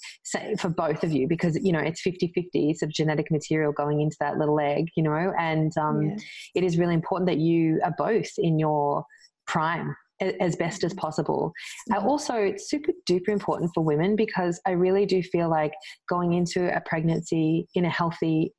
for 0.59 0.69
both 0.69 1.03
of 1.03 1.11
you 1.11 1.27
because 1.27 1.57
you 1.61 1.71
know 1.71 1.79
it's 1.79 2.01
50 2.01 2.31
50 2.33 2.75
of 2.83 2.89
genetic 2.89 3.31
material 3.31 3.71
going 3.71 4.01
into 4.01 4.15
that 4.19 4.37
little 4.37 4.59
egg 4.59 4.87
you 4.95 5.03
know 5.03 5.33
and 5.39 5.75
um, 5.77 6.01
yeah. 6.03 6.15
it 6.55 6.63
is 6.63 6.77
really 6.77 6.93
important 6.93 7.27
that 7.27 7.39
you 7.39 7.81
are 7.83 7.93
both 7.97 8.29
in 8.37 8.59
your 8.59 9.03
prime 9.47 9.95
as 10.39 10.55
best 10.55 10.83
as 10.83 10.93
possible. 10.93 11.53
Mm-hmm. 11.91 12.07
also, 12.07 12.33
it's 12.35 12.69
super 12.69 12.91
duper 13.09 13.29
important 13.29 13.71
for 13.73 13.83
women 13.83 14.15
because 14.15 14.59
I 14.67 14.71
really 14.71 15.05
do 15.05 15.23
feel 15.23 15.49
like 15.49 15.71
going 16.07 16.33
into 16.33 16.75
a 16.75 16.81
pregnancy 16.81 17.67
in 17.73 17.85
a 17.85 17.89
healthy 17.89 18.53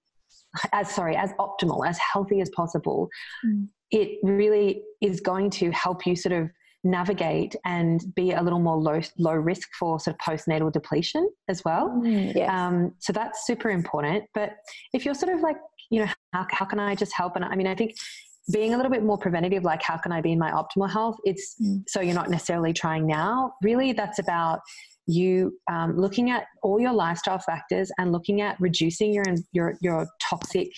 as 0.73 0.91
sorry 0.91 1.17
as 1.17 1.33
optimal 1.39 1.87
as 1.87 1.99
healthy 1.99 2.41
as 2.41 2.51
possible 2.51 3.09
mm. 3.47 3.67
it 3.91 4.19
really 4.23 4.83
is 5.01 5.21
going 5.21 5.51
to 5.51 5.71
help 5.71 6.07
you 6.07 6.17
sort 6.17 6.33
of 6.33 6.49
navigate 6.83 7.55
and 7.67 8.03
be 8.15 8.33
a 8.33 8.43
little 8.43 8.59
more 8.59 8.77
low 8.77 9.01
low 9.19 9.35
risk 9.35 9.69
for 9.79 10.01
sort 10.01 10.17
of 10.17 10.21
postnatal 10.21 10.73
depletion 10.73 11.29
as 11.49 11.63
well 11.65 11.91
mm, 11.91 12.35
yes. 12.35 12.51
um, 12.51 12.93
so 12.99 13.13
that's 13.13 13.47
super 13.47 13.71
important 13.71 14.25
but 14.33 14.53
if 14.95 15.05
you're 15.05 15.15
sort 15.15 15.33
of 15.33 15.41
like 15.41 15.57
you 15.91 16.01
know 16.01 16.11
how, 16.33 16.47
how 16.51 16.65
can 16.65 16.81
i 16.81 16.95
just 16.95 17.13
help 17.13 17.37
and 17.37 17.45
i 17.45 17.55
mean 17.55 17.67
i 17.67 17.75
think 17.75 17.95
being 18.51 18.73
a 18.73 18.77
little 18.77 18.91
bit 18.91 19.03
more 19.03 19.19
preventative 19.19 19.63
like 19.63 19.83
how 19.83 19.99
can 19.99 20.11
i 20.11 20.23
be 20.23 20.33
in 20.33 20.39
my 20.39 20.51
optimal 20.51 20.91
health 20.91 21.19
it's 21.25 21.57
mm. 21.63 21.83
so 21.87 22.01
you're 22.01 22.15
not 22.15 22.31
necessarily 22.31 22.73
trying 22.73 23.07
now 23.07 23.53
really 23.63 23.93
that's 23.93 24.19
about 24.19 24.61
you 25.11 25.59
um, 25.71 25.97
looking 25.97 26.31
at 26.31 26.47
all 26.63 26.81
your 26.81 26.93
lifestyle 26.93 27.39
factors 27.39 27.91
and 27.99 28.13
looking 28.13 28.41
at 28.41 28.57
reducing 28.61 29.13
your 29.13 29.25
your 29.53 29.75
your 29.81 30.07
toxic 30.21 30.71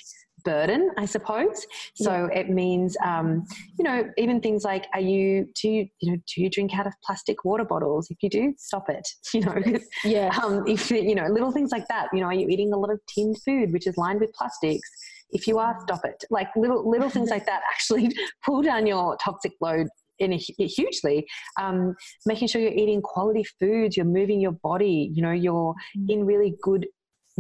burden 0.45 0.90
i 0.99 1.05
suppose. 1.05 1.66
So 1.95 2.29
yeah. 2.33 2.40
it 2.40 2.51
means 2.51 2.97
um, 3.05 3.45
you 3.79 3.85
know 3.85 4.11
even 4.18 4.40
things 4.40 4.64
like 4.64 4.87
are 4.95 5.01
you 5.01 5.49
do 5.61 5.68
you, 5.68 5.87
you 6.01 6.12
know 6.12 6.18
do 6.35 6.42
you 6.42 6.51
drink 6.51 6.75
out 6.75 6.87
of 6.87 6.95
plastic 7.05 7.45
water 7.45 7.64
bottles? 7.64 8.11
If 8.11 8.18
you 8.23 8.31
do 8.31 8.55
stop 8.59 8.88
it 8.88 9.07
you 9.35 9.40
know. 9.42 9.57
Yeah 10.05 10.31
um, 10.42 10.64
if 10.66 10.90
you 10.90 11.14
know 11.14 11.27
little 11.27 11.53
things 11.53 11.71
like 11.71 11.87
that 11.88 12.09
you 12.12 12.21
know 12.21 12.27
are 12.27 12.35
you 12.35 12.49
eating 12.49 12.73
a 12.73 12.77
lot 12.77 12.90
of 12.90 13.01
tinned 13.14 13.37
food 13.42 13.73
which 13.73 13.87
is 13.87 13.97
lined 13.97 14.21
with 14.21 14.33
plastics? 14.33 14.88
If 15.31 15.47
you 15.47 15.59
are 15.59 15.77
stop 15.83 16.05
it. 16.05 16.23
Like 16.31 16.49
little 16.57 16.88
little 16.88 17.09
things 17.09 17.31
like 17.31 17.47
that 17.47 17.62
actually 17.71 18.14
pull 18.45 18.62
down 18.62 18.87
your 18.87 19.16
toxic 19.16 19.53
load 19.61 19.88
in 20.22 20.32
a, 20.32 20.37
hugely 20.37 21.26
um, 21.61 21.94
making 22.26 22.48
sure 22.48 22.61
you're 22.61 22.72
eating 22.72 23.02
quality 23.02 23.44
foods 23.58 23.96
you're 23.96 24.06
moving 24.06 24.40
your 24.40 24.56
body 24.62 25.11
you 25.12 25.22
know 25.22 25.32
you're 25.32 25.74
mm. 25.96 26.11
in 26.11 26.24
really 26.24 26.54
good 26.62 26.87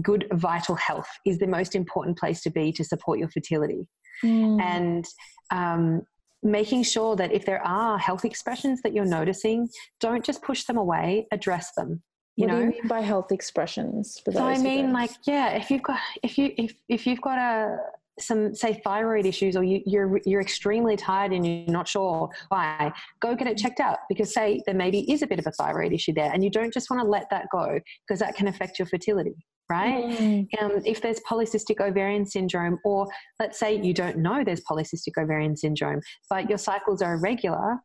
good 0.02 0.26
vital 0.32 0.74
health 0.74 1.08
is 1.26 1.38
the 1.38 1.46
most 1.46 1.74
important 1.74 2.18
place 2.18 2.40
to 2.42 2.50
be 2.50 2.72
to 2.72 2.84
support 2.84 3.18
your 3.18 3.28
fertility 3.28 3.86
mm. 4.24 4.60
and 4.60 5.04
um, 5.50 6.02
making 6.42 6.82
sure 6.82 7.14
that 7.14 7.32
if 7.32 7.44
there 7.44 7.64
are 7.66 7.98
health 7.98 8.24
expressions 8.24 8.80
that 8.82 8.92
you're 8.92 9.04
noticing 9.04 9.68
don't 10.00 10.24
just 10.24 10.42
push 10.42 10.64
them 10.64 10.76
away 10.76 11.26
address 11.30 11.72
them 11.76 12.02
you 12.36 12.46
what 12.46 12.52
know? 12.52 12.58
do 12.60 12.64
you 12.64 12.70
mean 12.70 12.88
by 12.88 13.00
health 13.00 13.30
expressions 13.30 14.20
so 14.32 14.42
i 14.42 14.56
mean 14.58 14.92
like 14.92 15.10
yeah 15.26 15.50
if 15.50 15.70
you've 15.70 15.82
got 15.82 15.98
if 16.22 16.38
you 16.38 16.52
if, 16.56 16.74
if 16.88 17.06
you've 17.06 17.20
got 17.20 17.38
a 17.38 17.76
some 18.20 18.54
say 18.54 18.80
thyroid 18.84 19.26
issues 19.26 19.56
or 19.56 19.64
you, 19.64 19.80
you're 19.86 20.20
you're 20.26 20.40
extremely 20.40 20.96
tired 20.96 21.32
and 21.32 21.46
you're 21.46 21.72
not 21.72 21.88
sure 21.88 22.28
why 22.48 22.92
go 23.20 23.34
get 23.34 23.46
it 23.46 23.56
checked 23.56 23.80
out 23.80 23.98
because 24.08 24.34
say 24.34 24.60
there 24.66 24.74
maybe 24.74 25.10
is 25.10 25.22
a 25.22 25.26
bit 25.26 25.38
of 25.38 25.46
a 25.46 25.52
thyroid 25.52 25.92
issue 25.92 26.12
there 26.12 26.30
and 26.32 26.44
you 26.44 26.50
don't 26.50 26.72
just 26.72 26.90
want 26.90 27.02
to 27.02 27.08
let 27.08 27.28
that 27.30 27.46
go 27.50 27.80
because 28.06 28.20
that 28.20 28.34
can 28.34 28.48
affect 28.48 28.78
your 28.78 28.86
fertility 28.86 29.34
right 29.70 30.04
mm. 30.04 30.46
um, 30.60 30.72
if 30.84 31.00
there's 31.00 31.20
polycystic 31.20 31.80
ovarian 31.80 32.26
syndrome 32.26 32.78
or 32.84 33.08
let's 33.40 33.58
say 33.58 33.80
you 33.80 33.94
don't 33.94 34.18
know 34.18 34.44
there's 34.44 34.62
polycystic 34.70 35.16
ovarian 35.18 35.56
syndrome 35.56 36.00
but 36.28 36.48
your 36.48 36.58
cycles 36.58 37.00
are 37.00 37.14
irregular 37.14 37.78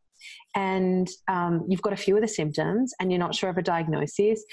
and 0.56 1.08
um, 1.28 1.66
you've 1.70 1.82
got 1.82 1.94
a 1.94 1.98
few 1.98 2.16
of 2.16 2.22
the 2.22 2.28
symptoms 2.28 2.94
and 3.00 3.12
you're 3.12 3.20
not 3.20 3.36
sure 3.36 3.50
of 3.50 3.58
a 3.58 3.62
diagnosis 3.62 4.44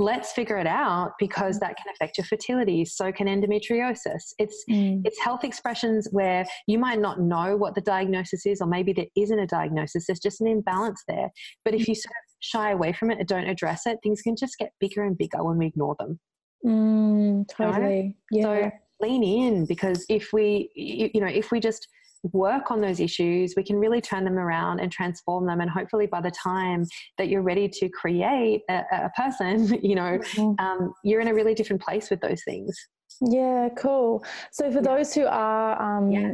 let's 0.00 0.32
figure 0.32 0.56
it 0.56 0.66
out 0.66 1.12
because 1.18 1.58
that 1.60 1.76
can 1.76 1.92
affect 1.92 2.18
your 2.18 2.24
fertility. 2.24 2.84
So 2.84 3.12
can 3.12 3.26
endometriosis. 3.26 4.34
It's 4.38 4.64
mm. 4.68 5.02
it's 5.04 5.20
health 5.20 5.44
expressions 5.44 6.08
where 6.10 6.44
you 6.66 6.78
might 6.78 7.00
not 7.00 7.20
know 7.20 7.56
what 7.56 7.74
the 7.74 7.80
diagnosis 7.82 8.46
is 8.46 8.60
or 8.60 8.66
maybe 8.66 8.92
there 8.92 9.06
isn't 9.16 9.38
a 9.38 9.46
diagnosis. 9.46 10.06
There's 10.06 10.18
just 10.18 10.40
an 10.40 10.46
imbalance 10.46 11.02
there. 11.06 11.28
But 11.64 11.74
if 11.74 11.82
mm. 11.82 11.88
you 11.88 11.94
sort 11.94 12.12
of 12.12 12.36
shy 12.40 12.70
away 12.70 12.92
from 12.92 13.10
it 13.10 13.18
and 13.18 13.28
don't 13.28 13.46
address 13.46 13.82
it 13.86 13.98
things 14.02 14.22
can 14.22 14.34
just 14.34 14.56
get 14.58 14.72
bigger 14.80 15.02
and 15.04 15.18
bigger 15.18 15.44
when 15.44 15.58
we 15.58 15.66
ignore 15.66 15.94
them. 15.98 16.18
Mm, 16.64 17.48
totally. 17.48 18.16
You 18.30 18.42
know? 18.42 18.54
yeah. 18.54 18.70
so 18.70 18.76
lean 19.00 19.22
in 19.22 19.66
because 19.66 20.04
if 20.08 20.32
we 20.32 20.70
you 20.74 21.20
know 21.20 21.26
if 21.26 21.50
we 21.50 21.60
just 21.60 21.86
work 22.32 22.70
on 22.70 22.80
those 22.80 23.00
issues, 23.00 23.54
we 23.56 23.62
can 23.62 23.76
really 23.76 24.00
turn 24.00 24.24
them 24.24 24.38
around 24.38 24.80
and 24.80 24.90
transform 24.92 25.46
them. 25.46 25.60
And 25.60 25.70
hopefully, 25.70 26.06
by 26.06 26.20
the 26.20 26.30
time 26.30 26.86
that 27.18 27.28
you're 27.28 27.42
ready 27.42 27.68
to 27.68 27.88
create 27.88 28.62
a, 28.68 28.82
a 28.92 29.10
person, 29.16 29.78
you 29.82 29.94
know, 29.94 30.18
mm-hmm. 30.18 30.64
um, 30.64 30.92
you're 31.04 31.20
in 31.20 31.28
a 31.28 31.34
really 31.34 31.54
different 31.54 31.82
place 31.82 32.10
with 32.10 32.20
those 32.20 32.42
things. 32.44 32.76
Yeah, 33.20 33.68
cool. 33.76 34.24
So, 34.52 34.70
for 34.70 34.78
yeah. 34.78 34.82
those 34.82 35.14
who 35.14 35.26
are 35.26 35.80
um, 35.80 36.10
yeah. 36.10 36.32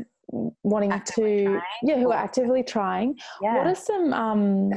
wanting 0.63 0.93
Actively 0.93 1.45
to 1.45 1.45
trying 1.45 1.63
yeah 1.83 1.99
who 1.99 2.11
are 2.11 2.19
actively 2.19 2.63
trying 2.63 3.17
Yeah. 3.41 3.59
what 3.59 3.67
are 3.69 3.75
some 3.75 4.13
um, 4.13 4.71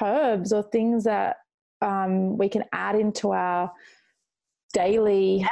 herbs 0.00 0.52
or 0.52 0.62
things 0.62 1.04
that 1.04 1.36
um, 1.82 2.36
we 2.36 2.48
can 2.48 2.64
add 2.72 2.96
into 2.96 3.32
our 3.32 3.72
daily. 4.72 5.46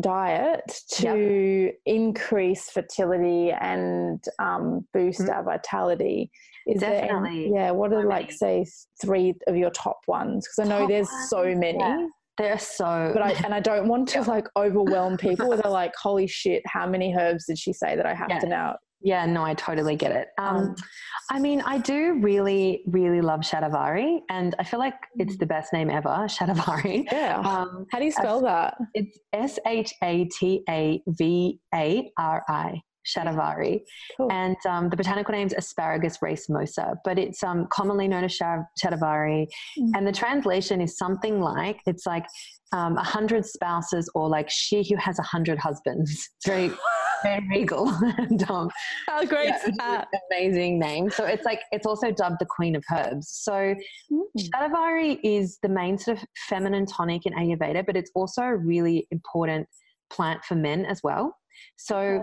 Diet 0.00 0.80
to 0.92 1.72
increase 1.84 2.70
fertility 2.70 3.50
and 3.52 4.22
um, 4.38 4.86
boost 4.92 5.20
Mm. 5.20 5.34
our 5.34 5.42
vitality? 5.42 6.30
Is 6.66 6.80
there 6.80 6.90
any- 6.94 7.08
Definitely. 7.08 7.50
yeah. 7.54 7.70
What 7.70 7.92
are 7.92 8.02
So 8.02 8.08
like 8.08 8.26
many. 8.26 8.36
say 8.36 8.66
three 9.00 9.34
of 9.46 9.56
your 9.56 9.70
top 9.70 9.98
ones? 10.08 10.46
Because 10.46 10.66
I 10.66 10.68
know 10.72 10.80
Top 10.80 10.88
there's 10.88 11.10
so 11.30 11.44
many. 11.54 11.78
yeah. 11.78 12.06
They're 12.38 12.58
so 12.58 13.12
But 13.14 13.22
I 13.22 13.30
and 13.44 13.54
I 13.54 13.60
don't 13.60 13.88
want 13.88 14.08
to 14.10 14.22
like 14.34 14.46
overwhelm 14.56 15.16
people 15.16 15.48
with 15.48 15.64
a 15.64 15.70
like, 15.80 15.92
holy 15.96 16.26
shit, 16.26 16.62
how 16.66 16.86
many 16.86 17.14
herbs 17.16 17.46
did 17.46 17.58
she 17.58 17.72
say 17.72 17.96
that 17.96 18.04
I 18.04 18.14
have 18.14 18.28
Yeah. 18.28 18.40
to 18.40 18.46
now? 18.46 18.76
Yeah, 19.02 19.26
no, 19.26 19.44
I 19.44 19.54
totally 19.54 19.94
get 19.96 20.10
it. 20.12 20.28
Um, 20.38 20.56
Um, 20.56 20.74
I 21.30 21.38
mean, 21.38 21.60
I 21.62 21.78
do 21.78 22.18
really, 22.20 22.82
really 22.86 23.20
love 23.20 23.40
Shatavari, 23.40 24.20
and 24.30 24.54
I 24.58 24.64
feel 24.64 24.78
like 24.80 24.94
it's 25.16 25.36
Mm. 25.36 25.38
the 25.40 25.46
best 25.46 25.72
name 25.72 25.90
ever, 25.90 26.08
Shatavari. 26.28 27.04
Yeah. 27.12 27.38
Um, 27.40 27.86
how 27.92 27.98
do 27.98 28.04
you 28.04 28.12
spell 28.12 28.40
that? 28.42 28.76
it's 28.94 29.18
S 29.32 29.58
H 29.66 29.92
A 30.02 30.24
T 30.26 30.62
A 30.68 31.02
V 31.08 31.60
A 31.74 32.10
R 32.18 32.42
I, 32.48 32.80
Shatavari. 33.06 33.82
Cool. 34.16 34.30
And 34.32 34.56
um, 34.68 34.88
the 34.88 34.96
botanical 34.96 35.32
name 35.32 35.46
is 35.46 35.54
Asparagus 35.56 36.18
racemosa, 36.18 36.96
but 37.04 37.18
it's 37.18 37.42
um, 37.42 37.66
commonly 37.70 38.08
known 38.08 38.24
as 38.24 38.36
Shatavari. 38.38 39.46
Mm. 39.78 39.90
And 39.96 40.06
the 40.06 40.12
translation 40.12 40.80
is 40.80 40.96
something 40.96 41.40
like 41.40 41.80
it's 41.86 42.06
like 42.06 42.26
um, 42.72 42.96
a 42.96 43.02
hundred 43.04 43.46
spouses 43.46 44.10
or 44.14 44.28
like 44.28 44.50
she 44.50 44.82
who 44.88 44.96
has 44.96 45.18
a 45.18 45.22
hundred 45.22 45.58
husbands. 45.58 46.30
It's 46.36 46.46
very, 46.46 46.70
very 47.22 47.48
regal. 47.60 47.88
and, 48.18 48.50
um, 48.50 48.68
How 49.06 49.24
great 49.24 49.46
yeah, 49.46 49.68
that? 49.78 50.08
amazing 50.30 50.78
name. 50.78 51.10
So 51.10 51.24
it's 51.24 51.44
like 51.44 51.60
it's 51.72 51.86
also 51.86 52.10
dubbed 52.10 52.36
the 52.40 52.46
Queen 52.46 52.76
of 52.76 52.84
Herbs. 52.92 53.28
So 53.30 53.74
Mm. 54.12 54.22
Shatavari 54.38 55.18
is 55.24 55.58
the 55.62 55.68
main 55.68 55.98
sort 55.98 56.18
of 56.18 56.24
feminine 56.48 56.86
tonic 56.86 57.26
in 57.26 57.32
Ayurveda, 57.32 57.84
but 57.86 57.96
it's 57.96 58.10
also 58.14 58.42
a 58.42 58.56
really 58.56 59.06
important 59.10 59.66
plant 60.10 60.44
for 60.44 60.54
men 60.54 60.84
as 60.84 61.00
well. 61.02 61.36
So. 61.76 62.22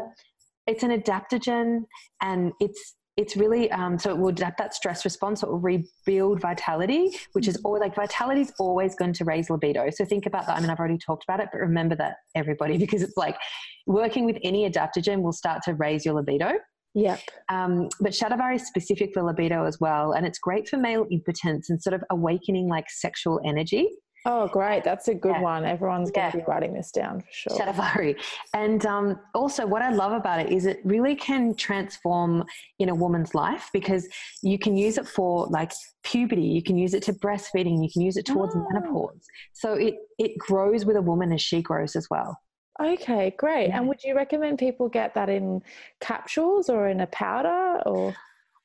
It's 0.68 0.84
an 0.84 0.91
adaptogen, 0.91 1.84
and 2.22 2.53
it's 2.59 2.95
it's 3.16 3.38
really 3.38 3.72
um, 3.72 3.99
so 3.99 4.09
it 4.09 4.18
will 4.18 4.30
adapt 4.30 4.57
that 4.57 4.74
stress 4.74 5.05
response. 5.05 5.41
So 5.41 5.47
it 5.47 5.51
will 5.51 5.59
rebuild 5.59 6.41
vitality, 6.41 7.11
which 7.34 7.47
is 7.47 7.59
all 7.64 7.80
like 7.80 7.95
vitality 7.95 8.41
is 8.41 8.53
always 8.59 8.95
going 8.95 9.14
to 9.14 9.26
raise 9.26 9.49
libido. 9.49 9.89
So 9.91 10.05
think 10.05 10.26
about 10.26 10.47
that. 10.47 10.57
I 10.57 10.61
mean, 10.61 10.70
I've 10.70 10.80
already 10.80 10.97
talked 10.97 11.24
about 11.24 11.39
it, 11.39 11.49
but 11.51 11.59
remember 11.59 11.95
that 11.97 12.16
everybody 12.36 12.78
because 12.86 13.03
it's 13.03 13.18
like 13.18 13.38
working 13.86 14.26
with 14.26 14.38
any 14.43 14.70
adaptogen 14.70 15.22
will 15.22 15.34
start 15.34 15.61
to 15.64 15.74
raise 15.74 16.05
your 16.05 16.16
libido. 16.16 16.53
Yep. 16.95 17.20
Um, 17.49 17.89
but 17.99 18.11
Shatavari 18.11 18.55
is 18.55 18.68
specific 18.68 19.14
for 19.14 19.24
libido 19.24 19.66
as 19.66 19.80
well, 19.80 20.11
and 20.11 20.26
it's 20.26 20.38
great 20.38 20.68
for 20.68 20.78
male 20.78 21.05
impotence 21.11 21.70
and 21.70 21.82
sort 21.82 21.93
of 21.93 22.03
awakening 22.11 22.68
like 22.68 22.86
sexual 22.89 23.39
energy. 23.45 23.89
Oh, 24.26 24.47
great. 24.47 24.84
That's 24.86 25.09
a 25.09 25.13
good 25.13 25.36
Yeah. 25.36 25.41
one. 25.41 25.65
Everyone's 25.65 26.09
going 26.09 26.32
to 26.32 26.38
Yeah. 26.38 26.43
be 26.45 26.49
writing 26.49 26.74
this 26.74 26.91
down 26.91 27.21
for 27.21 27.28
sure. 27.32 27.57
Shatavari. 27.57 28.15
And 28.53 28.86
um, 28.86 29.19
also, 29.34 29.65
what 29.65 29.82
I 29.82 29.89
love 29.89 30.13
about 30.13 30.39
it 30.39 30.49
is 30.51 30.65
it 30.65 30.80
really 30.86 31.15
can 31.15 31.55
transform 31.55 32.45
in 32.80 32.88
a 32.89 32.95
woman's 32.95 33.36
life 33.36 33.69
because 33.74 34.07
you 34.41 34.57
can 34.57 34.78
use 34.78 34.97
it 34.97 35.07
for 35.07 35.47
like 35.47 35.74
puberty, 36.03 36.41
you 36.43 36.63
can 36.63 36.78
use 36.78 36.93
it 36.93 37.03
to 37.03 37.13
breastfeeding, 37.13 37.84
you 37.84 37.89
can 37.91 38.01
use 38.01 38.15
it 38.15 38.26
towards 38.26 38.55
Oh. 38.55 38.65
menopause. 38.71 39.26
So 39.51 39.74
it 39.74 39.95
it 40.17 40.38
grows 40.38 40.86
with 40.86 40.95
a 40.95 41.01
woman 41.01 41.34
as 41.34 41.41
she 41.41 41.61
grows 41.61 41.95
as 41.97 42.09
well. 42.09 42.39
Okay, 42.82 43.36
great. 43.38 43.67
Yeah. 43.67 43.78
And 43.80 43.88
would 43.88 44.03
you 44.03 44.15
recommend 44.15 44.57
people 44.57 44.89
get 44.89 45.13
that 45.15 45.30
in 45.30 45.61
capsules 45.99 46.69
or 46.69 46.88
in 46.88 47.01
a 47.01 47.07
powder 47.07 47.82
or? 47.86 48.15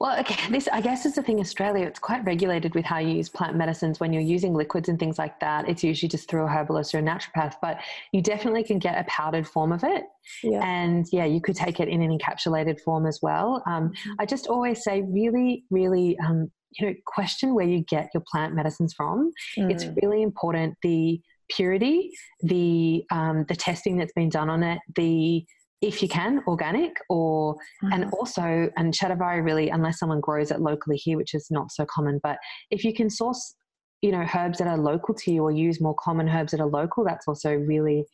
Well, 0.01 0.18
okay, 0.20 0.36
this 0.51 0.68
I 0.72 0.80
guess 0.80 1.05
is 1.07 1.14
the 1.16 1.22
thing. 1.22 1.40
Australia, 1.40 1.86
it's 1.86 1.99
quite 1.99 2.24
regulated 2.24 2.74
with 2.74 2.84
how 2.84 2.99
you 2.99 3.14
use 3.16 3.28
plant 3.28 3.57
medicines. 3.57 3.99
When 4.01 4.12
you're 4.12 4.22
using 4.22 4.55
liquids 4.55 4.88
and 4.88 4.99
things 4.99 5.18
like 5.18 5.40
that, 5.40 5.68
it's 5.68 5.82
usually 5.82 6.09
just 6.09 6.28
through 6.30 6.44
a 6.44 6.49
herbalist 6.49 6.94
or 6.94 6.99
a 6.99 7.03
naturopath. 7.03 7.55
But 7.61 7.80
you 8.12 8.22
definitely 8.22 8.64
can 8.64 8.78
get 8.78 8.99
a 8.99 9.05
powdered 9.09 9.46
form 9.46 9.72
of 9.72 9.82
it, 9.84 10.05
Yeah. 10.42 10.61
and 10.64 11.07
yeah, 11.12 11.24
you 11.24 11.40
could 11.40 11.57
take 11.57 11.80
it 11.80 11.88
in 11.88 12.01
an 12.03 12.16
encapsulated 12.16 12.80
form 12.80 13.07
as 13.07 13.18
well. 13.22 13.62
Um, 13.66 13.92
I 14.18 14.26
just 14.26 14.46
always 14.46 14.84
say, 14.84 15.03
really, 15.03 15.64
really, 15.70 16.16
um, 16.20 16.51
you 16.78 16.86
know, 16.86 16.94
question 17.07 17.55
where 17.55 17.66
you 17.66 17.80
get 17.80 18.11
your 18.14 18.22
plant 18.30 18.55
medicines 18.55 18.92
from. 18.94 19.30
It's 19.57 19.84
Mm. 19.84 19.96
really 20.03 20.22
important 20.22 20.76
the 20.82 21.20
purity, 21.51 22.12
the 22.42 23.05
um, 23.11 23.46
the 23.49 23.57
testing 23.57 23.96
that's 23.96 24.12
been 24.12 24.28
done 24.28 24.51
on 24.51 24.62
it, 24.62 24.78
the 24.94 25.44
if 25.81 26.03
you 26.03 26.09
can 26.09 26.43
organic 26.47 26.97
or 27.09 27.57
and 27.93 28.05
Mhm. 28.05 28.12
also 28.12 28.70
and 28.76 28.93
shatavari 28.93 29.43
really 29.45 29.68
unless 29.70 29.99
someone 29.99 30.20
grows 30.20 30.51
it 30.51 30.61
locally 30.61 30.97
here 30.97 31.16
which 31.16 31.35
is 31.35 31.47
not 31.51 31.70
so 31.70 31.85
common 31.87 32.18
but 32.22 32.39
if 32.70 32.85
you 32.85 32.93
can 32.93 33.09
source 33.09 33.55
you 34.03 34.11
know 34.11 34.26
herbs 34.35 34.59
that 34.59 34.66
are 34.66 34.76
local 34.76 35.14
to 35.14 35.33
you 35.33 35.43
or 35.43 35.51
use 35.53 35.81
more 35.81 35.95
common 35.95 36.29
herbs 36.29 36.51
that 36.53 36.61
are 36.61 36.66
local 36.68 37.05
that's 37.05 37.29
also 37.29 37.55
really 37.55 38.05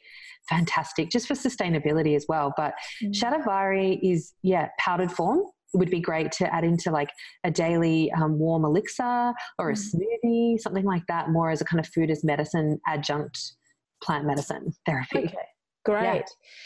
fantastic 0.49 1.09
just 1.11 1.27
for 1.27 1.35
sustainability 1.35 2.15
as 2.17 2.27
well 2.29 2.53
but 2.57 2.75
Mm. 3.03 3.12
shatavari 3.15 3.99
is 4.03 4.35
yeah 4.43 4.69
powdered 4.79 5.11
form 5.12 5.41
it 5.73 5.79
would 5.79 5.91
be 5.91 6.01
great 6.01 6.31
to 6.33 6.55
add 6.55 6.62
into 6.65 6.91
like 6.91 7.11
a 7.45 7.51
daily 7.51 8.12
um, 8.12 8.39
warm 8.39 8.65
elixir 8.65 9.33
or 9.59 9.71
a 9.71 9.75
Mm. 9.75 9.95
smoothie 9.95 10.61
something 10.61 10.85
like 10.85 11.07
that 11.09 11.31
more 11.31 11.51
as 11.51 11.61
a 11.62 11.65
kind 11.65 11.81
of 11.81 11.87
food 11.89 12.11
as 12.11 12.23
medicine 12.25 12.79
adjunct 12.87 13.39
plant 14.03 14.27
medicine 14.27 14.73
therapy 14.87 15.19
Okay, 15.19 15.37
great. 15.85 16.24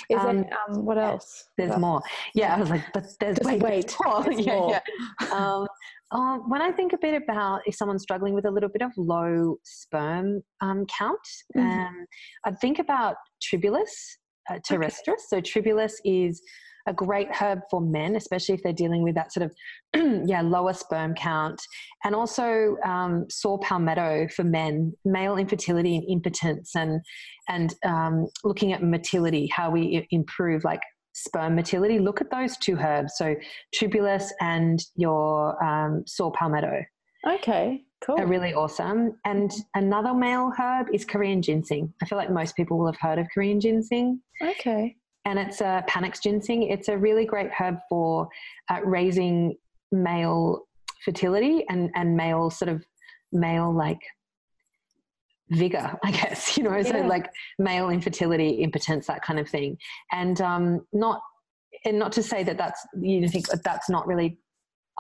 Is 0.09 0.19
Um, 0.19 0.45
um, 0.69 0.85
what 0.85 0.99
else? 0.99 1.49
there's 1.57 1.71
What 1.71 1.81
more. 1.81 2.03
Yeah, 2.35 2.55
I 2.55 2.61
was 2.61 2.71
like, 2.71 2.85
but 2.93 3.07
there's 3.21 3.39
Just 3.39 3.61
wait, 3.61 3.97
more. 4.05 4.23
there's 4.25 4.41
yeah, 4.41 4.55
more. 4.55 4.71
yeah. 4.71 5.29
Um, 5.33 5.67
uh, 6.11 6.39
when 6.47 6.63
I 6.63 6.73
think 6.73 6.93
a 6.95 6.99
bit 6.99 7.21
about 7.23 7.61
if 7.67 7.75
someone's 7.75 8.03
struggling 8.03 8.33
with 8.35 8.47
a 8.47 8.51
little 8.51 8.71
bit 8.71 8.81
of 8.83 8.93
low 8.97 9.57
sperm 9.65 10.43
um, 10.61 10.87
count, 10.87 11.19
Mhm. 11.57 11.87
um, 11.89 12.07
I'd 12.45 12.59
think 12.61 12.79
about 12.79 13.17
Tribulus 13.43 14.19
uh, 14.51 14.59
terrestris. 14.69 15.21
So 15.29 15.41
Tribulus 15.41 15.95
is 16.05 16.41
a 16.89 16.93
great 16.93 17.29
herb 17.31 17.61
for 17.71 17.81
men, 17.81 18.17
especially 18.17 18.55
if 18.55 18.63
they're 18.63 18.73
dealing 18.73 19.03
with 19.03 19.15
that 19.15 19.33
sort 19.33 19.45
of 19.45 19.55
yeah 20.27 20.41
lower 20.41 20.73
sperm 20.73 21.15
count, 21.15 21.61
and 22.05 22.15
also 22.15 22.77
um, 22.85 23.27
saw 23.31 23.59
palmetto 23.59 24.27
for 24.35 24.43
men, 24.43 24.93
male 25.05 25.37
infertility 25.37 25.97
and 25.97 26.05
impotence, 26.09 26.75
and 26.75 27.01
and 27.49 27.75
um, 27.85 28.27
looking 28.43 28.73
at 28.73 28.83
motility, 28.83 29.47
how 29.49 29.71
we 29.71 30.07
improve 30.11 30.65
like 30.65 30.81
sperm 31.13 31.55
motility. 31.55 31.99
Look 31.99 32.21
at 32.21 32.31
those 32.31 32.57
two 32.57 32.77
herbs, 32.77 33.13
so 33.17 33.37
Tribulus 33.75 34.33
and 34.41 34.83
your 34.97 35.63
um, 35.63 36.05
saw 36.07 36.31
palmetto 36.31 36.83
Okay, 37.27 37.83
cool. 38.01 38.21
are 38.21 38.27
really 38.27 38.55
awesome. 38.55 39.19
And 39.25 39.53
another 39.75 40.15
male 40.15 40.53
herb 40.57 40.87
is 40.93 41.05
Korean 41.05 41.43
ginseng. 41.43 41.93
I 42.01 42.07
feel 42.07 42.17
like 42.17 42.31
most 42.31 42.57
people 42.57 42.79
will 42.79 42.87
have 42.87 43.01
heard 43.01 43.19
of 43.19 43.27
Korean 43.35 43.61
ginseng 43.61 44.21
okay. 44.43 44.97
And 45.29 45.39
it's 45.39 45.61
a 45.61 45.85
panax 45.89 46.23
ginseng. 46.23 46.63
It's 46.63 46.89
a 46.89 46.97
really 46.97 47.27
great 47.27 47.51
herb 47.59 47.77
for 47.89 48.29
uh, 48.71 48.81
raising 48.83 49.57
male 49.93 50.67
fertility 51.05 51.65
and 51.69 51.91
and 51.95 52.17
male 52.17 52.51
sort 52.51 52.71
of 52.71 52.85
male 53.31 53.73
like 53.73 54.01
vigor, 55.51 55.97
I 56.05 56.11
guess. 56.11 56.57
You 56.57 56.65
know, 56.65 56.83
so 56.83 57.01
like 57.03 57.27
male 57.59 57.91
infertility, 57.91 58.63
impotence, 58.63 59.07
that 59.07 59.23
kind 59.23 59.39
of 59.39 59.49
thing, 59.49 59.77
and 60.13 60.41
um, 60.41 60.87
not 60.93 61.21
and 61.85 61.99
not 61.99 62.13
to 62.13 62.23
say 62.23 62.43
that 62.43 62.57
that's 62.57 62.81
you 63.01 63.29
think 63.29 63.47
that's 63.63 63.91
not 63.91 64.07
really. 64.07 64.39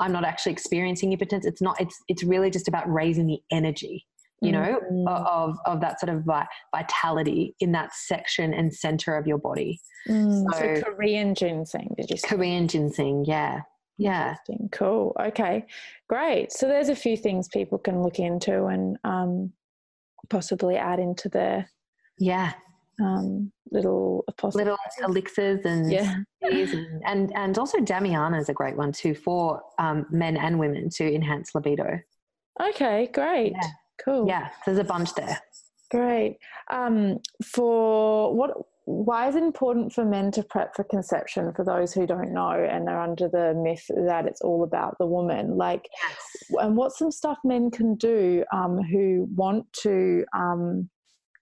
I'm 0.01 0.13
not 0.13 0.25
actually 0.25 0.53
experiencing 0.53 1.13
impotence. 1.13 1.47
It's 1.47 1.63
not. 1.63 1.81
It's 1.81 1.97
it's 2.09 2.23
really 2.23 2.51
just 2.51 2.69
about 2.69 2.93
raising 2.93 3.27
the 3.27 3.41
energy 3.51 4.07
you 4.41 4.53
know, 4.53 4.81
Mm. 4.93 5.09
of, 5.09 5.57
of 5.67 5.81
that 5.81 5.99
sort 6.01 6.11
of 6.15 6.23
vi- 6.25 6.47
vitality 6.75 7.55
in 7.61 7.73
that 7.73 7.93
section 7.95 8.55
and 8.55 8.73
center 8.75 9.17
of 9.17 9.27
your 9.27 9.39
body. 9.39 9.81
Mm, 10.09 10.45
so, 10.53 10.75
so- 10.77 10.83
Korean 10.83 11.35
ginseng, 11.35 11.95
did 11.97 12.09
you 12.11 12.17
say? 12.17 12.29
Korean 12.29 12.69
ginseng, 12.69 13.25
yeah. 13.27 13.61
Yeah. 14.01 14.37
Cool. 14.71 15.17
Okay. 15.21 15.67
Great. 16.09 16.53
So 16.53 16.69
there's 16.69 16.89
a 16.89 16.95
few 16.95 17.17
things 17.17 17.49
people 17.49 17.79
can 17.79 18.01
look 18.01 18.21
into 18.21 18.67
and 18.67 18.97
um, 19.03 19.53
possibly 20.31 20.77
add 20.77 21.01
into 21.01 21.29
their 21.29 21.69
Yeah. 22.17 22.53
um, 23.03 23.51
little 23.73 24.23
apostle. 24.29 24.59
Little 24.61 24.77
elixirs 25.03 25.65
and 25.65 25.91
Yeah. 25.91 26.15
and, 26.43 27.03
and, 27.07 27.33
and 27.35 27.59
also 27.59 27.79
Damiana 27.79 28.41
is 28.41 28.49
a 28.49 28.55
great 28.55 28.77
one 28.77 28.93
too 28.93 29.15
for 29.17 29.63
um, 29.81 30.07
men 30.11 30.37
and 30.37 30.61
women 30.61 30.91
to 30.91 31.13
enhance 31.13 31.53
libido. 31.57 31.99
Okay. 32.61 33.09
Great. 33.13 33.53
Yeah. 33.61 33.69
Cool. 34.05 34.27
Yeah. 34.27 34.49
There's 34.65 34.79
a 34.79 34.85
bunch 34.85 35.15
there. 35.15 35.41
Great. 35.91 36.39
Um, 36.71 37.19
for 37.45 38.35
what? 38.35 38.57
Why 38.85 39.29
is 39.29 39.37
it 39.37 39.43
important 39.43 39.93
for 39.93 40.03
men 40.03 40.31
to 40.31 40.43
prep 40.43 40.75
for 40.75 40.83
conception? 40.83 41.53
For 41.53 41.63
those 41.63 41.93
who 41.93 42.07
don't 42.07 42.33
know 42.33 42.53
and 42.53 42.89
they're 42.89 42.99
under 42.99 43.29
the 43.29 43.53
myth 43.55 43.85
that 44.07 44.25
it's 44.25 44.41
all 44.41 44.65
about 44.65 44.97
the 44.99 45.05
woman, 45.05 45.59
like, 45.59 45.87
and 46.53 46.75
what's 46.75 46.99
some 46.99 47.11
stuff 47.11 47.37
men 47.45 47.71
can 47.71 47.97
do 47.97 48.45
um, 48.51 48.79
who 48.79 49.29
want 49.35 49.71
to, 49.83 50.25
um, 50.35 50.89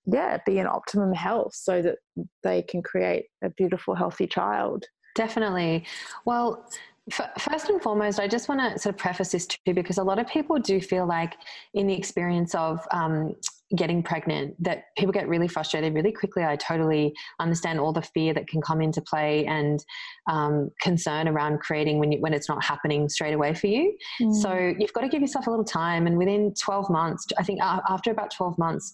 yeah, 0.06 0.38
be 0.44 0.58
in 0.58 0.66
optimum 0.66 1.12
health 1.12 1.54
so 1.54 1.82
that 1.82 1.98
they 2.42 2.62
can 2.62 2.82
create 2.82 3.26
a 3.44 3.50
beautiful, 3.50 3.94
healthy 3.94 4.26
child. 4.26 4.84
Definitely. 5.14 5.86
Well, 6.24 6.68
first 7.10 7.70
and 7.70 7.80
foremost, 7.80 8.18
I 8.18 8.26
just 8.26 8.48
want 8.48 8.60
to 8.60 8.78
sort 8.78 8.94
of 8.94 8.98
preface 8.98 9.30
this 9.30 9.46
too, 9.46 9.74
because 9.74 9.98
a 9.98 10.04
lot 10.04 10.18
of 10.18 10.26
people 10.26 10.58
do 10.58 10.80
feel 10.80 11.06
like, 11.06 11.34
in 11.74 11.86
the 11.86 11.94
experience 11.94 12.54
of 12.54 12.84
um, 12.90 13.34
getting 13.76 14.02
pregnant, 14.02 14.60
that 14.62 14.94
people 14.96 15.12
get 15.12 15.28
really 15.28 15.48
frustrated 15.48 15.94
really 15.94 16.12
quickly. 16.12 16.44
I 16.44 16.56
totally 16.56 17.12
understand 17.40 17.80
all 17.80 17.92
the 17.92 18.02
fear 18.02 18.34
that 18.34 18.46
can 18.48 18.60
come 18.60 18.80
into 18.80 19.00
play 19.00 19.44
and 19.46 19.84
um, 20.28 20.70
concern 20.80 21.28
around 21.28 21.60
creating 21.60 21.98
when 21.98 22.12
you, 22.12 22.20
when 22.20 22.34
it's 22.34 22.48
not 22.48 22.64
happening 22.64 23.08
straight 23.08 23.34
away 23.34 23.54
for 23.54 23.66
you. 23.66 23.96
Mm. 24.20 24.34
So 24.34 24.74
you've 24.78 24.92
got 24.92 25.02
to 25.02 25.08
give 25.08 25.20
yourself 25.20 25.46
a 25.46 25.50
little 25.50 25.64
time, 25.64 26.06
and 26.06 26.16
within 26.18 26.54
twelve 26.54 26.90
months, 26.90 27.26
I 27.38 27.42
think 27.42 27.60
after 27.62 28.10
about 28.10 28.30
twelve 28.32 28.56
months, 28.58 28.92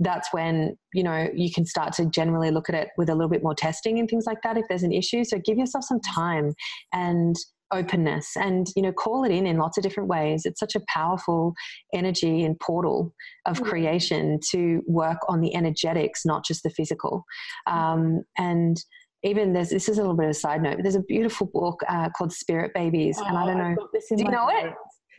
that's 0.00 0.32
when 0.32 0.76
you 0.92 1.02
know 1.02 1.28
you 1.34 1.52
can 1.52 1.64
start 1.64 1.92
to 1.94 2.06
generally 2.06 2.50
look 2.50 2.68
at 2.68 2.74
it 2.74 2.88
with 2.96 3.08
a 3.08 3.14
little 3.14 3.28
bit 3.28 3.42
more 3.42 3.54
testing 3.54 3.98
and 3.98 4.08
things 4.08 4.24
like 4.26 4.42
that 4.42 4.56
if 4.56 4.64
there's 4.68 4.82
an 4.82 4.92
issue. 4.92 5.24
So 5.24 5.38
give 5.44 5.58
yourself 5.58 5.84
some 5.84 6.00
time 6.00 6.54
and 6.92 7.36
openness 7.72 8.36
and 8.36 8.66
you 8.74 8.82
know 8.82 8.92
call 8.92 9.22
it 9.22 9.30
in 9.30 9.46
in 9.46 9.58
lots 9.58 9.78
of 9.78 9.84
different 9.84 10.08
ways. 10.08 10.42
It's 10.44 10.58
such 10.58 10.74
a 10.74 10.80
powerful 10.88 11.54
energy 11.94 12.42
and 12.44 12.58
portal 12.58 13.14
of 13.46 13.58
mm. 13.58 13.64
creation 13.66 14.40
to 14.50 14.82
work 14.88 15.18
on 15.28 15.40
the 15.40 15.54
energetics 15.54 16.24
not 16.24 16.44
just 16.44 16.62
the 16.62 16.70
physical. 16.70 17.24
Um, 17.66 18.22
and 18.38 18.82
even 19.22 19.52
there's 19.52 19.68
this 19.68 19.88
is 19.88 19.98
a 19.98 20.00
little 20.00 20.16
bit 20.16 20.24
of 20.24 20.30
a 20.30 20.34
side 20.34 20.62
note 20.62 20.76
but 20.76 20.82
there's 20.82 20.94
a 20.94 21.02
beautiful 21.02 21.46
book 21.52 21.80
uh, 21.88 22.08
called 22.16 22.32
spirit 22.32 22.72
babies 22.74 23.18
oh, 23.20 23.26
and 23.26 23.36
i 23.36 23.44
don't 23.44 23.60
oh, 23.60 23.68
know 23.70 23.76
do 24.16 24.24
you 24.24 24.30
know 24.30 24.48
it 24.48 24.72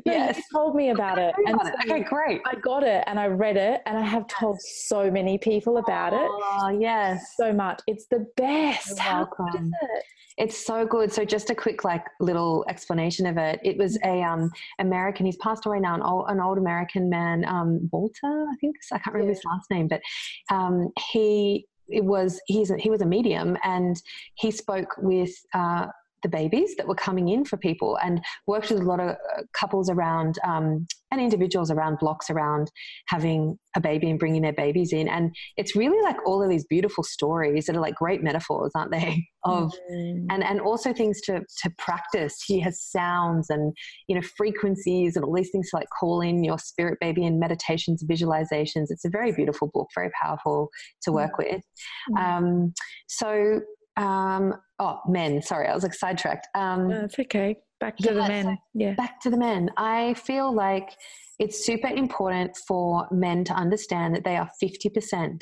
no, 0.06 0.14
yes. 0.14 0.38
you 0.38 0.44
told 0.54 0.76
me 0.76 0.90
about 0.90 1.18
it. 1.18 1.34
And 1.46 1.60
so 1.62 1.72
okay, 1.84 2.04
great. 2.04 2.42
I 2.46 2.56
got 2.56 2.84
it 2.84 3.04
and 3.08 3.20
I 3.20 3.28
read 3.28 3.58
it 3.58 3.82
and 3.86 3.98
I 3.98 4.02
have 4.02 4.28
told 4.28 4.62
so 4.62 5.10
many 5.10 5.38
people 5.38 5.78
about 5.78 6.14
it. 6.14 6.20
Oh, 6.20 6.78
yes. 6.80 7.34
So 7.38 7.54
much. 7.54 7.82
It's 7.88 8.08
the 8.08 8.26
best. 8.38 9.00
How 9.00 9.26
good 9.26 9.62
is 9.62 9.68
it? 9.82 10.04
It's 10.38 10.58
so 10.58 10.86
good. 10.86 11.12
So 11.12 11.26
just 11.26 11.50
a 11.50 11.56
quick 11.56 11.84
like 11.84 12.06
little 12.20 12.66
explanation 12.70 13.26
of 13.26 13.38
it. 13.38 13.60
It 13.64 13.78
was 13.78 13.98
a 14.04 14.22
um 14.22 14.50
American. 14.80 15.26
He's 15.26 15.38
passed 15.38 15.66
away 15.66 15.80
now. 15.80 15.96
An 15.96 16.02
old, 16.02 16.26
an 16.30 16.40
old 16.40 16.58
American 16.58 17.10
man, 17.10 17.46
um, 17.46 17.90
Walter. 17.92 18.48
I 18.50 18.56
think 18.60 18.76
I 18.92 18.98
can't 18.98 19.14
remember 19.14 19.34
yeah. 19.34 19.38
his 19.38 19.46
last 19.46 19.70
name, 19.70 19.88
but 19.88 20.02
um, 20.50 20.90
he 21.12 21.68
it 21.90 22.04
was 22.04 22.40
he's 22.48 22.72
a, 22.72 22.78
he 22.78 22.90
was 22.90 23.02
a 23.02 23.06
medium 23.06 23.58
and 23.64 24.02
he 24.36 24.50
spoke 24.52 24.96
with 25.00 25.32
uh, 25.54 25.88
the 26.24 26.30
babies 26.30 26.76
that 26.78 26.88
were 26.88 26.96
coming 26.96 27.30
in 27.30 27.46
for 27.46 27.58
people 27.58 27.98
and 28.04 28.22
worked 28.48 28.70
with 28.70 28.82
a 28.82 28.86
lot 28.86 29.00
of 29.00 29.10
uh, 29.10 29.42
couples 29.54 29.90
around 29.90 30.38
um, 30.44 30.88
and 31.12 31.20
individuals 31.20 31.70
around 31.70 32.00
blocks 32.00 32.30
around 32.30 32.72
having 33.08 33.58
a 33.76 33.82
baby 33.82 34.10
and 34.10 34.20
bringing 34.20 34.42
their 34.42 34.54
babies 34.54 34.94
in 34.94 35.08
and 35.08 35.34
it's 35.58 35.76
really 35.76 36.02
like 36.04 36.16
all 36.26 36.42
of 36.42 36.50
these 36.50 36.66
beautiful 36.66 37.04
stories 37.04 37.66
that 37.66 37.76
are 37.76 37.82
like 37.82 37.96
great 37.96 38.24
metaphors 38.24 38.72
aren't 38.76 38.92
they 38.92 39.24
of 39.44 39.72
mm. 39.92 40.26
and 40.30 40.44
and 40.44 40.62
also 40.62 40.94
things 40.94 41.20
to 41.22 41.42
to 41.62 41.70
practice 41.78 42.44
he 42.46 42.60
has 42.60 42.82
sounds 42.82 43.50
and 43.50 43.74
you 44.08 44.16
know 44.16 44.22
frequencies 44.38 45.16
and 45.16 45.26
all 45.26 45.34
these 45.34 45.50
things 45.52 45.70
to 45.70 45.78
like 45.78 45.88
call 46.00 46.22
in 46.22 46.44
your 46.44 46.60
spirit 46.60 46.98
baby 47.02 47.26
and 47.26 47.40
meditations 47.40 48.04
visualizations 48.04 48.88
it's 48.90 49.06
a 49.06 49.10
very 49.10 49.32
beautiful 49.32 49.70
book 49.74 49.88
very 49.96 50.12
powerful 50.22 50.70
to 51.02 51.12
work 51.12 51.32
mm. 51.34 51.46
with 51.50 51.64
mm. 52.12 52.18
um, 52.20 52.74
so 53.08 53.60
um, 53.98 54.56
oh, 54.80 55.00
men. 55.08 55.42
Sorry, 55.42 55.68
I 55.68 55.74
was 55.74 55.84
like 55.84 55.94
sidetracked. 55.94 56.48
Um, 56.56 56.90
no, 56.90 57.02
it's 57.06 57.18
okay. 57.20 57.58
Back 57.80 57.98
to 57.98 58.08
yeah, 58.08 58.14
the 58.14 58.28
men. 58.28 58.58
Yeah. 58.74 58.94
Back 58.94 59.20
to 59.22 59.30
the 59.30 59.38
men. 59.38 59.72
I 59.78 60.14
feel 60.14 60.54
like 60.54 60.92
it's 61.40 61.66
super 61.66 61.88
important 61.88 62.56
for 62.68 63.08
men 63.12 63.44
to 63.46 63.54
understand 63.54 64.16
that 64.16 64.24
they 64.24 64.38
are 64.38 64.50
50% 64.64 65.42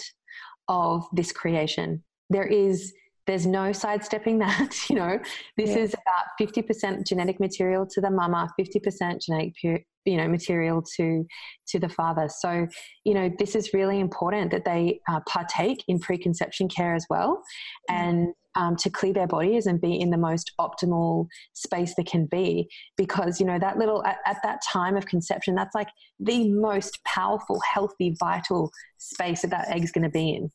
of 0.70 1.06
this 1.14 1.32
creation. 1.32 2.04
There 2.30 2.48
is 2.48 2.94
there's 3.28 3.46
no 3.46 3.72
sidestepping 3.72 4.40
that 4.46 4.90
you 4.90 4.96
know 4.96 5.20
this 5.56 5.70
yeah. 5.70 5.78
is 5.78 5.94
about 5.94 6.26
50% 6.42 7.06
genetic 7.06 7.40
material 7.40 7.86
to 7.86 8.02
the 8.02 8.10
mama 8.10 8.50
50% 8.60 9.22
genetic 9.22 9.54
you 9.64 10.18
know 10.18 10.28
material 10.28 10.82
to 10.96 11.26
to 11.68 11.78
the 11.78 11.90
father 11.90 12.28
so 12.28 12.66
you 13.04 13.14
know 13.14 13.30
this 13.38 13.56
is 13.56 13.72
really 13.74 14.00
important 14.00 14.50
that 14.50 14.66
they 14.66 15.00
uh, 15.08 15.20
partake 15.28 15.84
in 15.88 16.00
preconception 16.00 16.68
care 16.68 16.96
as 16.96 17.06
well 17.10 17.42
and 17.90 18.30
um, 18.56 18.76
to 18.78 18.90
clear 18.90 19.14
their 19.14 19.28
bodies 19.28 19.66
and 19.66 19.80
be 19.80 20.00
in 20.00 20.10
the 20.10 20.18
most 20.18 20.52
optimal 20.60 21.28
space 21.54 21.94
they 21.96 22.04
can 22.04 22.26
be 22.26 22.68
because 22.98 23.40
you 23.40 23.46
know 23.46 23.60
that 23.60 23.78
little 23.78 24.04
at, 24.06 24.18
at 24.26 24.38
that 24.44 24.60
time 24.72 24.96
of 24.98 25.06
conception 25.06 25.56
that's 25.56 25.76
like 25.76 25.90
the 26.20 26.50
most 26.50 27.04
powerful 27.06 27.60
healthy 27.74 28.16
vital 28.20 28.72
space 28.98 29.42
that 29.42 29.52
that 29.52 29.70
egg's 29.70 29.92
going 29.92 30.04
to 30.04 30.10
be 30.10 30.32
in 30.32 30.50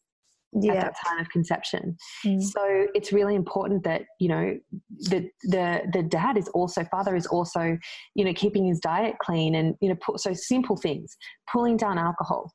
yeah. 0.61 0.73
at 0.73 0.81
that 0.81 0.95
time 1.07 1.19
of 1.19 1.29
conception. 1.31 1.97
Mm. 2.25 2.43
So 2.43 2.87
it's 2.95 3.13
really 3.13 3.35
important 3.35 3.85
that 3.85 4.03
you 4.19 4.29
know 4.29 4.59
the 4.91 5.29
the 5.45 5.83
the 5.93 6.03
dad 6.03 6.37
is 6.37 6.49
also 6.49 6.85
father 6.85 7.17
is 7.17 7.27
also 7.27 7.79
you 8.15 8.25
know 8.25 8.33
keeping 8.33 8.67
his 8.67 8.81
diet 8.81 9.17
clean 9.21 9.55
and 9.55 9.75
you 9.81 9.89
know 9.89 9.97
put, 9.97 10.21
so 10.21 10.33
simple 10.33 10.77
things 10.77 11.17
pulling 11.51 11.77
down 11.77 11.99
alcohol. 11.99 12.53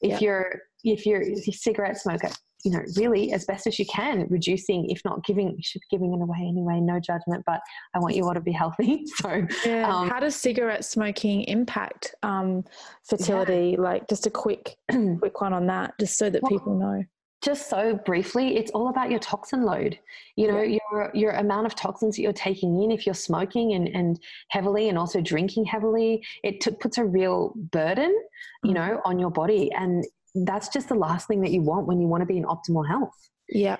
If 0.00 0.12
yeah. 0.12 0.18
you're 0.20 0.60
if 0.84 1.06
you're 1.06 1.22
a 1.22 1.36
cigarette 1.52 1.98
smoker, 1.98 2.30
you 2.64 2.70
know 2.70 2.80
really 2.96 3.32
as 3.32 3.44
best 3.44 3.66
as 3.66 3.78
you 3.78 3.86
can 3.86 4.26
reducing 4.30 4.88
if 4.90 5.00
not 5.04 5.24
giving 5.24 5.50
you 5.50 5.62
should 5.62 5.80
be 5.82 5.96
giving 5.96 6.12
it 6.12 6.22
away 6.22 6.38
anyway 6.40 6.80
no 6.80 6.98
judgment 6.98 7.42
but 7.46 7.60
i 7.94 7.98
want 7.98 8.14
you 8.14 8.24
all 8.24 8.34
to 8.34 8.40
be 8.40 8.52
healthy 8.62 9.04
so 9.16 9.46
yeah. 9.64 9.88
Um, 9.88 10.08
how 10.08 10.20
does 10.20 10.34
cigarette 10.34 10.84
smoking 10.84 11.42
impact 11.44 12.14
um, 12.22 12.64
fertility 13.04 13.74
yeah. 13.76 13.82
like 13.82 14.08
just 14.08 14.26
a 14.26 14.30
quick 14.30 14.76
quick 14.90 15.40
one 15.40 15.52
on 15.52 15.66
that 15.66 15.94
just 16.00 16.18
so 16.18 16.30
that 16.30 16.42
well, 16.42 16.50
people 16.50 16.78
know 16.78 17.04
just 17.46 17.68
so 17.68 17.94
briefly, 18.04 18.56
it's 18.56 18.72
all 18.72 18.88
about 18.88 19.08
your 19.08 19.20
toxin 19.20 19.62
load. 19.62 19.98
You 20.34 20.48
know, 20.48 20.62
yeah. 20.62 20.78
your 20.90 21.10
your 21.14 21.30
amount 21.32 21.66
of 21.66 21.76
toxins 21.76 22.16
that 22.16 22.22
you're 22.22 22.32
taking 22.32 22.82
in. 22.82 22.90
If 22.90 23.06
you're 23.06 23.14
smoking 23.14 23.74
and, 23.74 23.86
and 23.88 24.18
heavily 24.48 24.88
and 24.88 24.98
also 24.98 25.20
drinking 25.20 25.66
heavily, 25.66 26.24
it 26.42 26.60
t- 26.60 26.72
puts 26.72 26.98
a 26.98 27.04
real 27.04 27.52
burden, 27.56 28.12
you 28.64 28.72
mm. 28.72 28.74
know, 28.74 29.00
on 29.04 29.20
your 29.20 29.30
body, 29.30 29.70
and 29.72 30.04
that's 30.44 30.68
just 30.68 30.88
the 30.88 30.94
last 30.94 31.28
thing 31.28 31.40
that 31.42 31.50
you 31.50 31.62
want 31.62 31.86
when 31.86 32.00
you 32.00 32.06
want 32.06 32.22
to 32.22 32.26
be 32.26 32.36
in 32.36 32.44
optimal 32.44 32.86
health. 32.86 33.14
Yeah. 33.48 33.76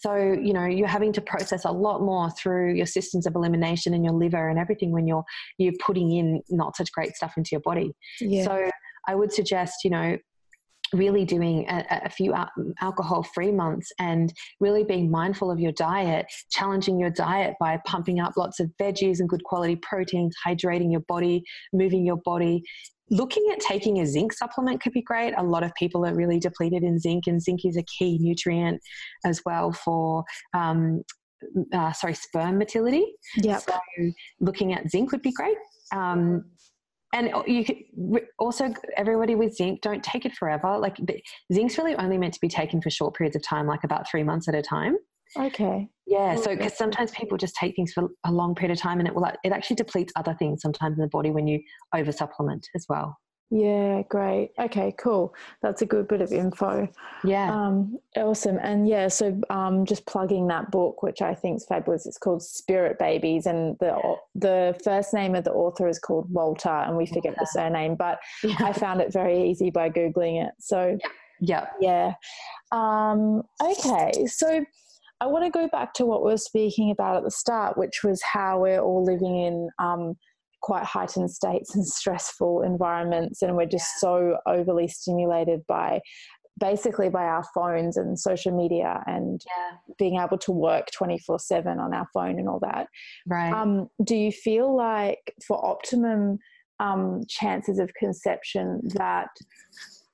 So, 0.00 0.14
you 0.16 0.54
know, 0.54 0.64
you're 0.64 0.88
having 0.88 1.12
to 1.12 1.20
process 1.20 1.66
a 1.66 1.70
lot 1.70 2.00
more 2.00 2.30
through 2.30 2.74
your 2.74 2.86
systems 2.86 3.26
of 3.26 3.34
elimination 3.34 3.92
and 3.92 4.02
your 4.02 4.14
liver 4.14 4.48
and 4.48 4.58
everything 4.58 4.92
when 4.92 5.06
you're 5.06 5.24
you're 5.58 5.74
putting 5.78 6.10
in 6.12 6.40
not 6.48 6.74
such 6.74 6.90
great 6.90 7.14
stuff 7.14 7.34
into 7.36 7.50
your 7.52 7.60
body. 7.60 7.92
Yeah. 8.18 8.44
So 8.44 8.70
I 9.06 9.14
would 9.14 9.30
suggest, 9.30 9.84
you 9.84 9.90
know, 9.90 10.16
really 10.92 11.24
doing 11.24 11.68
a, 11.68 11.84
a 12.04 12.10
few 12.10 12.34
alcohol 12.80 13.22
free 13.22 13.52
months 13.52 13.92
and 13.98 14.32
really 14.58 14.84
being 14.84 15.10
mindful 15.10 15.50
of 15.50 15.60
your 15.60 15.72
diet, 15.72 16.26
challenging 16.50 16.98
your 16.98 17.10
diet 17.10 17.54
by 17.60 17.78
pumping 17.86 18.20
up 18.20 18.32
lots 18.36 18.58
of 18.58 18.70
veggies 18.80 19.20
and 19.20 19.28
good 19.28 19.44
quality 19.44 19.76
proteins, 19.76 20.34
hydrating 20.46 20.90
your 20.90 21.02
body, 21.02 21.42
moving 21.72 22.04
your 22.04 22.18
body. 22.24 22.62
Looking 23.10 23.48
at 23.52 23.60
taking 23.60 24.00
a 24.00 24.06
zinc 24.06 24.32
supplement 24.32 24.80
could 24.80 24.92
be 24.92 25.02
great. 25.02 25.34
A 25.36 25.42
lot 25.42 25.62
of 25.62 25.74
people 25.74 26.06
are 26.06 26.14
really 26.14 26.38
depleted 26.38 26.82
in 26.82 26.98
zinc, 26.98 27.26
and 27.26 27.42
zinc 27.42 27.64
is 27.64 27.76
a 27.76 27.82
key 27.82 28.18
nutrient 28.20 28.80
as 29.24 29.42
well 29.44 29.72
for 29.72 30.24
um, 30.54 31.02
uh, 31.72 31.92
sorry, 31.92 32.14
sperm 32.14 32.58
motility. 32.58 33.04
Yeah. 33.36 33.58
So 33.58 33.74
looking 34.40 34.72
at 34.72 34.90
zinc 34.90 35.12
would 35.12 35.22
be 35.22 35.32
great. 35.32 35.56
Um, 35.92 36.44
and 37.12 37.30
you 37.46 37.64
could 37.64 38.22
also 38.38 38.72
everybody 38.96 39.34
with 39.34 39.54
zinc 39.54 39.80
don't 39.80 40.02
take 40.02 40.24
it 40.24 40.32
forever 40.32 40.78
like 40.78 40.96
zinc's 41.52 41.76
really 41.76 41.96
only 41.96 42.16
meant 42.16 42.32
to 42.32 42.40
be 42.40 42.48
taken 42.48 42.80
for 42.80 42.88
short 42.88 43.16
periods 43.16 43.34
of 43.34 43.42
time 43.42 43.66
like 43.66 43.82
about 43.82 44.08
three 44.08 44.22
months 44.22 44.46
at 44.46 44.54
a 44.54 44.62
time 44.62 44.96
okay 45.36 45.88
yeah 46.06 46.34
so 46.34 46.56
because 46.56 46.76
sometimes 46.76 47.10
people 47.12 47.38
just 47.38 47.54
take 47.54 47.76
things 47.76 47.92
for 47.92 48.08
a 48.24 48.32
long 48.32 48.54
period 48.54 48.76
of 48.76 48.80
time 48.80 48.98
and 48.98 49.08
it 49.08 49.14
will 49.14 49.24
it 49.24 49.52
actually 49.52 49.76
depletes 49.76 50.12
other 50.16 50.34
things 50.38 50.62
sometimes 50.62 50.96
in 50.96 51.02
the 51.02 51.08
body 51.08 51.30
when 51.30 51.46
you 51.46 51.60
over 51.94 52.12
supplement 52.12 52.66
as 52.74 52.86
well 52.88 53.16
yeah, 53.52 54.02
great. 54.08 54.52
Okay, 54.60 54.94
cool. 54.96 55.34
That's 55.60 55.82
a 55.82 55.86
good 55.86 56.06
bit 56.06 56.22
of 56.22 56.32
info. 56.32 56.88
Yeah. 57.24 57.52
Um, 57.52 57.98
awesome. 58.16 58.58
And 58.62 58.88
yeah, 58.88 59.08
so 59.08 59.40
um, 59.50 59.84
just 59.84 60.06
plugging 60.06 60.46
that 60.48 60.70
book, 60.70 61.02
which 61.02 61.20
I 61.20 61.34
think 61.34 61.56
is 61.56 61.66
fabulous. 61.66 62.06
It's 62.06 62.16
called 62.16 62.44
Spirit 62.44 62.96
Babies, 63.00 63.46
and 63.46 63.76
the 63.80 64.16
the 64.36 64.78
first 64.84 65.12
name 65.12 65.34
of 65.34 65.42
the 65.42 65.50
author 65.50 65.88
is 65.88 65.98
called 65.98 66.26
Walter, 66.30 66.68
and 66.68 66.96
we 66.96 67.06
forget 67.06 67.32
yeah. 67.32 67.40
the 67.40 67.46
surname, 67.46 67.96
but 67.96 68.20
yeah. 68.44 68.54
I 68.60 68.72
found 68.72 69.00
it 69.00 69.12
very 69.12 69.50
easy 69.50 69.70
by 69.70 69.90
googling 69.90 70.46
it. 70.46 70.52
So 70.60 70.96
yeah, 71.40 71.66
yeah. 71.80 72.14
Um, 72.70 73.42
okay, 73.60 74.26
so. 74.26 74.64
I 75.20 75.26
want 75.26 75.44
to 75.44 75.50
go 75.50 75.68
back 75.68 75.92
to 75.94 76.06
what 76.06 76.24
we 76.24 76.30
were 76.30 76.38
speaking 76.38 76.90
about 76.90 77.16
at 77.16 77.24
the 77.24 77.30
start, 77.30 77.76
which 77.76 78.02
was 78.02 78.22
how 78.22 78.60
we're 78.60 78.80
all 78.80 79.04
living 79.04 79.36
in 79.36 79.68
um, 79.78 80.16
quite 80.60 80.84
heightened 80.84 81.30
states 81.30 81.74
and 81.74 81.86
stressful 81.98 82.62
environments 82.62 83.42
and 83.42 83.56
we're 83.56 83.66
just 83.66 83.88
yeah. 83.96 84.00
so 84.00 84.36
overly 84.46 84.88
stimulated 84.88 85.60
by 85.66 86.00
basically 86.58 87.08
by 87.08 87.24
our 87.24 87.44
phones 87.54 87.96
and 87.96 88.18
social 88.18 88.54
media 88.54 89.02
and 89.06 89.40
yeah. 89.46 89.76
being 89.98 90.20
able 90.20 90.36
to 90.36 90.52
work 90.52 90.86
24 90.92 91.38
7 91.38 91.78
on 91.78 91.94
our 91.94 92.06
phone 92.12 92.38
and 92.38 92.48
all 92.48 92.60
that 92.60 92.86
right 93.26 93.52
um, 93.52 93.88
do 94.04 94.14
you 94.14 94.30
feel 94.30 94.76
like 94.76 95.34
for 95.46 95.64
optimum 95.64 96.38
um, 96.80 97.22
chances 97.28 97.78
of 97.78 97.92
conception 97.94 98.80
that 98.94 99.28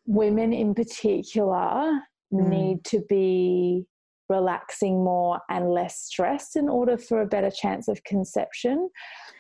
women 0.07 0.53
in 0.53 0.75
particular 0.75 2.01
mm. 2.33 2.49
need 2.49 2.85
to 2.85 3.03
be 3.09 3.85
relaxing 4.29 5.05
more 5.05 5.41
and 5.49 5.71
less 5.71 6.01
stressed 6.01 6.57
in 6.57 6.69
order 6.69 6.99
for 6.99 7.23
a 7.23 7.27
better 7.27 7.51
chance 7.51 7.89
of 7.89 8.03
conception. 8.05 8.89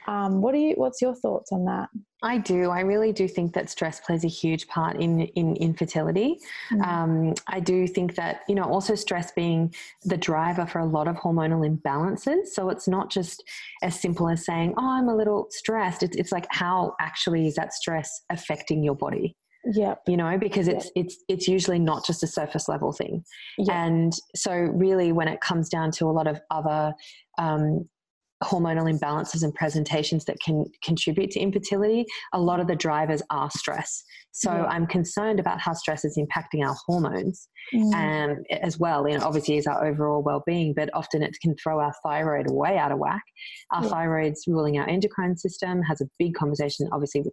Um, 0.06 0.40
what 0.40 0.52
do 0.52 0.58
you? 0.58 0.74
What's 0.76 1.02
your 1.02 1.14
thoughts 1.14 1.50
on 1.52 1.64
that? 1.64 1.88
I 2.22 2.38
do. 2.38 2.70
I 2.70 2.80
really 2.80 3.12
do 3.12 3.28
think 3.28 3.52
that 3.54 3.68
stress 3.68 4.00
plays 4.00 4.24
a 4.24 4.28
huge 4.28 4.68
part 4.68 4.96
in 4.96 5.20
in 5.20 5.56
infertility. 5.56 6.38
Mm-hmm. 6.72 6.82
Um, 6.82 7.34
I 7.48 7.60
do 7.60 7.86
think 7.86 8.14
that 8.14 8.42
you 8.48 8.54
know 8.54 8.64
also 8.64 8.94
stress 8.94 9.32
being 9.32 9.74
the 10.04 10.16
driver 10.16 10.66
for 10.66 10.78
a 10.78 10.86
lot 10.86 11.08
of 11.08 11.16
hormonal 11.16 11.68
imbalances. 11.68 12.46
So 12.52 12.70
it's 12.70 12.88
not 12.88 13.10
just 13.10 13.42
as 13.82 14.00
simple 14.00 14.28
as 14.28 14.44
saying, 14.44 14.74
"Oh, 14.78 14.88
I'm 14.88 15.08
a 15.08 15.16
little 15.16 15.48
stressed." 15.50 16.02
It's 16.02 16.16
it's 16.16 16.32
like 16.32 16.46
how 16.50 16.94
actually 17.00 17.46
is 17.46 17.56
that 17.56 17.72
stress 17.72 18.22
affecting 18.30 18.82
your 18.82 18.94
body? 18.94 19.36
Yeah 19.72 19.94
you 20.06 20.16
know 20.16 20.38
because 20.38 20.68
it's 20.68 20.90
it's 20.94 21.16
it's 21.28 21.48
usually 21.48 21.78
not 21.78 22.04
just 22.06 22.22
a 22.22 22.26
surface 22.26 22.68
level 22.68 22.92
thing. 22.92 23.24
And 23.70 24.12
so 24.34 24.52
really 24.52 25.12
when 25.12 25.28
it 25.28 25.40
comes 25.40 25.68
down 25.68 25.90
to 25.92 26.06
a 26.06 26.12
lot 26.12 26.26
of 26.26 26.40
other 26.50 26.94
um, 27.38 27.88
hormonal 28.42 28.92
imbalances 28.92 29.42
and 29.42 29.54
presentations 29.54 30.24
that 30.26 30.38
can 30.40 30.66
contribute 30.82 31.30
to 31.30 31.40
infertility, 31.40 32.04
a 32.32 32.40
lot 32.40 32.60
of 32.60 32.66
the 32.66 32.76
drivers 32.76 33.22
are 33.30 33.50
stress. 33.50 34.04
So 34.38 34.52
yeah. 34.52 34.66
I'm 34.66 34.86
concerned 34.86 35.40
about 35.40 35.60
how 35.60 35.72
stress 35.72 36.04
is 36.04 36.18
impacting 36.18 36.62
our 36.62 36.76
hormones 36.86 37.48
mm. 37.74 37.94
um, 37.94 38.44
as 38.50 38.78
well. 38.78 39.08
You 39.08 39.16
know, 39.16 39.24
obviously 39.24 39.56
is 39.56 39.66
our 39.66 39.86
overall 39.86 40.22
well-being, 40.22 40.74
but 40.74 40.90
often 40.92 41.22
it 41.22 41.34
can 41.40 41.56
throw 41.56 41.80
our 41.80 41.94
thyroid 42.04 42.50
way 42.50 42.76
out 42.76 42.92
of 42.92 42.98
whack. 42.98 43.22
Our 43.72 43.82
yeah. 43.82 43.88
thyroid's 43.88 44.44
ruling 44.46 44.78
our 44.78 44.86
endocrine 44.86 45.38
system, 45.38 45.80
has 45.84 46.02
a 46.02 46.08
big 46.18 46.34
conversation 46.34 46.86
obviously 46.92 47.22
with 47.22 47.32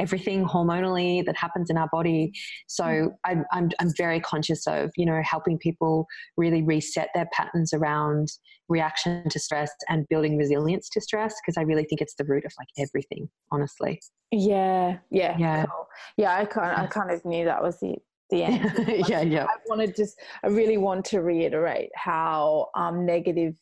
everything 0.00 0.44
hormonally 0.44 1.24
that 1.24 1.36
happens 1.36 1.70
in 1.70 1.76
our 1.76 1.88
body. 1.92 2.32
So 2.66 2.84
mm. 2.84 3.08
I'm, 3.24 3.44
I'm, 3.52 3.70
I'm 3.78 3.92
very 3.96 4.18
conscious 4.18 4.66
of, 4.66 4.90
you 4.96 5.06
know, 5.06 5.22
helping 5.22 5.58
people 5.58 6.08
really 6.36 6.62
reset 6.62 7.10
their 7.14 7.28
patterns 7.32 7.72
around 7.72 8.32
reaction 8.68 9.28
to 9.28 9.38
stress 9.38 9.70
and 9.88 10.08
building 10.08 10.36
resilience 10.36 10.88
to 10.88 11.00
stress 11.00 11.34
because 11.40 11.56
I 11.56 11.62
really 11.62 11.84
think 11.84 12.00
it's 12.00 12.14
the 12.16 12.24
root 12.24 12.44
of 12.44 12.52
like 12.58 12.68
everything, 12.78 13.28
honestly. 13.52 14.00
Yeah, 14.32 14.96
yeah, 15.10 15.36
yeah, 15.38 15.66
cool. 15.66 15.86
yeah. 16.16 16.31
I 16.32 16.44
kind, 16.44 16.80
I 16.80 16.86
kind 16.86 17.10
of 17.10 17.24
knew 17.24 17.44
that 17.44 17.62
was 17.62 17.78
the 17.80 17.96
the 18.32 18.42
end. 18.42 18.72
yeah, 19.08 19.20
yeah. 19.20 19.44
I 19.44 19.56
want 19.66 19.82
to 19.82 19.92
just, 19.92 20.18
I 20.42 20.48
really 20.48 20.78
want 20.78 21.04
to 21.06 21.20
reiterate 21.20 21.90
how 21.94 22.70
um, 22.74 23.06
negative 23.06 23.54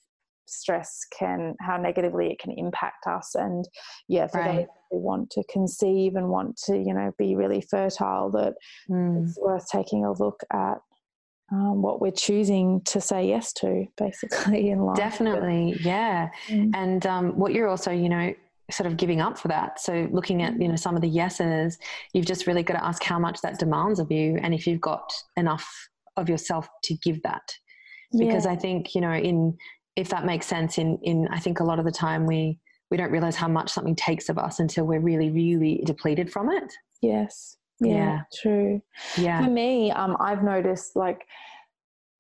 stress 0.47 1.05
can, 1.19 1.55
how 1.61 1.77
negatively 1.77 2.31
it 2.31 2.39
can 2.39 2.53
impact 2.53 3.07
us, 3.07 3.35
and 3.35 3.69
yeah, 4.09 4.27
for 4.29 4.41
right. 4.41 4.57
those 4.57 4.67
who 4.91 4.99
want 4.99 5.31
to 5.31 5.43
conceive 5.51 6.15
and 6.15 6.29
want 6.29 6.57
to, 6.67 6.79
you 6.79 6.95
know, 6.95 7.13
be 7.19 7.37
really 7.37 7.61
fertile, 7.61 8.31
that 8.31 8.55
mm. 8.89 9.23
it's 9.23 9.39
worth 9.39 9.67
taking 9.69 10.05
a 10.05 10.13
look 10.13 10.41
at 10.53 10.79
um, 11.53 11.83
what 11.83 12.01
we're 12.01 12.13
choosing 12.13 12.81
to 12.87 13.01
say 13.01 13.27
yes 13.27 13.53
to, 13.55 13.87
basically, 13.97 14.71
in 14.71 14.81
life. 14.81 14.97
Definitely, 14.97 15.77
yeah. 15.81 16.31
Mm. 16.49 16.71
And 16.75 17.07
um, 17.07 17.39
what 17.39 17.53
you're 17.53 17.69
also, 17.69 17.91
you 17.91 18.09
know, 18.09 18.33
sort 18.71 18.87
of 18.87 18.97
giving 18.97 19.21
up 19.21 19.39
for 19.39 19.49
that. 19.49 19.81
So 19.81 20.09
looking 20.13 20.43
at, 20.43 20.61
you 20.61 20.69
know, 20.69 20.77
some 20.77 20.97
of 20.97 21.03
the 21.03 21.09
yeses, 21.09 21.79
you've 22.13 22.27
just 22.27 22.47
really 22.47 22.63
got 22.63 22.75
to 22.75 22.85
ask 22.85 23.03
how 23.03 23.19
much 23.19 23.41
that 23.43 23.59
demands 23.59 23.99
of 23.99 24.11
you 24.11 24.39
and 24.43 24.55
if 24.55 24.67
you've 24.67 24.81
got 24.81 25.13
enough 25.37 25.89
of 26.17 26.29
yourself 26.29 26.69
to 26.85 26.95
give 27.03 27.23
that. 27.23 27.43
Because 28.13 28.45
yeah. 28.45 28.53
I 28.53 28.57
think, 28.57 28.95
you 28.95 29.01
know, 29.01 29.13
in 29.13 29.57
if 29.97 30.09
that 30.09 30.25
makes 30.25 30.47
sense, 30.47 30.79
in 30.79 30.99
in 31.03 31.29
I 31.31 31.39
think 31.39 31.61
a 31.61 31.65
lot 31.65 31.79
of 31.79 31.85
the 31.85 31.93
time 31.93 32.27
we 32.27 32.59
we 32.91 32.97
don't 32.97 33.13
realize 33.13 33.37
how 33.37 33.49
much 33.49 33.71
something 33.71 33.95
takes 33.95 34.29
of 34.29 34.39
us 34.39 34.59
until 34.59 34.85
we're 34.85 35.01
really, 35.01 35.31
really 35.31 35.83
depleted 35.85 36.33
from 36.33 36.51
it. 36.51 36.73
Yes. 37.01 37.57
Yeah, 37.81 37.95
yeah. 37.95 38.21
true. 38.43 38.83
Yeah. 39.17 39.45
For 39.45 39.51
me, 39.51 39.91
um, 39.93 40.17
I've 40.21 40.43
noticed 40.43 40.97
like 40.97 41.25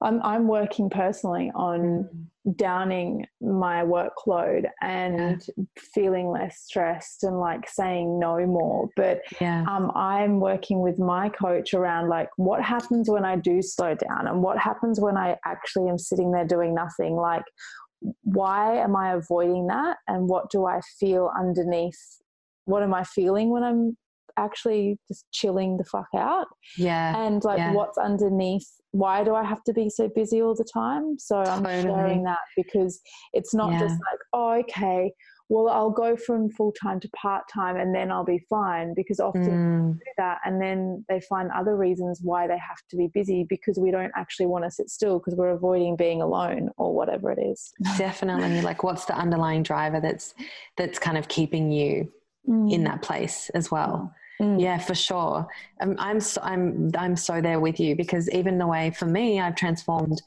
I'm 0.03 0.22
I'm 0.22 0.48
working 0.48 0.88
personally 0.90 1.51
on 1.55 2.09
mm. 2.46 2.57
downing 2.57 3.26
my 3.40 3.82
workload 3.82 4.66
and 4.80 5.42
yeah. 5.57 5.64
feeling 5.78 6.30
less 6.30 6.61
stressed 6.61 7.24
and 7.24 7.38
like 7.38 7.68
saying 7.68 8.18
no 8.18 8.46
more. 8.46 8.88
But 8.96 9.22
yeah. 9.40 9.64
um, 9.68 9.92
I'm 9.94 10.40
working 10.40 10.80
with 10.80 10.98
my 10.98 11.28
coach 11.28 11.74
around 11.74 12.09
like 12.09 12.30
what 12.36 12.62
happens 12.62 13.11
when 13.11 13.24
I 13.24 13.36
do 13.36 13.62
slow 13.62 13.94
down 13.94 14.26
and 14.26 14.42
what 14.42 14.59
happens 14.59 15.01
when 15.01 15.16
I 15.16 15.36
actually 15.44 15.88
am 15.88 15.98
sitting 15.98 16.32
there 16.32 16.46
doing 16.46 16.74
nothing. 16.74 17.16
Like 17.16 17.44
why 18.22 18.76
am 18.78 18.96
I 18.96 19.12
avoiding 19.12 19.66
that 19.68 19.98
and 20.09 20.28
what 20.28 20.51
do 20.51 20.66
I 20.66 20.80
feel 20.98 21.30
underneath? 21.38 22.01
What 22.64 22.82
am 22.82 22.94
I 22.94 23.05
feeling 23.05 23.51
when 23.51 23.62
I'm 23.62 23.96
actually 24.37 24.99
just 25.09 25.24
chilling 25.33 25.76
the 25.76 25.85
fuck 25.85 26.09
out. 26.16 26.47
Yeah. 26.76 27.16
And 27.16 27.43
like 27.45 27.59
yeah. 27.59 27.72
what's 27.72 27.99
underneath 27.99 28.66
why 28.93 29.22
do 29.22 29.35
I 29.35 29.45
have 29.45 29.62
to 29.64 29.72
be 29.72 29.89
so 29.89 30.09
busy 30.09 30.43
all 30.43 30.55
the 30.55 30.68
time? 30.72 31.16
So 31.18 31.39
I'm 31.39 31.64
sharing 31.64 32.24
that 32.24 32.41
because 32.57 33.01
it's 33.33 33.55
not 33.55 33.72
yeah. 33.72 33.78
just 33.81 33.95
like, 33.95 34.18
oh, 34.33 34.59
okay, 34.61 35.12
well, 35.51 35.68
I'll 35.68 35.91
go 35.91 36.16
from 36.16 36.49
full 36.51 36.72
time 36.72 37.01
to 37.01 37.09
part 37.11 37.45
time 37.53 37.76
and 37.76 37.93
then 37.93 38.12
I'll 38.12 38.24
be 38.24 38.45
fine 38.49 38.95
because 38.95 39.18
often 39.18 39.43
mm. 39.43 39.93
do 39.95 40.11
that 40.16 40.39
and 40.45 40.62
then 40.62 41.05
they 41.09 41.20
find 41.20 41.51
other 41.51 41.76
reasons 41.76 42.20
why 42.22 42.47
they 42.47 42.59
have 42.59 42.78
to 42.91 42.97
be 42.97 43.09
busy 43.09 43.45
because 43.49 43.76
we 43.76 43.91
don't 43.91 44.12
actually 44.16 44.47
want 44.47 44.64
to 44.64 44.70
sit 44.70 44.89
still 44.89 45.18
because 45.18 45.35
we're 45.35 45.51
avoiding 45.51 45.97
being 45.97 46.22
alone 46.22 46.70
or 46.78 46.95
whatever 46.95 47.33
it 47.33 47.41
is. 47.41 47.72
Definitely. 47.99 48.61
like 48.62 48.85
what's 48.85 49.07
the 49.07 49.16
underlying 49.16 49.64
driver 49.64 50.01
that's 50.01 50.35
that's 50.76 51.01
kind 51.01 51.18
of 51.18 51.26
keeping 51.26 51.72
you 51.72 52.12
mm. 52.49 52.72
in 52.72 52.85
that 52.85 53.03
place 53.03 53.51
as 53.51 53.72
well. 53.72 54.14
Mm. 54.41 54.61
Yeah, 54.61 54.78
for 54.78 54.95
sure. 54.95 55.47
Um, 55.80 55.97
I'm 55.99 56.20
so, 56.20 56.41
I'm 56.43 56.91
I'm 56.97 57.16
so 57.16 57.41
there 57.41 57.61
with 57.61 57.78
you 57.78 57.95
because 57.95 58.28
even 58.30 58.59
the 58.59 58.66
way 58.66 58.91
for 58.91 59.07
me, 59.07 59.38
I've 59.38 59.55
transformed 59.55 60.22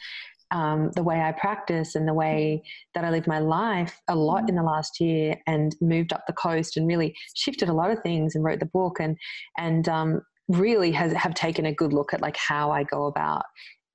um, 0.51 0.91
the 0.91 1.01
way 1.01 1.20
I 1.20 1.32
practice 1.32 1.95
and 1.95 2.07
the 2.07 2.14
way 2.14 2.61
that 2.93 3.03
I 3.03 3.09
live 3.09 3.26
my 3.26 3.39
life 3.39 3.99
a 4.07 4.16
lot 4.16 4.47
in 4.49 4.55
the 4.55 4.61
last 4.61 4.99
year, 4.99 5.36
and 5.47 5.76
moved 5.82 6.14
up 6.14 6.26
the 6.28 6.34
coast 6.34 6.78
and 6.78 6.88
really 6.88 7.16
shifted 7.34 7.70
a 7.70 7.74
lot 7.74 7.89
of 7.89 8.03
things 8.03 8.36
and 8.36 8.43
wrote 8.43 8.59
the 8.59 8.68
book 8.68 8.99
and 8.99 9.18
and 9.57 9.89
um, 9.89 10.22
really 10.47 10.91
has 10.91 11.11
have 11.14 11.34
taken 11.34 11.66
a 11.66 11.74
good 11.74 11.91
look 11.91 12.14
at 12.14 12.22
like 12.22 12.38
how 12.38 12.72
I 12.72 12.84
go 12.84 13.05
about 13.05 13.45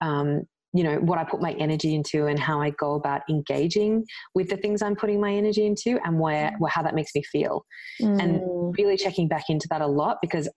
um, 0.00 0.42
you 0.72 0.84
know 0.84 0.96
what 0.96 1.18
I 1.18 1.24
put 1.24 1.40
my 1.40 1.52
energy 1.52 1.94
into 1.94 2.26
and 2.26 2.38
how 2.38 2.60
I 2.60 2.70
go 2.70 2.94
about 2.94 3.22
engaging 3.28 4.04
with 4.34 4.50
the 4.50 4.56
things 4.56 4.82
I'm 4.82 4.96
putting 4.96 5.20
my 5.20 5.32
energy 5.32 5.66
into 5.66 5.98
and 6.04 6.20
where, 6.20 6.50
mm. 6.50 6.58
where 6.58 6.70
how 6.70 6.82
that 6.82 6.94
makes 6.94 7.14
me 7.14 7.22
feel 7.22 7.64
mm. 8.00 8.20
and 8.22 8.76
really 8.78 8.96
checking 8.96 9.28
back 9.28 9.44
into 9.48 9.66
that 9.70 9.80
a 9.80 9.86
lot 9.86 10.18
because 10.20 10.48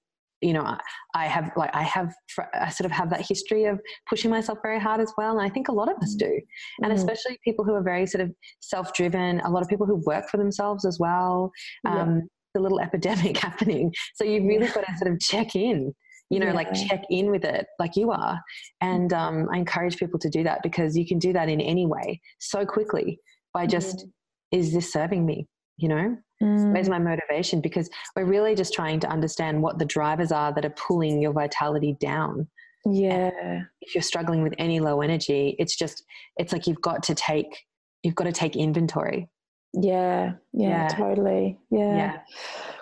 you 0.41 0.53
know 0.53 0.77
I 1.15 1.25
have 1.27 1.51
like 1.55 1.73
I 1.73 1.83
have 1.83 2.13
I 2.53 2.69
sort 2.69 2.85
of 2.85 2.91
have 2.91 3.09
that 3.11 3.25
history 3.25 3.65
of 3.65 3.79
pushing 4.09 4.31
myself 4.31 4.57
very 4.63 4.79
hard 4.79 4.99
as 4.99 5.13
well 5.17 5.37
and 5.37 5.41
I 5.41 5.49
think 5.49 5.69
a 5.69 5.71
lot 5.71 5.89
of 5.89 5.97
us 6.01 6.15
do 6.15 6.39
and 6.81 6.91
mm. 6.91 6.95
especially 6.95 7.39
people 7.43 7.63
who 7.63 7.73
are 7.73 7.83
very 7.83 8.05
sort 8.05 8.21
of 8.21 8.31
self-driven 8.59 9.39
a 9.41 9.49
lot 9.49 9.61
of 9.61 9.69
people 9.69 9.85
who 9.85 10.01
work 10.05 10.29
for 10.29 10.37
themselves 10.37 10.83
as 10.83 10.97
well 10.99 11.51
um, 11.85 12.15
yeah. 12.15 12.21
the 12.55 12.59
little 12.59 12.79
epidemic 12.87 13.37
happening 13.37 13.93
so 14.15 14.23
you 14.23 14.45
really 14.45 14.67
got 14.67 14.85
to 14.85 14.97
sort 14.97 15.13
of 15.13 15.19
check 15.19 15.55
in 15.55 15.93
you 16.31 16.39
know, 16.39 16.47
yeah. 16.47 16.53
like 16.53 16.73
check 16.73 17.03
in 17.09 17.29
with 17.29 17.43
it 17.43 17.67
like 17.77 17.97
you 17.97 18.09
are. 18.09 18.39
And 18.79 19.11
um, 19.11 19.49
I 19.53 19.57
encourage 19.57 19.97
people 19.97 20.17
to 20.19 20.29
do 20.29 20.43
that 20.43 20.63
because 20.63 20.97
you 20.97 21.05
can 21.05 21.19
do 21.19 21.33
that 21.33 21.49
in 21.49 21.59
any 21.59 21.85
way 21.85 22.21
so 22.39 22.65
quickly 22.65 23.19
by 23.53 23.67
just, 23.67 23.97
mm. 23.97 24.11
is 24.53 24.73
this 24.73 24.91
serving 24.91 25.25
me? 25.25 25.47
You 25.75 25.89
know, 25.89 26.17
mm. 26.41 26.73
where's 26.73 26.87
my 26.87 26.99
motivation? 26.99 27.59
Because 27.59 27.89
we're 28.15 28.25
really 28.25 28.55
just 28.55 28.73
trying 28.73 29.01
to 29.01 29.09
understand 29.09 29.61
what 29.61 29.77
the 29.77 29.85
drivers 29.85 30.31
are 30.31 30.53
that 30.53 30.63
are 30.63 30.75
pulling 30.87 31.21
your 31.21 31.33
vitality 31.33 31.97
down. 31.99 32.47
Yeah. 32.85 33.31
And 33.43 33.65
if 33.81 33.93
you're 33.93 34.01
struggling 34.01 34.41
with 34.41 34.53
any 34.57 34.79
low 34.79 35.01
energy, 35.01 35.57
it's 35.59 35.75
just, 35.75 36.01
it's 36.37 36.53
like 36.53 36.65
you've 36.65 36.81
got 36.81 37.03
to 37.03 37.15
take, 37.15 37.65
you've 38.03 38.15
got 38.15 38.23
to 38.23 38.31
take 38.31 38.55
inventory. 38.55 39.27
Yeah. 39.73 40.33
Yeah. 40.53 40.69
yeah. 40.69 40.87
Totally. 40.87 41.59
Yeah. 41.69 41.95
yeah. 41.95 42.17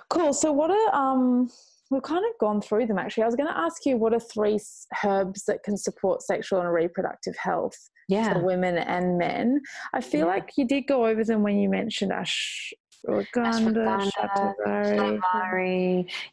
Cool. 0.10 0.34
So, 0.34 0.52
what 0.52 0.70
are, 0.72 0.95
um, 0.95 1.50
we've 1.90 2.04
kind 2.04 2.24
of 2.24 2.38
gone 2.40 2.62
through 2.62 2.88
them 2.88 3.00
actually. 3.00 3.24
I 3.24 3.28
was 3.28 3.36
going 3.36 3.50
to 3.50 3.58
ask 3.58 3.86
you 3.86 3.98
what 3.98 4.14
are 4.14 4.20
three 4.20 4.60
herbs 5.04 5.46
that 5.46 5.64
can 5.64 5.78
support 5.78 6.22
sexual 6.22 6.62
and 6.62 6.72
reproductive 6.72 7.36
health 7.38 7.78
yeah. 8.08 8.34
for 8.34 8.44
women 8.44 8.78
and 8.78 9.18
men. 9.18 9.62
I 9.94 10.02
feel 10.02 10.22
yeah. 10.22 10.34
like 10.34 10.52
you 10.58 10.68
did 10.68 10.88
go 10.88 11.06
over 11.06 11.24
them 11.24 11.44
when 11.44 11.58
you 11.60 11.70
mentioned 11.70 12.12
ash. 12.12 12.74
Ashwagandha, 13.08 14.12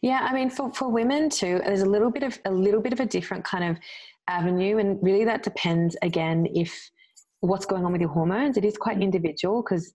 Yeah, 0.03 0.27
I 0.29 0.35
mean, 0.35 0.51
for, 0.51 0.73
for 0.75 0.89
women 0.89 1.31
too, 1.31 1.61
there's 1.65 1.83
a 1.83 1.87
little 1.87 2.11
bit 2.11 2.25
of 2.25 2.41
a 2.45 2.51
little 2.51 2.81
bit 2.81 2.93
of 2.93 2.99
a 2.99 3.07
different 3.07 3.45
kind 3.45 3.63
of 3.63 3.77
avenue, 4.27 4.79
and 4.79 4.99
really 5.01 5.25
that 5.27 5.45
depends 5.45 5.97
again 6.03 6.49
if 6.55 6.91
what's 7.39 7.67
going 7.67 7.85
on 7.85 7.93
with 7.93 8.01
your 8.01 8.11
hormones. 8.11 8.57
It 8.57 8.65
is 8.65 8.77
quite 8.77 9.01
individual 9.01 9.63
because 9.63 9.95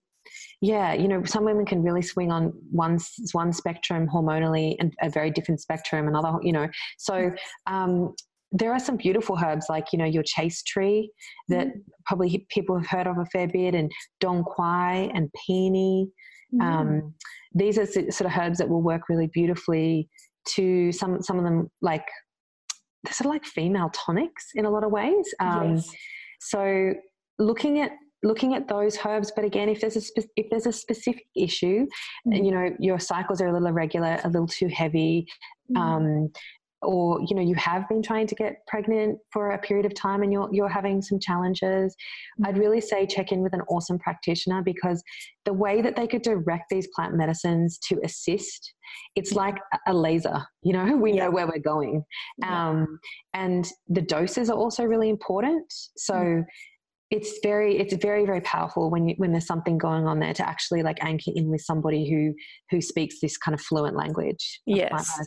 yeah, 0.62 0.94
you 0.94 1.08
know, 1.08 1.24
some 1.24 1.44
women 1.44 1.66
can 1.66 1.82
really 1.82 2.02
swing 2.02 2.30
on 2.30 2.52
one 2.70 2.98
one 3.32 3.52
spectrum 3.52 4.08
hormonally 4.08 4.76
and 4.78 4.94
a 5.02 5.10
very 5.10 5.28
different 5.28 5.60
spectrum 5.60 6.06
another. 6.06 6.38
You 6.40 6.52
know, 6.52 6.68
so 6.98 7.32
um, 7.66 8.14
there 8.52 8.72
are 8.72 8.78
some 8.78 8.96
beautiful 8.96 9.36
herbs 9.44 9.66
like 9.68 9.86
you 9.92 9.98
know 9.98 10.04
your 10.04 10.22
chaste 10.22 10.68
tree 10.68 11.10
that 11.48 11.66
mm. 11.66 11.72
probably 12.06 12.46
people 12.48 12.78
have 12.78 12.86
heard 12.86 13.08
of 13.08 13.18
a 13.18 13.26
fair 13.26 13.48
bit, 13.48 13.74
and 13.74 13.90
dong 14.20 14.44
quai 14.44 15.10
and 15.12 15.28
peony. 15.44 16.08
Mm. 16.54 16.62
Um, 16.62 17.14
these 17.52 17.76
are 17.76 17.86
sort 17.86 18.20
of 18.20 18.38
herbs 18.38 18.58
that 18.58 18.68
will 18.68 18.82
work 18.82 19.08
really 19.08 19.30
beautifully 19.34 20.08
to 20.54 20.92
some 20.92 21.20
some 21.22 21.38
of 21.38 21.44
them 21.44 21.72
like 21.80 22.06
they're 23.02 23.12
sort 23.12 23.26
of 23.26 23.32
like 23.32 23.44
female 23.44 23.90
tonics 23.92 24.50
in 24.54 24.64
a 24.64 24.70
lot 24.70 24.84
of 24.84 24.92
ways. 24.92 25.34
Um, 25.40 25.74
yes. 25.74 25.90
So 26.38 26.94
looking 27.40 27.80
at 27.80 27.90
looking 28.22 28.54
at 28.54 28.68
those 28.68 28.96
herbs 29.04 29.32
but 29.34 29.44
again 29.44 29.68
if 29.68 29.80
there's 29.80 29.96
a 29.96 30.00
spe- 30.00 30.30
if 30.36 30.48
there's 30.50 30.66
a 30.66 30.72
specific 30.72 31.26
issue 31.36 31.86
mm. 32.26 32.44
you 32.44 32.50
know 32.50 32.70
your 32.78 32.98
cycles 32.98 33.40
are 33.40 33.48
a 33.48 33.52
little 33.52 33.68
irregular 33.68 34.18
a 34.24 34.28
little 34.28 34.46
too 34.46 34.68
heavy 34.68 35.26
mm. 35.70 35.78
um, 35.78 36.32
or 36.82 37.20
you 37.28 37.34
know 37.34 37.42
you 37.42 37.54
have 37.54 37.88
been 37.88 38.02
trying 38.02 38.26
to 38.26 38.34
get 38.34 38.66
pregnant 38.66 39.18
for 39.32 39.52
a 39.52 39.58
period 39.58 39.86
of 39.86 39.94
time 39.94 40.22
and 40.22 40.32
you're 40.32 40.48
you're 40.52 40.68
having 40.68 41.00
some 41.00 41.18
challenges 41.18 41.94
mm. 42.40 42.46
i'd 42.46 42.58
really 42.58 42.80
say 42.80 43.06
check 43.06 43.32
in 43.32 43.42
with 43.42 43.54
an 43.54 43.62
awesome 43.68 43.98
practitioner 43.98 44.62
because 44.62 45.02
the 45.44 45.52
way 45.52 45.82
that 45.82 45.96
they 45.96 46.06
could 46.06 46.22
direct 46.22 46.64
these 46.70 46.88
plant 46.94 47.14
medicines 47.14 47.78
to 47.78 48.00
assist 48.04 48.74
it's 49.16 49.32
like 49.32 49.56
a 49.88 49.94
laser 49.94 50.42
you 50.62 50.72
know 50.72 50.96
we 50.96 51.12
know 51.12 51.30
where 51.30 51.46
we're 51.46 51.58
going 51.58 52.04
um, 52.46 52.98
and 53.34 53.70
the 53.88 54.02
doses 54.02 54.50
are 54.50 54.56
also 54.56 54.84
really 54.84 55.08
important 55.08 55.64
so 55.96 56.14
mm 56.14 56.44
it's 57.12 57.38
very 57.42 57.78
it's 57.78 57.94
very 57.94 58.24
very 58.24 58.40
powerful 58.40 58.90
when 58.90 59.08
you 59.08 59.14
when 59.18 59.32
there's 59.32 59.46
something 59.46 59.76
going 59.76 60.06
on 60.06 60.18
there 60.18 60.32
to 60.32 60.48
actually 60.48 60.82
like 60.82 60.98
anchor 61.02 61.30
in 61.34 61.50
with 61.50 61.60
somebody 61.60 62.08
who 62.08 62.34
who 62.70 62.80
speaks 62.80 63.20
this 63.20 63.36
kind 63.36 63.54
of 63.54 63.60
fluent 63.60 63.94
language 63.94 64.60
yes 64.66 65.20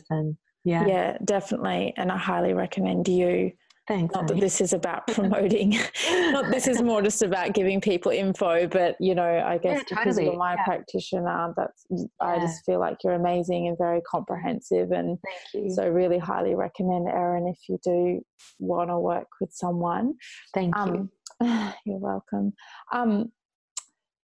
yeah 0.64 0.84
yeah 0.86 1.16
definitely 1.24 1.94
and 1.96 2.10
i 2.10 2.16
highly 2.16 2.52
recommend 2.52 3.06
you 3.06 3.52
Thanks. 3.88 4.12
Not 4.16 4.26
that 4.26 4.40
this 4.40 4.60
is 4.60 4.72
about 4.72 5.06
promoting. 5.14 5.78
not 6.10 6.50
this 6.50 6.66
is 6.66 6.82
more 6.82 7.02
just 7.02 7.22
about 7.22 7.54
giving 7.54 7.80
people 7.80 8.10
info, 8.10 8.66
but 8.66 8.96
you 8.98 9.14
know, 9.14 9.44
I 9.46 9.58
guess 9.58 9.76
yeah, 9.76 9.82
because 9.88 10.04
totally. 10.16 10.24
you're 10.24 10.36
my 10.36 10.54
yeah. 10.54 10.64
practitioner, 10.64 11.54
that's 11.56 11.86
yeah. 11.88 12.06
I 12.20 12.40
just 12.40 12.64
feel 12.64 12.80
like 12.80 12.96
you're 13.04 13.12
amazing 13.12 13.68
and 13.68 13.78
very 13.78 14.00
comprehensive, 14.00 14.90
and 14.90 15.18
so 15.72 15.88
really 15.88 16.18
highly 16.18 16.56
recommend 16.56 17.06
Erin 17.08 17.46
if 17.46 17.58
you 17.68 17.78
do 17.84 18.20
want 18.58 18.90
to 18.90 18.98
work 18.98 19.28
with 19.40 19.52
someone. 19.52 20.14
Thank 20.52 20.76
um, 20.76 20.94
you. 20.94 21.10
You're 21.84 21.98
welcome. 21.98 22.52
Um, 22.92 23.32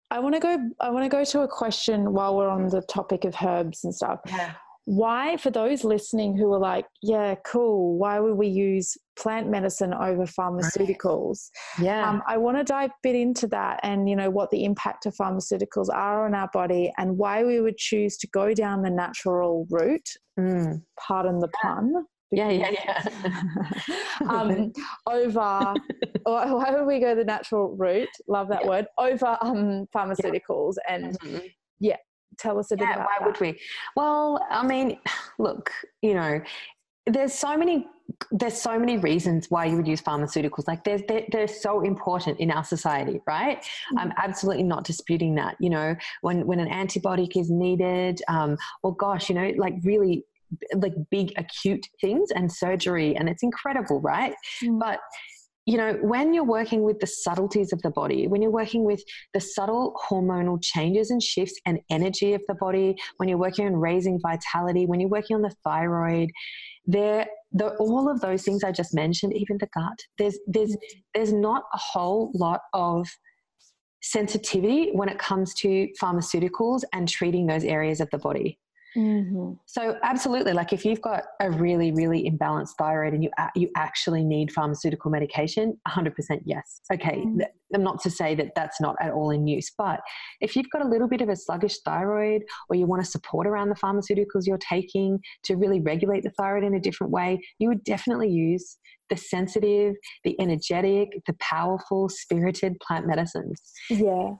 I 0.09 0.19
want 0.19 0.35
to 0.35 0.41
go. 0.41 0.57
I 0.79 0.89
want 0.89 1.05
to 1.05 1.09
go 1.09 1.23
to 1.23 1.41
a 1.41 1.47
question 1.47 2.13
while 2.13 2.35
we're 2.37 2.49
on 2.49 2.67
the 2.67 2.81
topic 2.81 3.23
of 3.23 3.35
herbs 3.41 3.83
and 3.83 3.93
stuff. 3.95 4.19
Yeah. 4.27 4.53
Why, 4.85 5.37
for 5.37 5.51
those 5.51 5.83
listening 5.83 6.35
who 6.35 6.51
are 6.51 6.59
like, 6.59 6.85
yeah, 7.03 7.35
cool. 7.45 7.97
Why 7.97 8.19
would 8.19 8.33
we 8.33 8.47
use 8.47 8.97
plant 9.17 9.47
medicine 9.47 9.93
over 9.93 10.25
pharmaceuticals? 10.25 11.49
Right. 11.77 11.85
Yeah. 11.85 12.09
Um, 12.09 12.23
I 12.27 12.37
want 12.37 12.57
to 12.57 12.63
dive 12.63 12.89
a 12.89 12.93
bit 13.03 13.15
into 13.15 13.47
that, 13.49 13.79
and 13.83 14.09
you 14.09 14.15
know 14.15 14.29
what 14.29 14.49
the 14.49 14.65
impact 14.65 15.05
of 15.05 15.15
pharmaceuticals 15.15 15.87
are 15.93 16.25
on 16.25 16.33
our 16.33 16.49
body, 16.51 16.91
and 16.97 17.17
why 17.17 17.43
we 17.43 17.61
would 17.61 17.77
choose 17.77 18.17
to 18.17 18.27
go 18.27 18.53
down 18.53 18.81
the 18.81 18.89
natural 18.89 19.67
route. 19.69 20.09
Mm. 20.37 20.81
Pardon 20.99 21.39
the 21.39 21.49
pun 21.61 22.05
yeah, 22.31 22.49
yeah, 22.49 22.71
yeah. 24.21 24.29
um, 24.29 24.71
over, 25.07 25.73
why 26.23 26.71
would 26.71 26.85
we 26.85 26.99
go 26.99 27.13
the 27.13 27.25
natural 27.25 27.75
route? 27.75 28.09
Love 28.27 28.47
that 28.49 28.63
yeah. 28.63 28.69
word. 28.69 28.87
Over 28.97 29.37
um, 29.41 29.87
pharmaceuticals 29.93 30.75
yeah. 30.87 30.95
and 30.95 31.19
mm-hmm. 31.19 31.47
yeah, 31.79 31.97
tell 32.39 32.57
us 32.57 32.71
a 32.71 32.77
bit 32.77 32.87
yeah, 32.87 32.95
about 32.95 33.05
why 33.05 33.17
that. 33.19 33.25
would 33.27 33.39
we? 33.39 33.59
Well, 33.95 34.45
I 34.49 34.65
mean, 34.65 34.97
look, 35.39 35.71
you 36.01 36.13
know, 36.13 36.41
there's 37.05 37.33
so 37.33 37.57
many 37.57 37.87
there's 38.31 38.61
so 38.61 38.77
many 38.77 38.97
reasons 38.97 39.49
why 39.49 39.65
you 39.65 39.77
would 39.77 39.87
use 39.87 40.01
pharmaceuticals 40.01 40.67
like 40.67 40.83
they're, 40.83 40.99
they're, 41.07 41.23
they're 41.31 41.47
so 41.47 41.81
important 41.81 42.37
in 42.41 42.51
our 42.51 42.63
society 42.63 43.21
right 43.25 43.61
mm-hmm. 43.61 43.99
i'm 43.99 44.13
absolutely 44.17 44.63
not 44.63 44.83
disputing 44.83 45.33
that 45.33 45.55
you 45.59 45.69
know 45.69 45.95
when 46.19 46.45
when 46.45 46.59
an 46.59 46.67
antibiotic 46.67 47.39
is 47.39 47.49
needed 47.49 48.21
um, 48.27 48.57
or 48.83 48.93
gosh 48.95 49.29
you 49.29 49.35
know 49.35 49.51
like 49.57 49.75
really 49.83 50.25
like 50.75 50.93
big 51.09 51.33
acute 51.37 51.85
things 51.99 52.29
and 52.31 52.51
surgery 52.51 53.15
and 53.15 53.29
it's 53.29 53.43
incredible 53.43 54.01
right 54.01 54.33
mm. 54.63 54.79
but 54.79 54.99
you 55.65 55.77
know 55.77 55.93
when 56.01 56.33
you're 56.33 56.43
working 56.43 56.83
with 56.83 56.99
the 56.99 57.07
subtleties 57.07 57.71
of 57.71 57.81
the 57.83 57.91
body 57.91 58.27
when 58.27 58.41
you're 58.41 58.51
working 58.51 58.83
with 58.83 59.01
the 59.33 59.39
subtle 59.39 59.95
hormonal 60.09 60.61
changes 60.61 61.11
and 61.11 61.21
shifts 61.21 61.59
and 61.65 61.79
energy 61.89 62.33
of 62.33 62.41
the 62.47 62.55
body 62.55 62.95
when 63.17 63.29
you're 63.29 63.37
working 63.37 63.67
on 63.67 63.75
raising 63.75 64.19
vitality 64.19 64.85
when 64.85 64.99
you're 64.99 65.09
working 65.09 65.35
on 65.35 65.41
the 65.41 65.53
thyroid 65.63 66.29
there 66.85 67.27
the, 67.51 67.69
all 67.75 68.09
of 68.09 68.19
those 68.21 68.43
things 68.43 68.63
i 68.63 68.71
just 68.71 68.93
mentioned 68.93 69.33
even 69.35 69.57
the 69.59 69.67
gut 69.73 69.97
there's 70.17 70.39
there's 70.47 70.75
there's 71.13 71.33
not 71.33 71.63
a 71.73 71.77
whole 71.77 72.31
lot 72.33 72.61
of 72.73 73.07
sensitivity 74.01 74.89
when 74.93 75.07
it 75.07 75.19
comes 75.19 75.53
to 75.53 75.87
pharmaceuticals 76.01 76.81
and 76.91 77.07
treating 77.07 77.45
those 77.45 77.63
areas 77.63 78.01
of 78.01 78.09
the 78.11 78.17
body 78.17 78.57
Mm-hmm. 78.97 79.53
So 79.65 79.97
absolutely, 80.03 80.53
like 80.53 80.73
if 80.73 80.83
you've 80.85 81.01
got 81.01 81.23
a 81.39 81.49
really, 81.49 81.91
really 81.91 82.29
imbalanced 82.29 82.71
thyroid 82.77 83.13
and 83.13 83.23
you 83.23 83.29
you 83.55 83.69
actually 83.75 84.23
need 84.23 84.51
pharmaceutical 84.51 85.09
medication, 85.11 85.77
100% 85.87 86.13
yes. 86.45 86.81
Okay, 86.93 87.17
mm-hmm. 87.17 87.41
I'm 87.73 87.83
not 87.83 88.01
to 88.01 88.09
say 88.09 88.35
that 88.35 88.51
that's 88.55 88.81
not 88.81 88.95
at 88.99 89.11
all 89.11 89.31
in 89.31 89.47
use, 89.47 89.71
but 89.77 90.01
if 90.41 90.55
you've 90.55 90.69
got 90.71 90.83
a 90.85 90.87
little 90.87 91.07
bit 91.07 91.21
of 91.21 91.29
a 91.29 91.35
sluggish 91.35 91.79
thyroid 91.79 92.43
or 92.69 92.75
you 92.75 92.85
want 92.85 93.03
to 93.03 93.09
support 93.09 93.47
around 93.47 93.69
the 93.69 93.75
pharmaceuticals 93.75 94.45
you're 94.45 94.57
taking 94.57 95.19
to 95.43 95.55
really 95.55 95.79
regulate 95.79 96.23
the 96.23 96.31
thyroid 96.31 96.63
in 96.63 96.73
a 96.73 96.79
different 96.79 97.11
way, 97.11 97.39
you 97.59 97.69
would 97.69 97.83
definitely 97.85 98.29
use 98.29 98.77
the 99.09 99.15
sensitive, 99.15 99.95
the 100.23 100.39
energetic, 100.39 101.09
the 101.27 101.33
powerful, 101.39 102.09
spirited 102.09 102.77
plant 102.79 103.07
medicines. 103.07 103.61
Yeah 103.89 104.31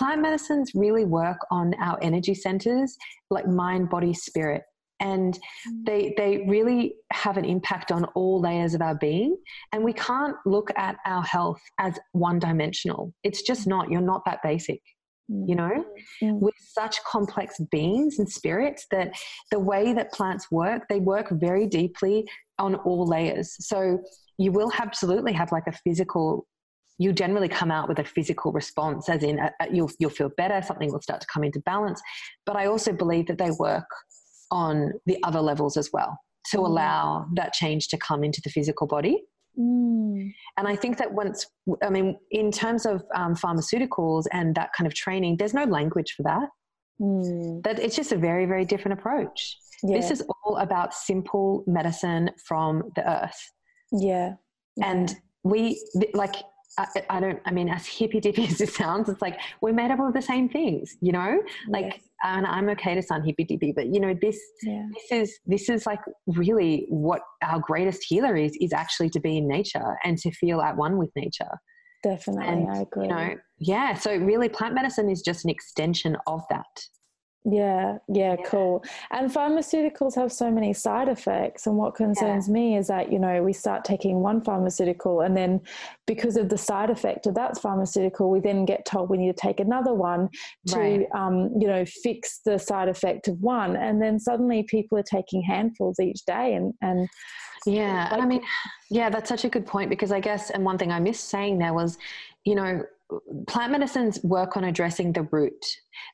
plant 0.00 0.22
medicines 0.22 0.72
really 0.74 1.04
work 1.04 1.36
on 1.50 1.74
our 1.74 1.98
energy 2.00 2.34
centers 2.34 2.96
like 3.28 3.46
mind 3.46 3.90
body 3.90 4.14
spirit. 4.14 4.62
And 4.98 5.34
mm. 5.34 5.84
they 5.84 6.14
they 6.16 6.44
really 6.48 6.94
have 7.12 7.36
an 7.36 7.44
impact 7.44 7.92
on 7.92 8.04
all 8.16 8.40
layers 8.40 8.74
of 8.74 8.80
our 8.80 8.94
being. 8.94 9.36
And 9.72 9.84
we 9.84 9.92
can't 9.92 10.36
look 10.46 10.70
at 10.76 10.96
our 11.04 11.22
health 11.22 11.60
as 11.78 11.98
one 12.12 12.38
dimensional. 12.38 13.12
It's 13.24 13.42
just 13.42 13.66
not. 13.66 13.90
You're 13.90 14.00
not 14.00 14.24
that 14.24 14.40
basic 14.42 14.80
you 15.46 15.54
know? 15.54 15.84
Mm. 16.20 16.40
we're 16.40 16.50
such 16.74 16.96
complex 17.04 17.60
beings 17.70 18.18
and 18.18 18.28
spirits 18.28 18.86
that 18.90 19.12
the 19.52 19.60
way 19.60 19.92
that 19.92 20.12
plants 20.12 20.50
work 20.50 20.82
they 20.88 20.98
work 20.98 21.28
very 21.30 21.68
deeply 21.68 22.26
on 22.58 22.74
all 22.74 23.06
layers. 23.06 23.54
So 23.60 24.00
you 24.38 24.50
will 24.52 24.72
absolutely 24.78 25.32
have 25.34 25.52
like 25.52 25.68
a 25.68 25.72
physical 25.72 26.46
you 27.00 27.14
generally 27.14 27.48
come 27.48 27.70
out 27.70 27.88
with 27.88 27.98
a 27.98 28.04
physical 28.04 28.52
response, 28.52 29.08
as 29.08 29.22
in 29.22 29.40
uh, 29.40 29.48
uh, 29.58 29.64
you'll, 29.72 29.90
you'll 29.98 30.10
feel 30.10 30.28
better, 30.36 30.60
something 30.60 30.92
will 30.92 31.00
start 31.00 31.22
to 31.22 31.26
come 31.32 31.42
into 31.42 31.58
balance. 31.60 31.98
But 32.44 32.56
I 32.56 32.66
also 32.66 32.92
believe 32.92 33.26
that 33.28 33.38
they 33.38 33.50
work 33.58 33.88
on 34.50 34.92
the 35.06 35.16
other 35.24 35.40
levels 35.40 35.78
as 35.78 35.88
well 35.94 36.18
to 36.50 36.58
mm. 36.58 36.66
allow 36.66 37.24
that 37.36 37.54
change 37.54 37.88
to 37.88 37.96
come 37.96 38.22
into 38.22 38.42
the 38.44 38.50
physical 38.50 38.86
body. 38.86 39.22
Mm. 39.58 40.30
And 40.58 40.68
I 40.68 40.76
think 40.76 40.98
that 40.98 41.10
once, 41.10 41.46
I 41.82 41.88
mean, 41.88 42.18
in 42.32 42.52
terms 42.52 42.84
of 42.84 43.02
um, 43.14 43.34
pharmaceuticals 43.34 44.24
and 44.30 44.54
that 44.56 44.74
kind 44.76 44.86
of 44.86 44.92
training, 44.94 45.38
there's 45.38 45.54
no 45.54 45.64
language 45.64 46.12
for 46.14 46.22
that. 46.24 46.48
Mm. 47.00 47.62
That 47.62 47.78
it's 47.78 47.96
just 47.96 48.12
a 48.12 48.16
very, 48.18 48.44
very 48.44 48.66
different 48.66 48.98
approach. 48.98 49.56
Yeah. 49.82 49.96
This 49.96 50.10
is 50.10 50.22
all 50.44 50.58
about 50.58 50.92
simple 50.92 51.64
medicine 51.66 52.28
from 52.44 52.92
the 52.94 53.10
earth. 53.10 53.40
Yeah. 53.90 54.34
yeah. 54.76 54.90
And 54.90 55.16
we 55.42 55.82
like 56.12 56.34
I, 56.78 56.86
I, 57.10 57.20
don't, 57.20 57.40
I 57.44 57.50
mean, 57.50 57.68
as 57.68 57.86
hippy 57.86 58.20
dippy 58.20 58.44
as 58.48 58.60
it 58.60 58.70
sounds, 58.70 59.08
it's 59.08 59.22
like 59.22 59.38
we're 59.60 59.72
made 59.72 59.90
up 59.90 60.00
of 60.00 60.12
the 60.14 60.22
same 60.22 60.48
things, 60.48 60.96
you 61.00 61.12
know? 61.12 61.42
Like, 61.68 61.84
yes. 61.84 62.00
and 62.24 62.46
I'm 62.46 62.68
okay 62.70 62.94
to 62.94 63.02
sound 63.02 63.24
hippy 63.26 63.44
dippy, 63.44 63.72
but 63.72 63.86
you 63.86 64.00
know, 64.00 64.14
this, 64.20 64.38
yeah. 64.62 64.86
this 64.94 65.30
is, 65.30 65.38
this 65.46 65.68
is 65.68 65.86
like 65.86 66.00
really 66.26 66.86
what 66.88 67.22
our 67.42 67.60
greatest 67.60 68.04
healer 68.06 68.36
is, 68.36 68.56
is 68.60 68.72
actually 68.72 69.10
to 69.10 69.20
be 69.20 69.38
in 69.38 69.48
nature 69.48 69.96
and 70.04 70.18
to 70.18 70.30
feel 70.30 70.60
at 70.60 70.76
one 70.76 70.96
with 70.96 71.10
nature. 71.16 71.50
Definitely. 72.02 72.46
And, 72.46 72.70
I 72.70 72.80
agree. 72.80 73.04
You 73.04 73.10
know, 73.10 73.34
yeah. 73.58 73.94
So 73.94 74.16
really 74.16 74.48
plant 74.48 74.74
medicine 74.74 75.10
is 75.10 75.22
just 75.22 75.44
an 75.44 75.50
extension 75.50 76.16
of 76.26 76.42
that. 76.50 76.64
Yeah, 77.44 77.96
yeah, 78.06 78.36
yeah, 78.38 78.44
cool. 78.44 78.84
And 79.10 79.32
pharmaceuticals 79.32 80.14
have 80.14 80.30
so 80.30 80.50
many 80.50 80.74
side 80.74 81.08
effects. 81.08 81.66
And 81.66 81.76
what 81.76 81.94
concerns 81.94 82.48
yeah. 82.48 82.52
me 82.52 82.76
is 82.76 82.88
that, 82.88 83.10
you 83.10 83.18
know, 83.18 83.42
we 83.42 83.54
start 83.54 83.82
taking 83.82 84.20
one 84.20 84.42
pharmaceutical 84.42 85.22
and 85.22 85.34
then 85.34 85.60
because 86.06 86.36
of 86.36 86.50
the 86.50 86.58
side 86.58 86.90
effect 86.90 87.26
of 87.26 87.34
that 87.36 87.58
pharmaceutical, 87.58 88.30
we 88.30 88.40
then 88.40 88.66
get 88.66 88.84
told 88.84 89.08
we 89.08 89.16
need 89.16 89.34
to 89.34 89.40
take 89.40 89.58
another 89.58 89.94
one 89.94 90.28
to, 90.66 90.78
right. 90.78 91.06
um, 91.14 91.50
you 91.58 91.66
know, 91.66 91.84
fix 91.86 92.40
the 92.44 92.58
side 92.58 92.88
effect 92.88 93.26
of 93.26 93.40
one. 93.40 93.74
And 93.74 94.02
then 94.02 94.18
suddenly 94.18 94.64
people 94.64 94.98
are 94.98 95.02
taking 95.02 95.42
handfuls 95.42 95.98
each 95.98 96.26
day. 96.26 96.54
And, 96.54 96.74
and 96.82 97.08
yeah, 97.64 98.08
like, 98.10 98.22
I 98.22 98.26
mean, 98.26 98.42
yeah, 98.90 99.08
that's 99.08 99.30
such 99.30 99.46
a 99.46 99.48
good 99.48 99.66
point 99.66 99.88
because 99.88 100.12
I 100.12 100.20
guess, 100.20 100.50
and 100.50 100.62
one 100.62 100.76
thing 100.76 100.92
I 100.92 101.00
missed 101.00 101.30
saying 101.30 101.58
there 101.58 101.74
was, 101.74 101.96
you 102.44 102.54
know, 102.54 102.82
plant 103.46 103.72
medicines 103.72 104.18
work 104.22 104.56
on 104.56 104.64
addressing 104.64 105.12
the 105.12 105.22
root. 105.30 105.64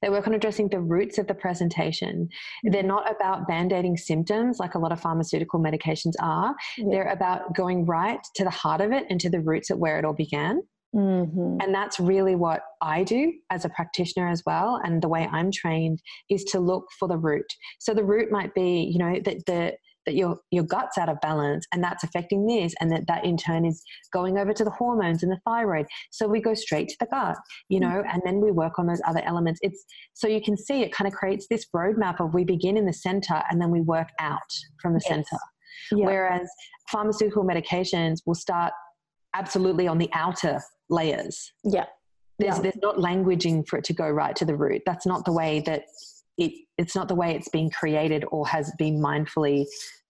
They 0.02 0.08
work 0.08 0.26
on 0.26 0.34
addressing 0.34 0.68
the 0.68 0.80
roots 0.80 1.18
of 1.18 1.26
the 1.26 1.34
presentation. 1.34 2.28
They're 2.64 2.82
not 2.82 3.10
about 3.10 3.46
band 3.46 3.72
aiding 3.72 3.96
symptoms 3.96 4.58
like 4.58 4.74
a 4.74 4.78
lot 4.78 4.92
of 4.92 5.00
pharmaceutical 5.00 5.60
medications 5.60 6.12
are. 6.20 6.54
Yeah. 6.76 6.84
They're 6.90 7.12
about 7.12 7.54
going 7.54 7.86
right 7.86 8.20
to 8.34 8.44
the 8.44 8.50
heart 8.50 8.80
of 8.80 8.92
it 8.92 9.06
and 9.10 9.20
to 9.20 9.30
the 9.30 9.40
roots 9.40 9.70
of 9.70 9.78
where 9.78 9.98
it 9.98 10.04
all 10.04 10.14
began. 10.14 10.62
Mm-hmm. 10.94 11.58
And 11.60 11.74
that's 11.74 12.00
really 12.00 12.36
what 12.36 12.62
I 12.80 13.02
do 13.02 13.32
as 13.50 13.64
a 13.64 13.68
practitioner 13.68 14.28
as 14.28 14.42
well. 14.46 14.80
And 14.82 15.02
the 15.02 15.08
way 15.08 15.28
I'm 15.30 15.50
trained 15.50 16.00
is 16.30 16.44
to 16.44 16.60
look 16.60 16.86
for 16.98 17.06
the 17.06 17.18
root. 17.18 17.46
So 17.78 17.92
the 17.92 18.04
root 18.04 18.30
might 18.30 18.54
be, 18.54 18.90
you 18.90 18.98
know, 18.98 19.20
that 19.24 19.44
the 19.46 19.74
that 20.06 20.14
your 20.14 20.38
your 20.50 20.64
gut's 20.64 20.96
out 20.98 21.08
of 21.08 21.20
balance 21.20 21.66
and 21.72 21.82
that's 21.82 22.04
affecting 22.04 22.46
this 22.46 22.74
and 22.80 22.90
that 22.90 23.06
that 23.06 23.24
in 23.24 23.36
turn 23.36 23.64
is 23.64 23.82
going 24.12 24.38
over 24.38 24.52
to 24.52 24.64
the 24.64 24.70
hormones 24.70 25.22
and 25.22 25.30
the 25.30 25.40
thyroid. 25.44 25.86
So 26.10 26.26
we 26.26 26.40
go 26.40 26.54
straight 26.54 26.88
to 26.88 26.96
the 27.00 27.06
gut 27.06 27.36
you 27.68 27.80
know 27.80 27.88
mm-hmm. 27.88 28.10
and 28.10 28.22
then 28.24 28.40
we 28.40 28.50
work 28.50 28.78
on 28.78 28.86
those 28.86 29.02
other 29.06 29.22
elements. 29.24 29.60
It's 29.62 29.84
so 30.14 30.28
you 30.28 30.40
can 30.40 30.56
see 30.56 30.82
it 30.82 30.92
kind 30.92 31.06
of 31.08 31.14
creates 31.14 31.46
this 31.48 31.66
roadmap 31.74 32.20
of 32.20 32.34
we 32.34 32.44
begin 32.44 32.76
in 32.76 32.86
the 32.86 32.92
center 32.92 33.42
and 33.50 33.60
then 33.60 33.70
we 33.70 33.80
work 33.80 34.08
out 34.18 34.40
from 34.80 34.94
the 34.94 35.00
yes. 35.04 35.08
center. 35.08 35.40
Yeah. 35.92 36.06
whereas 36.06 36.48
pharmaceutical 36.90 37.44
medications 37.44 38.18
will 38.26 38.34
start 38.34 38.72
absolutely 39.34 39.86
on 39.86 39.98
the 39.98 40.08
outer 40.14 40.60
layers. 40.88 41.52
Yeah. 41.64 41.84
There's 42.38 42.56
yeah. 42.56 42.62
there's 42.62 42.82
not 42.82 42.96
languaging 42.96 43.66
for 43.66 43.78
it 43.78 43.84
to 43.84 43.92
go 43.92 44.08
right 44.08 44.34
to 44.36 44.44
the 44.44 44.56
root. 44.56 44.82
That's 44.84 45.06
not 45.06 45.24
the 45.24 45.32
way 45.32 45.60
that 45.66 45.84
it 46.38 46.52
it's 46.78 46.94
not 46.94 47.08
the 47.08 47.14
way 47.14 47.34
it's 47.34 47.48
been 47.48 47.70
created 47.70 48.24
or 48.30 48.46
has 48.46 48.72
been 48.78 48.98
mindfully 48.98 49.64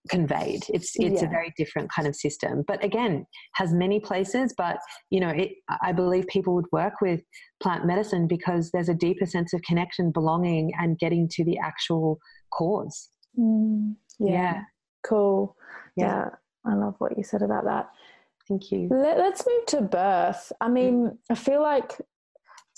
conveyed 0.09 0.62
it's 0.68 0.95
it's 0.97 1.20
yeah. 1.20 1.27
a 1.27 1.31
very 1.31 1.53
different 1.57 1.91
kind 1.91 2.07
of 2.07 2.14
system 2.14 2.64
but 2.66 2.83
again 2.85 3.27
has 3.55 3.72
many 3.72 3.99
places 3.99 4.55
but 4.57 4.79
you 5.11 5.20
know 5.20 5.31
it, 5.31 5.53
i 5.83 5.93
believe 5.93 6.27
people 6.29 6.55
would 6.55 6.66
work 6.72 6.95
with 7.01 7.22
plant 7.61 7.85
medicine 7.85 8.27
because 8.27 8.70
there's 8.70 8.89
a 8.89 8.95
deeper 8.95 9.27
sense 9.27 9.53
of 9.53 9.61
connection 9.62 10.12
belonging 10.12 10.72
and 10.79 10.99
getting 10.99 11.29
to 11.29 11.45
the 11.45 11.59
actual 11.59 12.18
cause 12.53 13.09
mm, 13.39 13.95
yeah. 14.18 14.31
yeah. 14.31 14.61
cool 15.05 15.57
yeah. 15.97 16.07
yeah 16.07 16.70
i 16.70 16.74
love 16.74 16.95
what 16.99 17.16
you 17.16 17.24
said 17.24 17.43
about 17.43 17.64
that 17.64 17.89
thank 18.49 18.70
you 18.70 18.89
Let, 18.91 19.18
us 19.18 19.43
move 19.47 19.66
to 19.66 19.81
birth 19.81 20.53
i 20.61 20.68
mean 20.68 21.18
i 21.31 21.35
feel 21.35 21.62
like 21.62 22.01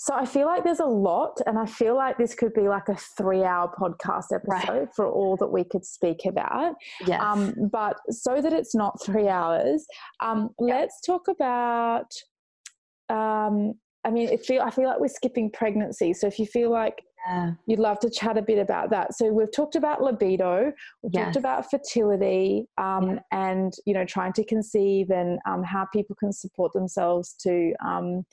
so 0.01 0.13
I 0.15 0.25
feel 0.25 0.45
like 0.45 0.63
there's 0.63 0.79
a 0.79 0.85
lot, 0.85 1.41
and 1.45 1.59
I 1.59 1.65
feel 1.65 1.93
like 1.93 2.17
this 2.17 2.33
could 2.33 2.53
be 2.53 2.69
like 2.69 2.87
a 2.87 2.95
three-hour 2.95 3.75
podcast 3.77 4.27
episode 4.33 4.79
right. 4.79 4.87
for 4.95 5.09
all 5.09 5.35
that 5.35 5.47
we 5.47 5.65
could 5.65 5.83
speak 5.83 6.21
about. 6.25 6.75
Yes. 7.05 7.21
Um, 7.21 7.53
but 7.69 7.97
so 8.09 8.41
that 8.41 8.53
it's 8.53 8.73
not 8.73 9.03
three 9.03 9.27
hours, 9.27 9.85
um, 10.21 10.51
let's 10.57 11.01
talk 11.05 11.27
about. 11.27 12.13
Um, 13.09 13.73
I 14.05 14.11
mean, 14.11 14.29
it 14.29 14.45
feel 14.45 14.61
I 14.61 14.69
feel 14.69 14.85
like 14.85 15.01
we're 15.01 15.09
skipping 15.09 15.51
pregnancy. 15.51 16.13
So 16.13 16.27
if 16.27 16.39
you 16.39 16.45
feel 16.45 16.71
like 16.71 17.03
yeah. 17.27 17.51
you'd 17.67 17.79
love 17.79 17.99
to 17.99 18.09
chat 18.09 18.37
a 18.37 18.41
bit 18.41 18.57
about 18.57 18.91
that, 18.91 19.15
so 19.15 19.25
we've 19.33 19.51
talked 19.53 19.75
about 19.75 20.01
libido, 20.01 20.71
we've 21.03 21.11
yes. 21.13 21.25
talked 21.25 21.35
about 21.35 21.69
fertility, 21.69 22.69
um, 22.77 23.15
yeah. 23.15 23.19
and 23.33 23.73
you 23.85 23.93
know, 23.93 24.05
trying 24.05 24.31
to 24.31 24.45
conceive 24.45 25.09
and 25.09 25.39
um, 25.45 25.61
how 25.61 25.85
people 25.91 26.15
can 26.17 26.31
support 26.31 26.71
themselves 26.71 27.35
to 27.41 27.73
um, 27.85 28.23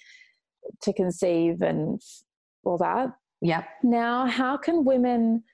to 0.83 0.93
conceive 0.93 1.62
and 1.62 2.01
all 2.64 2.79
that. 2.79 3.09
Yeah. 3.41 3.64
Now, 3.83 4.27
how 4.27 4.57
can 4.57 4.85
women 4.85 5.45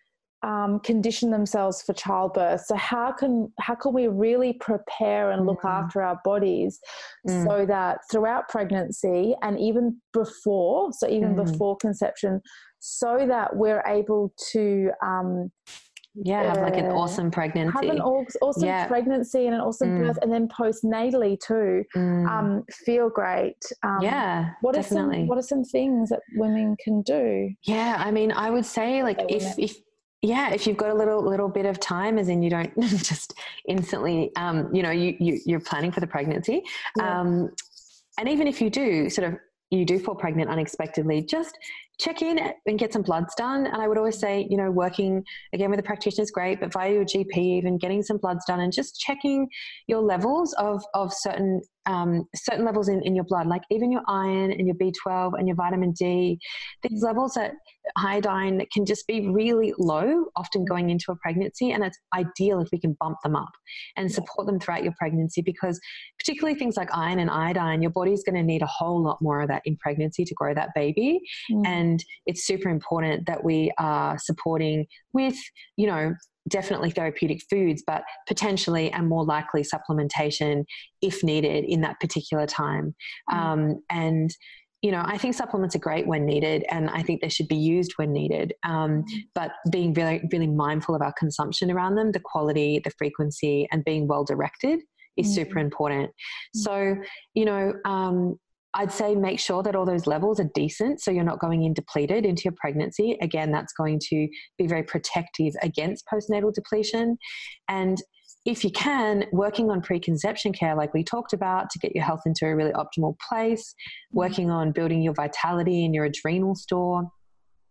um, 0.43 0.81
condition 0.81 1.31
themselves 1.31 1.83
for 1.83 1.93
childbirth? 1.93 2.63
So 2.67 2.75
how 2.75 3.13
can 3.13 3.53
how 3.61 3.75
can 3.75 3.93
we 3.93 4.09
really 4.09 4.55
prepare 4.55 5.31
and 5.31 5.47
look 5.47 5.63
mm. 5.63 5.71
after 5.71 6.03
our 6.03 6.21
bodies 6.25 6.81
mm. 7.29 7.45
so 7.45 7.67
that 7.67 7.99
throughout 8.11 8.49
pregnancy 8.49 9.35
and 9.43 9.59
even 9.59 10.01
before, 10.13 10.93
so 10.93 11.09
even 11.09 11.35
mm. 11.35 11.45
before 11.45 11.77
conception, 11.77 12.41
so 12.81 13.25
that 13.27 13.55
we're 13.57 13.83
able 13.87 14.33
to 14.53 14.91
um, 15.03 15.51
yeah 16.15 16.43
have 16.43 16.63
like 16.63 16.77
an 16.77 16.87
awesome 16.87 17.31
pregnancy 17.31 17.87
have 17.87 17.97
an 17.97 18.01
awesome 18.01 18.65
yeah. 18.65 18.87
pregnancy 18.87 19.47
and 19.47 19.55
an 19.55 19.61
awesome 19.61 19.91
mm. 19.91 20.07
birth 20.07 20.19
and 20.21 20.33
then 20.33 20.47
postnatally 20.49 21.39
too 21.41 21.83
mm. 21.97 22.29
um, 22.29 22.63
feel 22.71 23.09
great 23.09 23.57
um, 23.83 23.99
yeah 24.03 24.51
what 24.61 24.75
definitely. 24.75 25.17
are 25.17 25.21
some 25.21 25.27
what 25.27 25.39
are 25.39 25.43
some 25.43 25.65
things 25.65 26.11
that 26.11 26.21
women 26.35 26.77
can 26.83 27.01
do 27.03 27.49
yeah 27.65 27.97
i 27.99 28.11
mean 28.11 28.31
i 28.33 28.51
would 28.51 28.67
say 28.67 29.03
like 29.03 29.21
if 29.29 29.59
if 29.59 29.77
yeah 30.21 30.53
if 30.53 30.67
you've 30.67 30.77
got 30.77 30.91
a 30.91 30.95
little 30.95 31.27
little 31.27 31.49
bit 31.49 31.65
of 31.65 31.81
time 31.81 32.19
as 32.19 32.29
in 32.29 32.43
you 32.43 32.51
don't 32.51 32.79
just 32.81 33.35
instantly 33.69 34.31
um, 34.37 34.73
you 34.75 34.83
know 34.83 34.91
you, 34.91 35.17
you 35.19 35.41
you're 35.47 35.61
planning 35.61 35.91
for 35.91 36.01
the 36.01 36.07
pregnancy 36.07 36.63
yeah. 36.99 37.21
um, 37.21 37.51
and 38.19 38.29
even 38.29 38.47
if 38.47 38.61
you 38.61 38.69
do 38.69 39.09
sort 39.09 39.33
of 39.33 39.39
you 39.73 39.87
do 39.87 39.99
fall 39.99 40.15
pregnant 40.15 40.51
unexpectedly, 40.51 41.23
just 41.23 41.59
check 42.03 42.21
in 42.21 42.39
and 42.67 42.79
get 42.79 42.93
some 42.93 43.03
bloods 43.03 43.35
done. 43.37 43.67
And 43.67 43.81
I 43.81 43.87
would 43.87 43.97
always 43.97 44.19
say, 44.19 44.47
you 44.51 44.57
know, 44.57 44.71
working 44.71 45.25
again 45.53 45.71
with 45.71 45.79
a 45.79 45.83
practitioner 45.83 46.25
is 46.25 46.31
great, 46.31 46.61
but 46.61 46.73
via 46.73 46.93
your 46.93 47.05
GP, 47.05 47.37
even 47.37 47.79
getting 47.79 48.03
some 48.03 48.19
bloods 48.19 48.45
done 48.47 48.61
and 48.61 48.73
just 48.73 48.99
checking 48.99 49.49
your 49.87 50.01
levels 50.01 50.53
of, 50.55 50.83
of 50.95 51.13
certain 51.13 51.61
um, 51.87 52.29
certain 52.35 52.65
levels 52.65 52.89
in, 52.89 53.03
in 53.03 53.15
your 53.15 53.25
blood, 53.25 53.47
like 53.47 53.63
even 53.71 53.91
your 53.91 54.03
iron 54.07 54.53
and 54.53 54.67
your 54.67 54.77
B12 54.77 55.33
and 55.39 55.49
your 55.49 55.57
vitamin 55.57 55.93
D, 55.93 56.39
these 56.83 57.03
levels 57.03 57.37
at 57.37 57.55
iodine 57.97 58.65
can 58.73 58.87
just 58.87 59.07
be 59.07 59.29
really 59.29 59.75
low, 59.79 60.27
often 60.37 60.65
going 60.65 60.91
into 60.91 61.07
a 61.11 61.17
pregnancy. 61.17 61.73
And 61.73 61.83
it's 61.83 61.99
ideal 62.15 62.61
if 62.61 62.69
we 62.73 62.79
can 62.79 62.97
bump 63.01 63.19
them 63.23 63.35
up 63.35 63.51
and 63.97 64.11
support 64.11 64.47
them 64.47 64.61
throughout 64.61 64.85
your 64.85 64.95
pregnancy 64.99 65.43
because, 65.43 65.81
particularly 66.23 66.57
things 66.57 66.77
like 66.77 66.89
iron 66.97 67.19
and 67.19 67.31
iodine, 67.31 67.83
your 67.83 67.91
body's 67.91 68.23
going 68.23 68.37
to 68.37 68.43
need 68.43 68.63
a 68.63 68.67
whole 68.67 69.03
lot 69.03 69.21
more 69.21 69.41
of 69.41 69.49
that 69.49 69.63
in 69.65 69.77
pregnancy 69.77 70.25
to 70.25 70.35
grow 70.35 70.55
that 70.55 70.71
baby. 70.75 71.21
Mm. 71.51 71.67
And 71.67 72.05
it's 72.27 72.47
super 72.47 72.69
important 72.69 73.27
that 73.27 73.43
we 73.43 73.73
are 73.79 74.17
supporting 74.19 74.87
with, 75.13 75.37
you 75.77 75.87
know, 75.87 76.15
definitely 76.49 76.91
therapeutic 76.91 77.41
foods, 77.51 77.83
but 77.87 78.05
potentially 78.29 78.91
and 78.93 79.09
more 79.09 79.25
likely 79.25 79.63
supplementation 79.63 80.65
if 81.01 81.25
needed 81.25 81.65
in 81.65 81.81
that 81.81 81.99
particular 82.01 82.47
time. 82.47 82.95
Mm. 83.31 83.37
Um, 83.37 83.83
and 83.91 84.31
you 84.81 84.91
know, 84.91 85.03
I 85.05 85.17
think 85.17 85.37
supplements 85.37 85.77
are 85.77 85.79
great 85.79 86.09
when 86.09 86.27
needed, 86.27 86.65
and 86.69 86.91
I 86.91 87.05
think 87.05 87.21
they 87.21 87.29
should 87.29 87.47
be 87.47 87.55
used 87.55 87.93
when 87.99 88.13
needed. 88.13 88.53
Um, 88.65 89.05
mm. 89.05 89.25
but 89.33 89.53
being 89.71 89.93
really, 89.95 90.21
really 90.33 90.49
mindful 90.49 90.97
of 90.97 91.03
our 91.03 91.13
consumption 91.13 91.71
around 91.71 91.95
them, 91.95 92.11
the 92.11 92.19
quality, 92.19 92.81
the 92.83 92.91
frequency, 92.99 93.69
and 93.71 93.85
being 93.85 94.09
well 94.09 94.25
directed 94.25 94.81
is 95.17 95.27
mm-hmm. 95.27 95.35
super 95.35 95.59
important. 95.59 96.11
Mm. 96.11 96.61
So, 96.61 96.97
you 97.35 97.45
know, 97.45 97.75
um, 97.85 98.37
I'd 98.75 98.93
say 98.93 99.15
make 99.15 99.39
sure 99.39 99.63
that 99.63 99.77
all 99.77 99.85
those 99.85 100.07
levels 100.07 100.41
are 100.41 100.51
decent 100.55 101.01
so 101.01 101.11
you're 101.11 101.25
not 101.25 101.41
going 101.41 101.65
in 101.65 101.75
depleted 101.75 102.25
into 102.25 102.45
your 102.45 102.55
pregnancy. 102.57 103.19
Again, 103.21 103.53
that's 103.53 103.75
going 103.75 104.01
to 104.09 104.29
be 104.57 104.67
very 104.67 104.83
protective 104.83 105.53
against 105.61 106.07
postnatal 106.13 106.55
depletion. 106.55 107.19
And 107.69 107.99
if 108.45 108.65
you 108.65 108.71
can, 108.71 109.27
working 109.31 109.71
on 109.71 109.83
preconception 109.83 110.53
care, 110.53 110.75
like 110.75 110.95
we 110.95 111.05
talked 111.05 111.33
about, 111.33 111.71
to 111.71 111.79
get 111.79 111.95
your 111.95 112.03
health 112.03 112.23
into 112.27 112.47
a 112.47 112.57
really 112.57 112.73
optimal 112.73 113.17
place, 113.29 113.63
mm-hmm. 113.63 114.19
working 114.19 114.51
on 114.51 114.73
building 114.73 115.03
your 115.03 115.15
vitality 115.15 115.85
and 115.85 115.95
your 115.95 116.07
adrenal 116.07 116.55
store. 116.55 117.05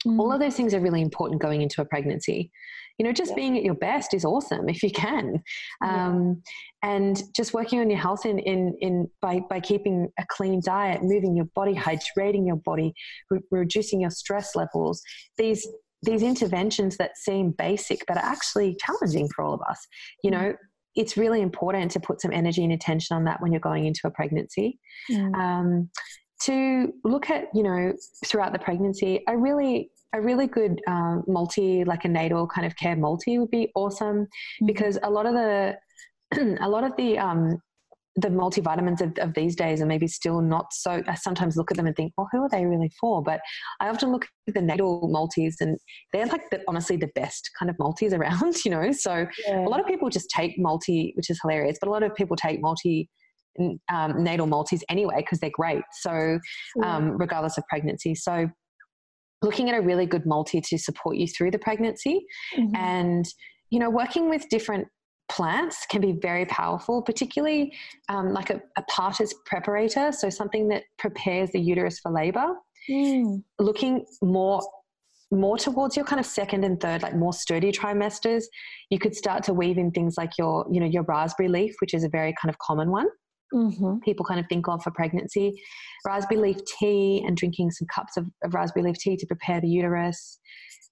Mm. 0.07 0.19
All 0.19 0.31
of 0.31 0.39
those 0.39 0.55
things 0.55 0.73
are 0.73 0.79
really 0.79 1.01
important 1.01 1.41
going 1.41 1.61
into 1.61 1.81
a 1.81 1.85
pregnancy 1.85 2.51
you 3.01 3.07
know 3.07 3.11
just 3.11 3.31
yeah. 3.31 3.35
being 3.35 3.57
at 3.57 3.63
your 3.63 3.73
best 3.73 4.13
is 4.13 4.23
awesome 4.23 4.69
if 4.69 4.83
you 4.83 4.91
can 4.91 5.41
um, 5.83 6.41
yeah. 6.83 6.91
and 6.91 7.23
just 7.35 7.51
working 7.51 7.79
on 7.79 7.89
your 7.89 7.97
health 7.97 8.27
in, 8.27 8.37
in, 8.37 8.77
in 8.79 9.07
by, 9.23 9.39
by 9.49 9.59
keeping 9.59 10.07
a 10.19 10.25
clean 10.29 10.61
diet 10.63 11.01
moving 11.01 11.35
your 11.35 11.47
body 11.55 11.73
hydrating 11.73 12.45
your 12.45 12.57
body 12.57 12.93
re- 13.31 13.39
reducing 13.49 13.99
your 13.99 14.11
stress 14.11 14.55
levels 14.55 15.01
these 15.37 15.67
these 16.03 16.21
interventions 16.21 16.97
that 16.97 17.17
seem 17.17 17.51
basic 17.57 18.03
but 18.07 18.17
are 18.17 18.25
actually 18.25 18.75
challenging 18.79 19.27
for 19.35 19.43
all 19.43 19.53
of 19.55 19.61
us 19.67 19.79
you 20.23 20.29
mm. 20.29 20.33
know 20.33 20.53
it's 20.93 21.15
really 21.15 21.41
important 21.41 21.89
to 21.89 22.01
put 22.01 22.19
some 22.19 22.33
energy 22.33 22.63
and 22.63 22.73
attention 22.73 23.15
on 23.15 23.23
that 23.23 23.41
when 23.41 23.51
you're 23.51 23.61
going 23.61 23.85
into 23.85 24.01
a 24.05 24.11
pregnancy 24.11 24.77
mm. 25.09 25.33
um, 25.35 25.89
to 26.45 26.93
look 27.03 27.29
at 27.29 27.45
you 27.53 27.63
know 27.63 27.93
throughout 28.25 28.53
the 28.53 28.59
pregnancy 28.59 29.23
a 29.27 29.37
really 29.37 29.91
a 30.13 30.21
really 30.21 30.47
good 30.47 30.81
um, 30.87 31.23
multi, 31.27 31.83
like 31.83 32.05
a 32.05 32.07
natal 32.07 32.47
kind 32.47 32.67
of 32.67 32.75
care 32.75 32.95
multi, 32.95 33.39
would 33.39 33.51
be 33.51 33.71
awesome 33.75 34.23
mm-hmm. 34.25 34.65
because 34.65 34.97
a 35.03 35.09
lot 35.09 35.25
of 35.25 35.33
the 35.33 35.77
a 36.61 36.69
lot 36.69 36.83
of 36.83 36.95
the 36.97 37.17
um, 37.17 37.57
the 38.17 38.27
multivitamins 38.27 38.99
of, 38.99 39.17
of, 39.19 39.33
these 39.35 39.55
days 39.55 39.81
are 39.81 39.85
maybe 39.85 40.07
still 40.07 40.41
not 40.41 40.73
so. 40.73 41.01
I 41.07 41.15
sometimes 41.15 41.55
look 41.55 41.71
at 41.71 41.77
them 41.77 41.87
and 41.87 41.95
think, 41.95 42.11
well, 42.17 42.27
who 42.31 42.43
are 42.43 42.49
they 42.49 42.65
really 42.65 42.91
for? 42.99 43.23
But 43.23 43.39
I 43.79 43.87
often 43.87 44.11
look 44.11 44.27
at 44.47 44.53
the 44.53 44.61
natal 44.61 45.07
multis, 45.07 45.61
and 45.61 45.77
they're 46.11 46.25
like 46.25 46.49
the, 46.49 46.61
honestly 46.67 46.97
the 46.97 47.09
best 47.15 47.49
kind 47.57 47.69
of 47.69 47.79
multis 47.79 48.13
around. 48.13 48.65
You 48.65 48.71
know, 48.71 48.91
so 48.91 49.27
yeah. 49.47 49.65
a 49.65 49.69
lot 49.69 49.79
of 49.79 49.87
people 49.87 50.09
just 50.09 50.29
take 50.29 50.57
multi, 50.57 51.13
which 51.15 51.29
is 51.29 51.39
hilarious, 51.41 51.77
but 51.79 51.87
a 51.87 51.91
lot 51.91 52.03
of 52.03 52.13
people 52.15 52.35
take 52.35 52.61
multi. 52.61 53.09
Um, 53.59 54.23
natal 54.23 54.47
multis 54.47 54.81
anyway 54.87 55.17
because 55.17 55.39
they're 55.39 55.49
great. 55.51 55.83
So 55.99 56.39
um, 56.83 57.17
regardless 57.17 57.57
of 57.57 57.65
pregnancy. 57.67 58.15
So 58.15 58.49
looking 59.41 59.69
at 59.69 59.75
a 59.75 59.81
really 59.81 60.05
good 60.05 60.25
multi 60.25 60.61
to 60.61 60.77
support 60.77 61.17
you 61.17 61.27
through 61.27 61.51
the 61.51 61.59
pregnancy 61.59 62.25
mm-hmm. 62.55 62.75
and 62.75 63.25
you 63.69 63.79
know 63.79 63.89
working 63.89 64.29
with 64.29 64.47
different 64.49 64.87
plants 65.29 65.85
can 65.89 66.01
be 66.01 66.11
very 66.11 66.45
powerful 66.45 67.01
particularly 67.01 67.73
um, 68.09 68.33
like 68.33 68.49
a, 68.49 68.61
a 68.77 68.83
partus 68.83 69.33
preparator 69.51 70.13
so 70.13 70.29
something 70.29 70.67
that 70.67 70.83
prepares 70.97 71.51
the 71.51 71.59
uterus 71.59 71.99
for 71.99 72.11
labor. 72.11 72.55
Mm. 72.89 73.43
looking 73.59 74.05
more 74.23 74.59
more 75.29 75.57
towards 75.57 75.95
your 75.95 76.03
kind 76.03 76.19
of 76.19 76.25
second 76.25 76.63
and 76.63 76.79
third 76.79 77.03
like 77.03 77.15
more 77.15 77.31
sturdy 77.31 77.71
trimesters 77.71 78.45
you 78.89 78.97
could 78.97 79.15
start 79.15 79.43
to 79.43 79.53
weave 79.53 79.77
in 79.77 79.91
things 79.91 80.15
like 80.17 80.31
your 80.39 80.65
you 80.71 80.79
know 80.79 80.87
your 80.87 81.03
raspberry 81.03 81.47
leaf 81.47 81.75
which 81.79 81.93
is 81.93 82.03
a 82.03 82.09
very 82.09 82.33
kind 82.41 82.49
of 82.49 82.57
common 82.57 82.89
one 82.89 83.05
mm-hmm. 83.53 83.97
people 83.99 84.25
kind 84.25 84.39
of 84.39 84.45
think 84.47 84.67
of 84.67 84.81
for 84.83 84.91
pregnancy. 84.91 85.61
Raspberry 86.05 86.41
leaf 86.41 86.57
tea 86.65 87.23
and 87.25 87.37
drinking 87.37 87.71
some 87.71 87.87
cups 87.87 88.17
of, 88.17 88.27
of 88.43 88.53
raspberry 88.53 88.85
leaf 88.85 88.97
tea 88.97 89.17
to 89.17 89.25
prepare 89.25 89.61
the 89.61 89.69
uterus. 89.69 90.39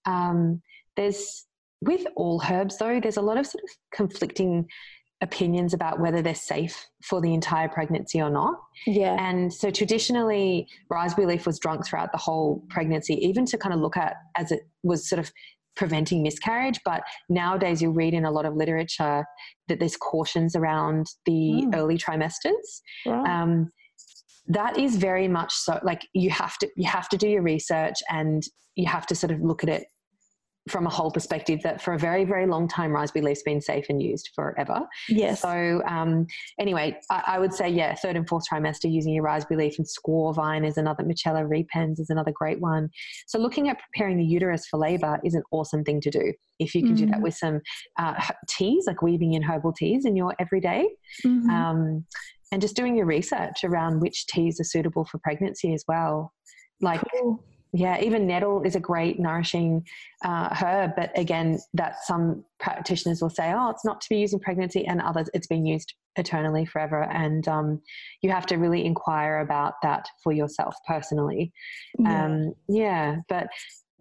Um, 0.05 0.61
there's 0.95 1.45
with 1.81 2.05
all 2.15 2.41
herbs, 2.49 2.77
though, 2.77 2.99
there's 2.99 3.17
a 3.17 3.21
lot 3.21 3.37
of 3.37 3.45
sort 3.45 3.63
of 3.63 3.69
conflicting 3.93 4.67
opinions 5.21 5.73
about 5.73 5.99
whether 5.99 6.21
they're 6.21 6.35
safe 6.35 6.87
for 7.03 7.21
the 7.21 7.33
entire 7.33 7.67
pregnancy 7.67 8.21
or 8.21 8.29
not. 8.29 8.55
Yeah. 8.85 9.17
And 9.19 9.53
so 9.53 9.69
traditionally, 9.69 10.67
raspberry 10.89 11.27
leaf 11.27 11.45
was 11.45 11.59
drunk 11.59 11.85
throughout 11.85 12.11
the 12.11 12.17
whole 12.17 12.63
pregnancy, 12.69 13.15
even 13.25 13.45
to 13.47 13.57
kind 13.57 13.73
of 13.73 13.81
look 13.81 13.97
at 13.97 14.15
as 14.35 14.51
it 14.51 14.67
was 14.83 15.07
sort 15.09 15.19
of 15.19 15.31
preventing 15.79 16.21
miscarriage. 16.21 16.79
But 16.83 17.01
nowadays, 17.29 17.81
you'll 17.81 17.93
read 17.93 18.13
in 18.13 18.25
a 18.25 18.31
lot 18.31 18.45
of 18.45 18.53
literature 18.53 19.25
that 19.69 19.79
there's 19.79 19.95
cautions 19.95 20.55
around 20.55 21.07
the 21.25 21.63
mm. 21.65 21.75
early 21.75 21.97
trimesters. 21.97 22.81
Um, 23.23 23.71
that 24.47 24.77
is 24.77 24.97
very 24.97 25.27
much 25.27 25.53
so 25.53 25.79
like 25.83 26.07
you 26.13 26.31
have 26.31 26.57
to 26.57 26.67
you 26.75 26.87
have 26.87 27.07
to 27.07 27.17
do 27.17 27.29
your 27.29 27.43
research 27.43 27.95
and 28.09 28.43
you 28.75 28.87
have 28.87 29.05
to 29.05 29.13
sort 29.13 29.31
of 29.31 29.39
look 29.41 29.63
at 29.63 29.69
it 29.69 29.83
from 30.69 30.85
a 30.85 30.89
whole 30.89 31.11
perspective 31.11 31.59
that 31.63 31.81
for 31.81 31.93
a 31.93 31.99
very 31.99 32.25
very 32.25 32.47
long 32.47 32.67
time 32.67 32.93
raspberry 32.93 33.25
leaf's 33.25 33.43
been 33.43 33.61
safe 33.61 33.85
and 33.89 34.01
used 34.01 34.29
forever. 34.35 34.81
Yes. 35.07 35.41
So 35.41 35.81
um, 35.87 36.27
anyway 36.59 36.97
I, 37.09 37.23
I, 37.27 37.39
would 37.39 37.53
say 37.53 37.69
yeah 37.69 37.95
third 37.95 38.15
and 38.15 38.27
fourth 38.27 38.43
trimester 38.51 38.91
using 38.91 39.13
your 39.13 39.23
raspberry 39.23 39.65
leaf 39.65 39.77
and 39.77 39.87
squaw 39.87 40.33
vine 40.35 40.65
is 40.65 40.77
another 40.77 41.03
Mitchella 41.03 41.47
repens 41.47 41.99
is 41.99 42.09
another 42.09 42.31
great 42.31 42.59
one. 42.59 42.89
So 43.27 43.39
looking 43.39 43.69
at 43.69 43.77
preparing 43.79 44.17
the 44.17 44.25
uterus 44.25 44.67
for 44.67 44.77
labor 44.77 45.19
is 45.23 45.33
an 45.33 45.43
awesome 45.51 45.83
thing 45.83 46.01
to 46.01 46.09
do 46.09 46.33
if 46.59 46.75
you 46.75 46.81
can 46.81 46.93
mm 46.93 46.99
do 46.99 47.05
that 47.05 47.19
mm. 47.19 47.21
with 47.21 47.35
some 47.35 47.61
uh, 47.97 48.15
teas 48.49 48.83
like 48.85 49.01
weaving 49.01 49.33
in 49.33 49.41
herbal 49.41 49.71
teas 49.71 50.03
in 50.03 50.17
your 50.17 50.35
everyday. 50.39 50.85
Mm-hmm. 51.25 51.49
um, 51.49 52.05
and 52.51 52.61
just 52.61 52.75
doing 52.75 52.95
your 52.95 53.05
research 53.05 53.63
around 53.63 54.01
which 54.01 54.25
teas 54.27 54.59
are 54.59 54.63
suitable 54.63 55.05
for 55.05 55.19
pregnancy 55.19 55.73
as 55.73 55.83
well. 55.87 56.33
Like 56.81 57.01
cool 57.13 57.43
yeah, 57.71 58.01
even 58.01 58.25
nettle 58.25 58.63
is 58.63 58.75
a 58.75 58.79
great 58.79 59.19
nourishing 59.19 59.85
uh, 60.25 60.53
herb, 60.55 60.91
but 60.95 61.11
again, 61.17 61.59
that 61.75 61.95
some 62.03 62.43
practitioners 62.59 63.21
will 63.21 63.29
say, 63.29 63.53
"Oh, 63.53 63.69
it's 63.69 63.85
not 63.85 64.01
to 64.01 64.09
be 64.09 64.17
used 64.17 64.33
in 64.33 64.39
pregnancy," 64.39 64.85
and 64.87 65.01
others, 65.01 65.29
it's 65.33 65.47
been 65.47 65.65
used 65.65 65.93
eternally, 66.15 66.65
forever, 66.65 67.03
and 67.03 67.47
um, 67.47 67.81
you 68.21 68.31
have 68.31 68.47
to 68.47 68.55
really 68.55 68.85
inquire 68.85 69.39
about 69.39 69.75
that 69.83 70.07
for 70.23 70.31
yourself 70.31 70.75
personally. 70.87 71.51
Yeah. 71.99 72.25
Um, 72.25 72.53
yeah, 72.67 73.17
but 73.29 73.47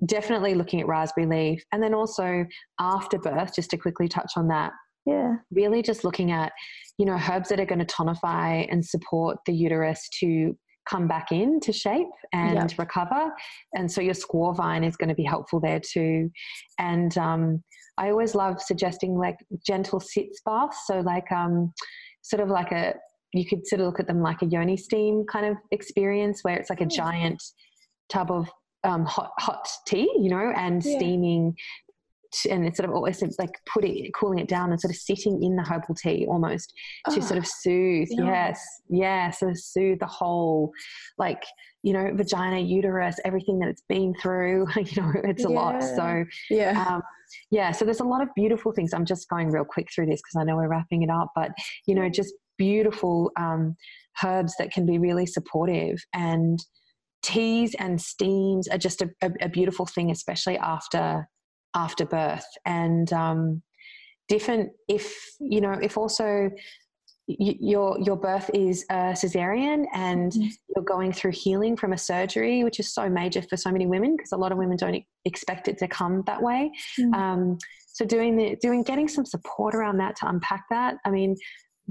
definitely 0.06 0.54
looking 0.54 0.80
at 0.80 0.88
raspberry 0.88 1.26
leaf, 1.26 1.62
and 1.70 1.82
then 1.82 1.92
also 1.92 2.46
after 2.80 3.18
birth, 3.18 3.54
just 3.54 3.70
to 3.70 3.76
quickly 3.76 4.08
touch 4.08 4.32
on 4.36 4.48
that. 4.48 4.72
Yeah, 5.04 5.36
really 5.50 5.82
just 5.82 6.04
looking 6.04 6.32
at 6.32 6.52
you 6.96 7.04
know 7.04 7.18
herbs 7.30 7.50
that 7.50 7.60
are 7.60 7.66
going 7.66 7.84
to 7.84 7.94
tonify 7.94 8.66
and 8.70 8.84
support 8.84 9.38
the 9.44 9.52
uterus 9.52 10.08
to 10.20 10.56
come 10.88 11.06
back 11.06 11.32
into 11.32 11.72
shape 11.72 12.08
and 12.32 12.70
yep. 12.70 12.78
recover. 12.78 13.32
And 13.74 13.90
so 13.90 14.00
your 14.00 14.14
squaw 14.14 14.56
vine 14.56 14.84
is 14.84 14.96
going 14.96 15.08
to 15.08 15.14
be 15.14 15.24
helpful 15.24 15.60
there 15.60 15.80
too. 15.80 16.30
And 16.78 17.16
um, 17.18 17.62
I 17.98 18.10
always 18.10 18.34
love 18.34 18.60
suggesting 18.60 19.16
like 19.16 19.38
gentle 19.66 20.00
sitz 20.00 20.40
baths. 20.44 20.78
So 20.86 21.00
like 21.00 21.30
um, 21.32 21.72
sort 22.22 22.42
of 22.42 22.48
like 22.48 22.72
a 22.72 22.94
you 23.34 23.44
could 23.44 23.66
sort 23.66 23.80
of 23.80 23.86
look 23.86 24.00
at 24.00 24.06
them 24.06 24.22
like 24.22 24.40
a 24.40 24.46
yoni 24.46 24.76
steam 24.76 25.24
kind 25.30 25.44
of 25.44 25.56
experience 25.70 26.40
where 26.42 26.56
it's 26.56 26.70
like 26.70 26.80
a 26.80 26.86
giant 26.86 27.42
tub 28.08 28.30
of 28.30 28.48
um, 28.84 29.04
hot 29.04 29.32
hot 29.38 29.68
tea, 29.86 30.10
you 30.18 30.30
know, 30.30 30.52
and 30.56 30.84
yeah. 30.84 30.96
steaming 30.96 31.54
and 32.50 32.66
it's 32.66 32.76
sort 32.76 32.88
of 32.88 32.94
always 32.94 33.22
like 33.38 33.50
putting 33.66 34.10
cooling 34.14 34.38
it 34.38 34.48
down 34.48 34.70
and 34.70 34.80
sort 34.80 34.92
of 34.92 34.96
sitting 34.96 35.42
in 35.42 35.56
the 35.56 35.62
herbal 35.62 35.94
tea 35.94 36.26
almost 36.28 36.72
oh, 37.06 37.14
to 37.14 37.22
sort 37.22 37.38
of 37.38 37.46
soothe 37.46 38.08
yeah. 38.10 38.24
yes 38.24 38.64
yeah 38.88 39.30
sort 39.30 39.50
of 39.50 39.58
soothe 39.58 39.98
the 40.00 40.06
whole 40.06 40.70
like 41.16 41.42
you 41.82 41.92
know 41.92 42.10
vagina 42.14 42.58
uterus 42.58 43.16
everything 43.24 43.58
that 43.58 43.68
it's 43.68 43.84
been 43.88 44.14
through 44.20 44.66
you 44.76 45.02
know 45.02 45.12
it's 45.24 45.44
a 45.44 45.48
yeah. 45.48 45.54
lot. 45.54 45.82
So 45.82 46.24
yeah. 46.50 46.84
Um, 46.88 47.02
yeah 47.50 47.72
so 47.72 47.84
there's 47.84 48.00
a 48.00 48.04
lot 48.04 48.22
of 48.22 48.28
beautiful 48.34 48.72
things. 48.72 48.92
I'm 48.92 49.04
just 49.04 49.28
going 49.28 49.50
real 49.50 49.64
quick 49.64 49.88
through 49.94 50.06
this 50.06 50.20
because 50.20 50.40
i 50.40 50.44
know 50.44 50.56
we're 50.56 50.68
wrapping 50.68 51.02
it 51.02 51.10
up 51.10 51.30
but 51.34 51.50
you 51.86 51.94
know 51.94 52.08
just 52.08 52.34
beautiful 52.58 53.30
um, 53.36 53.76
herbs 54.22 54.54
that 54.58 54.70
can 54.70 54.84
be 54.84 54.98
really 54.98 55.24
supportive. 55.24 55.98
And 56.12 56.58
teas 57.22 57.74
and 57.78 58.00
steams 58.00 58.68
are 58.68 58.78
just 58.78 59.00
a, 59.00 59.10
a, 59.22 59.30
a 59.42 59.48
beautiful 59.48 59.86
thing 59.86 60.10
especially 60.10 60.58
after 60.58 61.28
after 61.78 62.04
birth 62.04 62.46
and 62.66 63.12
um, 63.12 63.62
different 64.28 64.70
if 64.88 65.14
you 65.40 65.60
know 65.60 65.72
if 65.80 65.96
also 65.96 66.50
your 67.26 67.98
your 68.00 68.16
birth 68.16 68.50
is 68.54 68.84
a 68.90 69.12
cesarean 69.12 69.84
and 69.92 70.32
mm-hmm. 70.32 70.48
you're 70.74 70.84
going 70.84 71.12
through 71.12 71.30
healing 71.30 71.76
from 71.76 71.92
a 71.92 71.98
surgery 71.98 72.64
which 72.64 72.80
is 72.80 72.92
so 72.92 73.08
major 73.08 73.42
for 73.42 73.56
so 73.56 73.70
many 73.70 73.86
women 73.86 74.16
because 74.16 74.32
a 74.32 74.36
lot 74.36 74.50
of 74.50 74.58
women 74.58 74.76
don't 74.76 75.04
expect 75.24 75.68
it 75.68 75.78
to 75.78 75.86
come 75.86 76.22
that 76.26 76.42
way 76.42 76.70
mm-hmm. 76.98 77.14
um, 77.14 77.58
so 77.86 78.04
doing 78.04 78.36
the 78.36 78.56
doing 78.62 78.82
getting 78.82 79.08
some 79.08 79.26
support 79.26 79.74
around 79.74 79.98
that 79.98 80.16
to 80.16 80.28
unpack 80.28 80.64
that 80.70 80.96
i 81.04 81.10
mean 81.10 81.36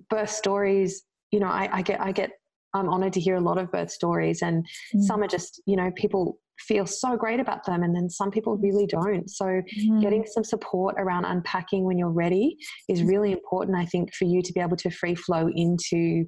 birth 0.10 0.32
stories 0.32 1.04
you 1.32 1.40
know 1.40 1.48
i, 1.48 1.70
I 1.72 1.82
get 1.82 2.02
i 2.02 2.12
get 2.12 2.32
i'm 2.74 2.90
honored 2.90 3.14
to 3.14 3.20
hear 3.20 3.36
a 3.36 3.42
lot 3.50 3.60
of 3.60 3.72
birth 3.72 3.92
stories 3.92 4.42
and 4.42 4.64
mm-hmm. 4.64 5.02
some 5.02 5.22
are 5.22 5.28
just 5.28 5.62
you 5.68 5.76
know 5.76 5.92
people 5.96 6.40
feel 6.60 6.86
so 6.86 7.16
great 7.16 7.40
about 7.40 7.66
them 7.66 7.84
and 7.84 7.96
then 7.96 8.10
some 8.10 8.32
people 8.32 8.58
really 8.58 8.86
don't 8.86 9.30
so 9.30 9.46
mm. 9.46 10.02
getting 10.02 10.26
some 10.26 10.44
support 10.44 10.96
around 10.98 11.26
unpacking 11.26 11.84
when 11.84 11.98
you're 11.98 12.10
ready 12.10 12.58
is 12.90 13.02
mm. 13.02 13.08
really 13.08 13.32
important 13.32 13.78
i 13.78 13.86
think 13.86 14.14
for 14.14 14.26
you 14.26 14.42
to 14.42 14.52
be 14.54 14.60
able 14.60 14.78
to 14.78 14.90
free 14.90 15.16
flow 15.16 15.50
into 15.56 16.26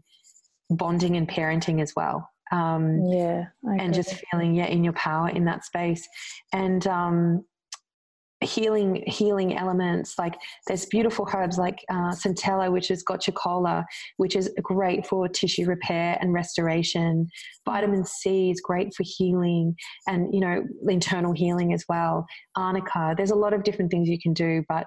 bonding 0.70 1.18
and 1.18 1.28
parenting 1.28 1.82
as 1.82 1.94
well 1.96 2.28
um, 2.52 3.04
yeah 3.06 3.46
and 3.80 3.94
just 3.94 4.24
feeling 4.32 4.56
yeah 4.56 4.66
in 4.66 4.84
your 4.84 4.94
power 4.94 5.30
in 5.30 5.46
that 5.46 5.64
space 5.64 6.08
and 6.52 6.88
um, 6.88 7.44
healing 8.42 9.04
healing 9.06 9.58
elements. 9.58 10.18
Like 10.18 10.36
there's 10.68 10.86
beautiful 10.86 11.28
herbs 11.34 11.58
like 11.58 11.84
uh, 11.90 12.12
centella 12.12 12.72
which 12.72 12.92
is 12.92 13.04
gotu 13.04 13.34
kola 13.34 13.86
which 14.18 14.36
is 14.36 14.50
great 14.62 15.06
for 15.06 15.28
tissue 15.28 15.66
repair 15.66 16.18
and 16.22 16.34
restoration. 16.34 17.28
Vitamin 17.66 18.06
c 18.06 18.50
is 18.52 18.62
great 18.62 18.94
for 18.96 19.04
healing 19.06 19.76
and 20.08 20.34
you 20.34 20.40
know 20.40 20.64
internal 20.88 21.34
healing 21.34 21.74
as 21.74 21.84
well. 21.90 22.26
Arnica 22.56 23.14
there's 23.18 23.32
a 23.32 23.36
lot 23.36 23.54
of 23.54 23.64
different 23.64 23.92
things 23.92 24.08
you 24.08 24.20
can 24.22 24.34
do 24.34 24.64
but 24.70 24.86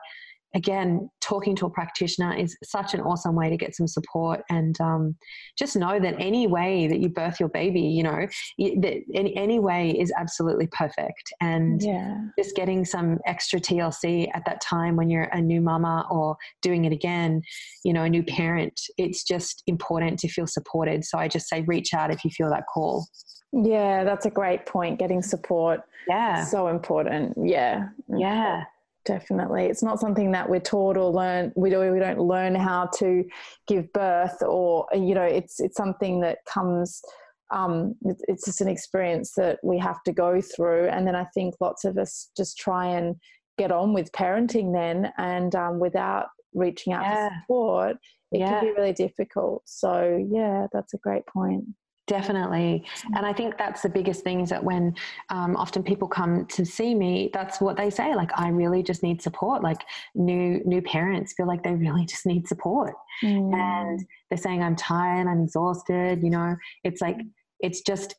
again, 0.54 1.10
talking 1.20 1.56
to 1.56 1.66
a 1.66 1.70
practitioner 1.70 2.34
is 2.34 2.56
such 2.62 2.94
an 2.94 3.00
awesome 3.00 3.34
way 3.34 3.48
to 3.48 3.56
get 3.56 3.74
some 3.74 3.86
support 3.86 4.42
and 4.50 4.78
um, 4.80 5.16
just 5.58 5.76
know 5.76 5.98
that 5.98 6.14
any 6.18 6.46
way 6.46 6.86
that 6.86 7.00
you 7.00 7.08
birth 7.08 7.40
your 7.40 7.48
baby, 7.48 7.80
you 7.80 8.02
know, 8.02 8.26
that 8.58 9.02
any, 9.14 9.34
any 9.36 9.58
way 9.58 9.90
is 9.90 10.12
absolutely 10.18 10.66
perfect. 10.66 11.32
And 11.40 11.82
yeah. 11.82 12.18
just 12.38 12.54
getting 12.54 12.84
some 12.84 13.18
extra 13.26 13.60
TLC 13.60 14.28
at 14.34 14.44
that 14.44 14.60
time 14.60 14.96
when 14.96 15.08
you're 15.08 15.30
a 15.32 15.40
new 15.40 15.60
mama 15.60 16.06
or 16.10 16.36
doing 16.60 16.84
it 16.84 16.92
again, 16.92 17.42
you 17.84 17.92
know, 17.92 18.02
a 18.02 18.10
new 18.10 18.22
parent, 18.22 18.78
it's 18.98 19.24
just 19.24 19.62
important 19.66 20.18
to 20.20 20.28
feel 20.28 20.46
supported. 20.46 21.04
So 21.04 21.18
I 21.18 21.28
just 21.28 21.48
say 21.48 21.62
reach 21.62 21.94
out 21.94 22.12
if 22.12 22.24
you 22.24 22.30
feel 22.30 22.50
that 22.50 22.64
call. 22.72 23.06
Yeah, 23.52 24.04
that's 24.04 24.26
a 24.26 24.30
great 24.30 24.66
point. 24.66 24.98
Getting 24.98 25.22
support. 25.22 25.80
Yeah. 26.08 26.44
So 26.44 26.68
important. 26.68 27.36
Yeah. 27.42 27.88
Yeah 28.08 28.64
definitely 29.04 29.64
it's 29.64 29.82
not 29.82 30.00
something 30.00 30.32
that 30.32 30.48
we're 30.48 30.60
taught 30.60 30.96
or 30.96 31.10
learn 31.10 31.52
we, 31.56 31.70
do, 31.70 31.78
we 31.92 31.98
don't 31.98 32.20
learn 32.20 32.54
how 32.54 32.86
to 32.86 33.24
give 33.66 33.92
birth 33.92 34.42
or 34.42 34.86
you 34.92 35.14
know 35.14 35.22
it's 35.22 35.60
it's 35.60 35.76
something 35.76 36.20
that 36.20 36.38
comes 36.46 37.02
um, 37.50 37.94
it's 38.02 38.46
just 38.46 38.62
an 38.62 38.68
experience 38.68 39.32
that 39.36 39.58
we 39.62 39.78
have 39.78 40.02
to 40.04 40.12
go 40.12 40.40
through 40.40 40.88
and 40.88 41.06
then 41.06 41.14
i 41.14 41.24
think 41.34 41.54
lots 41.60 41.84
of 41.84 41.98
us 41.98 42.30
just 42.36 42.58
try 42.58 42.86
and 42.86 43.16
get 43.58 43.70
on 43.70 43.92
with 43.92 44.10
parenting 44.12 44.72
then 44.72 45.12
and 45.18 45.54
um, 45.54 45.78
without 45.78 46.28
reaching 46.54 46.92
out 46.92 47.02
yeah. 47.02 47.28
for 47.28 47.34
support 47.40 47.96
it 48.32 48.40
yeah. 48.40 48.60
can 48.60 48.68
be 48.68 48.72
really 48.72 48.92
difficult 48.92 49.62
so 49.66 50.24
yeah 50.30 50.66
that's 50.72 50.94
a 50.94 50.98
great 50.98 51.26
point 51.26 51.64
Definitely. 52.08 52.84
And 53.14 53.24
I 53.24 53.32
think 53.32 53.56
that's 53.56 53.82
the 53.82 53.88
biggest 53.88 54.24
thing 54.24 54.40
is 54.40 54.50
that 54.50 54.62
when 54.62 54.94
um, 55.30 55.56
often 55.56 55.84
people 55.84 56.08
come 56.08 56.46
to 56.46 56.64
see 56.64 56.94
me, 56.94 57.30
that's 57.32 57.60
what 57.60 57.76
they 57.76 57.90
say. 57.90 58.14
Like, 58.14 58.30
I 58.36 58.48
really 58.48 58.82
just 58.82 59.02
need 59.04 59.22
support. 59.22 59.62
Like 59.62 59.82
new, 60.14 60.60
new 60.64 60.82
parents 60.82 61.32
feel 61.36 61.46
like 61.46 61.62
they 61.62 61.74
really 61.74 62.04
just 62.04 62.26
need 62.26 62.48
support. 62.48 62.94
Mm. 63.22 63.54
And 63.54 64.04
they're 64.28 64.38
saying, 64.38 64.62
I'm 64.62 64.74
tired, 64.74 65.28
I'm 65.28 65.44
exhausted. 65.44 66.22
You 66.22 66.30
know, 66.30 66.56
it's 66.82 67.00
like, 67.00 67.18
it's 67.60 67.82
just 67.82 68.16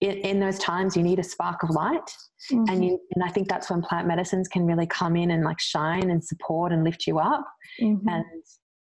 in 0.00 0.40
those 0.40 0.58
times 0.58 0.96
you 0.96 1.02
need 1.02 1.18
a 1.18 1.22
spark 1.22 1.62
of 1.62 1.70
light 1.70 2.10
mm-hmm. 2.52 2.64
and 2.68 2.84
you 2.84 2.98
and 3.14 3.24
i 3.24 3.28
think 3.28 3.48
that's 3.48 3.68
when 3.68 3.82
plant 3.82 4.06
medicines 4.06 4.46
can 4.46 4.64
really 4.64 4.86
come 4.86 5.16
in 5.16 5.32
and 5.32 5.42
like 5.42 5.58
shine 5.58 6.10
and 6.10 6.24
support 6.24 6.72
and 6.72 6.84
lift 6.84 7.06
you 7.06 7.18
up 7.18 7.44
mm-hmm. 7.80 8.08
and 8.08 8.24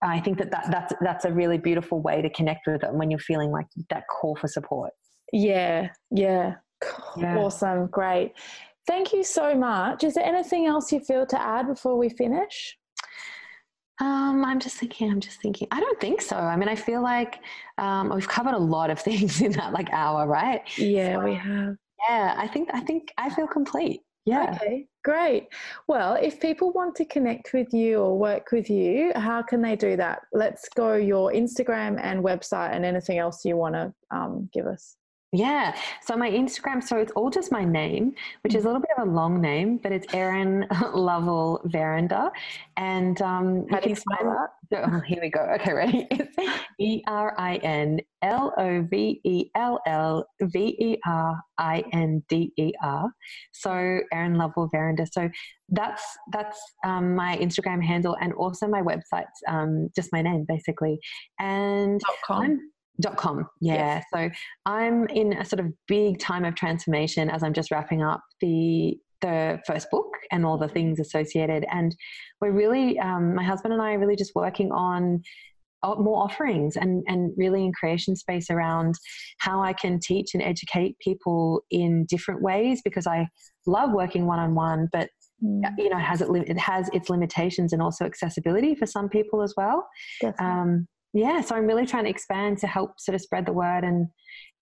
I 0.02 0.20
think 0.20 0.38
that, 0.38 0.50
that 0.50 0.66
that's 0.70 0.92
that's 1.00 1.24
a 1.24 1.32
really 1.32 1.58
beautiful 1.58 2.00
way 2.00 2.20
to 2.22 2.30
connect 2.30 2.66
with 2.66 2.82
them 2.82 2.98
when 2.98 3.10
you're 3.10 3.18
feeling 3.18 3.50
like 3.50 3.66
that 3.90 4.04
call 4.08 4.36
for 4.36 4.48
support. 4.48 4.92
Yeah, 5.32 5.88
yeah. 6.10 6.54
yeah. 7.16 7.36
Awesome, 7.38 7.86
great. 7.86 8.32
Thank 8.86 9.12
you 9.12 9.24
so 9.24 9.54
much. 9.54 10.04
Is 10.04 10.14
there 10.14 10.24
anything 10.24 10.66
else 10.66 10.92
you 10.92 11.00
feel 11.00 11.26
to 11.26 11.40
add 11.40 11.66
before 11.66 11.96
we 11.96 12.08
finish? 12.08 12.76
Um, 14.00 14.44
I'm 14.44 14.60
just 14.60 14.76
thinking. 14.76 15.10
I'm 15.10 15.20
just 15.20 15.40
thinking. 15.40 15.68
I 15.70 15.80
don't 15.80 15.98
think 16.00 16.20
so. 16.20 16.36
I 16.36 16.56
mean, 16.56 16.68
I 16.68 16.76
feel 16.76 17.02
like 17.02 17.38
um, 17.78 18.12
we've 18.14 18.28
covered 18.28 18.54
a 18.54 18.58
lot 18.58 18.90
of 18.90 19.00
things 19.08 19.40
in 19.40 19.52
that 19.52 19.72
like 19.72 19.90
hour, 19.92 20.26
right? 20.26 20.60
Yeah, 20.76 21.14
so, 21.14 21.24
we 21.24 21.34
have. 21.34 21.76
Yeah, 22.08 22.34
I 22.36 22.46
think. 22.46 22.68
I 22.74 22.80
think 22.80 23.12
I 23.16 23.30
feel 23.30 23.46
complete. 23.46 24.02
Yeah. 24.26 24.50
Okay, 24.56 24.88
great. 25.04 25.46
Well, 25.86 26.14
if 26.20 26.40
people 26.40 26.72
want 26.72 26.96
to 26.96 27.04
connect 27.04 27.52
with 27.54 27.72
you 27.72 27.98
or 27.98 28.18
work 28.18 28.50
with 28.50 28.68
you, 28.68 29.12
how 29.14 29.40
can 29.40 29.62
they 29.62 29.76
do 29.76 29.96
that? 29.96 30.22
Let's 30.32 30.68
go 30.68 30.94
your 30.94 31.32
Instagram 31.32 32.00
and 32.02 32.24
website 32.24 32.72
and 32.72 32.84
anything 32.84 33.18
else 33.18 33.44
you 33.44 33.56
want 33.56 33.76
to 33.76 33.94
um, 34.10 34.50
give 34.52 34.66
us. 34.66 34.96
Yeah. 35.36 35.76
So 36.02 36.16
my 36.16 36.30
Instagram, 36.30 36.82
so 36.82 36.96
it's 36.96 37.12
all 37.12 37.28
just 37.28 37.52
my 37.52 37.62
name, 37.62 38.14
which 38.42 38.54
is 38.54 38.64
a 38.64 38.68
little 38.68 38.80
bit 38.80 38.90
of 38.96 39.06
a 39.06 39.10
long 39.10 39.40
name, 39.40 39.76
but 39.76 39.92
it's 39.92 40.12
Erin 40.14 40.66
Lovell 40.94 41.60
Verinder. 41.66 42.30
And 42.78 43.20
um, 43.20 43.66
How 43.70 43.80
you 43.84 43.94
spell 43.94 44.18
that? 44.22 44.48
Oh, 44.72 45.00
here 45.06 45.20
we 45.22 45.30
go. 45.30 45.40
Okay, 45.60 45.72
ready? 45.72 46.08
It's 46.10 46.36
E 46.80 47.02
R 47.06 47.34
I 47.38 47.56
N 47.56 48.00
L 48.22 48.52
O 48.58 48.82
V 48.90 49.20
E 49.22 49.50
L 49.54 49.78
L 49.86 50.26
V 50.42 50.58
E 50.58 50.98
R 51.06 51.40
I 51.56 51.84
N 51.92 52.24
D 52.28 52.52
E 52.56 52.72
R. 52.82 53.08
So 53.52 54.00
Erin 54.12 54.34
Lovell 54.34 54.68
Verinder. 54.72 55.06
So 55.12 55.30
that's 55.68 56.02
that's 56.32 56.58
um, 56.84 57.14
my 57.14 57.36
Instagram 57.36 57.84
handle 57.84 58.16
and 58.20 58.32
also 58.32 58.66
my 58.66 58.82
website's 58.82 59.40
um, 59.46 59.88
just 59.94 60.12
my 60.12 60.22
name 60.22 60.44
basically. 60.48 60.98
And 61.38 62.00
com. 62.26 62.42
I'm 62.42 62.60
Dot 63.00 63.16
com. 63.16 63.46
Yeah. 63.60 63.74
Yes. 63.74 64.04
So 64.12 64.30
I'm 64.64 65.06
in 65.08 65.34
a 65.34 65.44
sort 65.44 65.60
of 65.60 65.72
big 65.86 66.18
time 66.18 66.44
of 66.44 66.54
transformation 66.54 67.28
as 67.28 67.42
I'm 67.42 67.52
just 67.52 67.70
wrapping 67.70 68.02
up 68.02 68.22
the 68.40 68.98
the 69.22 69.60
first 69.66 69.90
book 69.90 70.12
and 70.30 70.44
all 70.44 70.58
the 70.58 70.68
things 70.68 71.00
associated. 71.00 71.64
And 71.70 71.96
we're 72.40 72.52
really, 72.52 72.98
um, 72.98 73.34
my 73.34 73.42
husband 73.44 73.72
and 73.72 73.82
I 73.82 73.94
are 73.94 73.98
really 73.98 74.16
just 74.16 74.34
working 74.34 74.72
on 74.72 75.22
more 75.84 76.22
offerings 76.22 76.76
and 76.76 77.04
and 77.06 77.32
really 77.36 77.64
in 77.64 77.72
creation 77.72 78.16
space 78.16 78.50
around 78.50 78.94
how 79.38 79.62
I 79.62 79.72
can 79.72 80.00
teach 80.00 80.30
and 80.34 80.42
educate 80.42 80.98
people 80.98 81.62
in 81.70 82.06
different 82.08 82.42
ways 82.42 82.80
because 82.82 83.06
I 83.06 83.28
love 83.66 83.92
working 83.92 84.26
one 84.26 84.38
on 84.38 84.54
one, 84.54 84.88
but 84.92 85.10
Mm, 85.44 85.60
you 85.76 85.90
know, 85.90 85.98
it 85.98 86.02
has 86.02 86.22
it, 86.22 86.28
it 86.30 86.56
has 86.56 86.88
its 86.94 87.10
limitations 87.10 87.74
and 87.74 87.82
also 87.82 88.06
accessibility 88.06 88.74
for 88.74 88.86
some 88.86 89.10
people 89.10 89.42
as 89.42 89.52
well 89.54 89.86
definitely. 90.22 90.46
um, 90.46 90.88
yeah, 91.16 91.40
so 91.40 91.54
I'm 91.54 91.66
really 91.66 91.86
trying 91.86 92.04
to 92.04 92.10
expand 92.10 92.58
to 92.58 92.66
help 92.66 93.00
sort 93.00 93.14
of 93.14 93.22
spread 93.22 93.46
the 93.46 93.52
word 93.52 93.84
and 93.84 94.08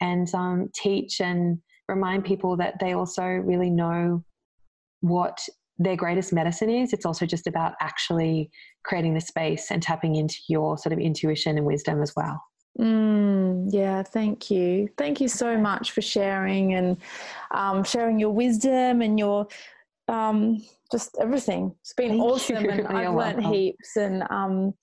and 0.01 0.33
um, 0.35 0.71
teach 0.75 1.21
and 1.21 1.59
remind 1.89 2.25
people 2.25 2.57
that 2.57 2.75
they 2.81 2.93
also 2.93 3.25
really 3.25 3.71
know 3.71 4.25
what 5.01 5.39
their 5.79 5.97
greatest 5.97 6.33
medicine 6.33 6.71
is. 6.71 6.93
It's 6.93 7.05
also 7.05 7.27
just 7.27 7.47
about 7.47 7.75
actually 7.81 8.51
creating 8.85 9.15
the 9.15 9.21
space 9.21 9.71
and 9.71 9.83
tapping 9.83 10.15
into 10.17 10.37
your 10.49 10.79
sort 10.79 10.93
of 10.93 10.99
intuition 10.99 11.57
and 11.59 11.67
wisdom 11.67 12.01
as 12.03 12.13
well. 12.17 12.41
Mm, 12.79 13.69
yeah, 13.73 14.03
thank 14.03 14.51
you. 14.51 14.89
Thank 14.97 15.21
you 15.21 15.29
so 15.29 15.57
much 15.57 15.91
for 15.91 16.03
sharing 16.03 16.75
and 16.75 16.97
um, 17.51 17.83
sharing 17.83 18.19
your 18.19 18.31
wisdom 18.31 19.03
and 19.03 19.19
your 19.19 19.49
um, 20.09 20.63
just 20.93 21.17
everything. 21.21 21.75
It's 21.81 21.95
been 21.95 22.11
Thank 22.11 22.23
awesome, 22.23 22.65
you. 22.65 22.71
and 22.71 22.87
I've 22.89 23.15
learned 23.15 23.17
welcome. 23.17 23.53
heaps. 23.53 23.97
And 23.97 24.25
um, 24.31 24.75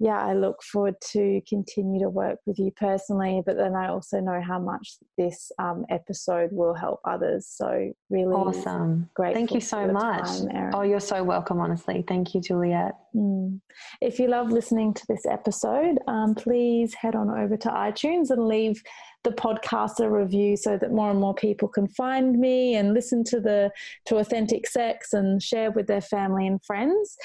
yeah, 0.00 0.24
I 0.24 0.34
look 0.34 0.62
forward 0.62 0.94
to 1.12 1.40
continue 1.48 2.00
to 2.00 2.08
work 2.08 2.38
with 2.46 2.58
you 2.58 2.70
personally. 2.70 3.42
But 3.44 3.56
then 3.56 3.74
I 3.74 3.88
also 3.88 4.20
know 4.20 4.40
how 4.40 4.60
much 4.60 4.96
this 5.16 5.50
um, 5.58 5.84
episode 5.90 6.50
will 6.52 6.74
help 6.74 7.00
others. 7.04 7.48
So 7.48 7.92
really 8.08 8.34
Awesome. 8.34 9.10
Great. 9.14 9.34
Thank 9.34 9.52
you 9.52 9.60
so 9.60 9.88
much. 9.88 10.24
time, 10.24 10.70
Oh, 10.72 10.82
you're 10.82 11.00
so 11.00 11.24
welcome, 11.24 11.58
honestly. 11.58 12.04
Thank 12.06 12.32
you, 12.32 12.40
Juliet. 12.40 12.92
Mm. 13.14 13.60
If 14.00 14.20
you 14.20 14.28
love 14.28 14.50
listening 14.50 14.94
to 14.94 15.06
this 15.08 15.26
episode, 15.26 15.98
um, 16.06 16.34
please 16.36 16.94
head 16.94 17.16
on 17.16 17.30
over 17.30 17.56
to 17.56 17.68
iTunes 17.68 18.30
and 18.30 18.46
leave 18.46 18.80
the 19.24 19.30
podcast 19.30 20.00
a 20.00 20.08
review 20.08 20.56
so 20.56 20.78
that 20.78 20.92
more 20.92 21.10
and 21.10 21.20
more 21.20 21.34
people 21.34 21.68
can 21.68 21.88
find 21.88 22.38
me 22.38 22.76
and 22.76 22.94
listen 22.94 23.24
to 23.24 23.40
the 23.40 23.70
to 24.06 24.16
authentic 24.16 24.66
sex 24.66 25.12
and 25.12 25.42
share 25.42 25.70
with 25.72 25.86
their 25.86 26.00
family 26.00 26.46
and 26.46 26.64
friends. 26.64 27.16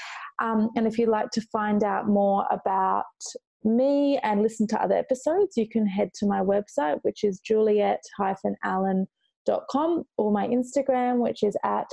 Um, 0.42 0.70
and 0.76 0.86
if 0.86 0.98
you'd 0.98 1.08
like 1.08 1.30
to 1.30 1.40
find 1.52 1.82
out 1.84 2.08
more 2.08 2.44
about 2.50 3.04
me 3.62 4.18
and 4.22 4.42
listen 4.42 4.66
to 4.68 4.82
other 4.82 4.96
episodes, 4.96 5.56
you 5.56 5.68
can 5.68 5.86
head 5.86 6.10
to 6.14 6.26
my 6.26 6.40
website, 6.40 6.98
which 7.02 7.24
is 7.24 7.40
juliet-allen.com, 7.40 10.04
or 10.18 10.32
my 10.32 10.46
Instagram, 10.48 11.18
which 11.18 11.42
is 11.42 11.56
at 11.64 11.86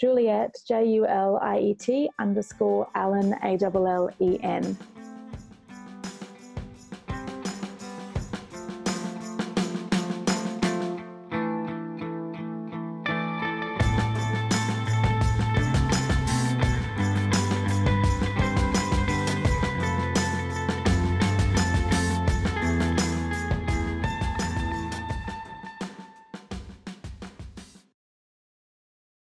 Juliet, 0.00 0.54
J 0.68 0.88
U 0.90 1.06
L 1.06 1.38
I 1.42 1.58
E 1.58 1.74
T 1.74 2.08
underscore 2.18 2.86
Allen, 2.94 3.34
A 3.42 3.58
L 3.62 3.86
L 3.86 4.10
E 4.20 4.38
N. 4.42 4.76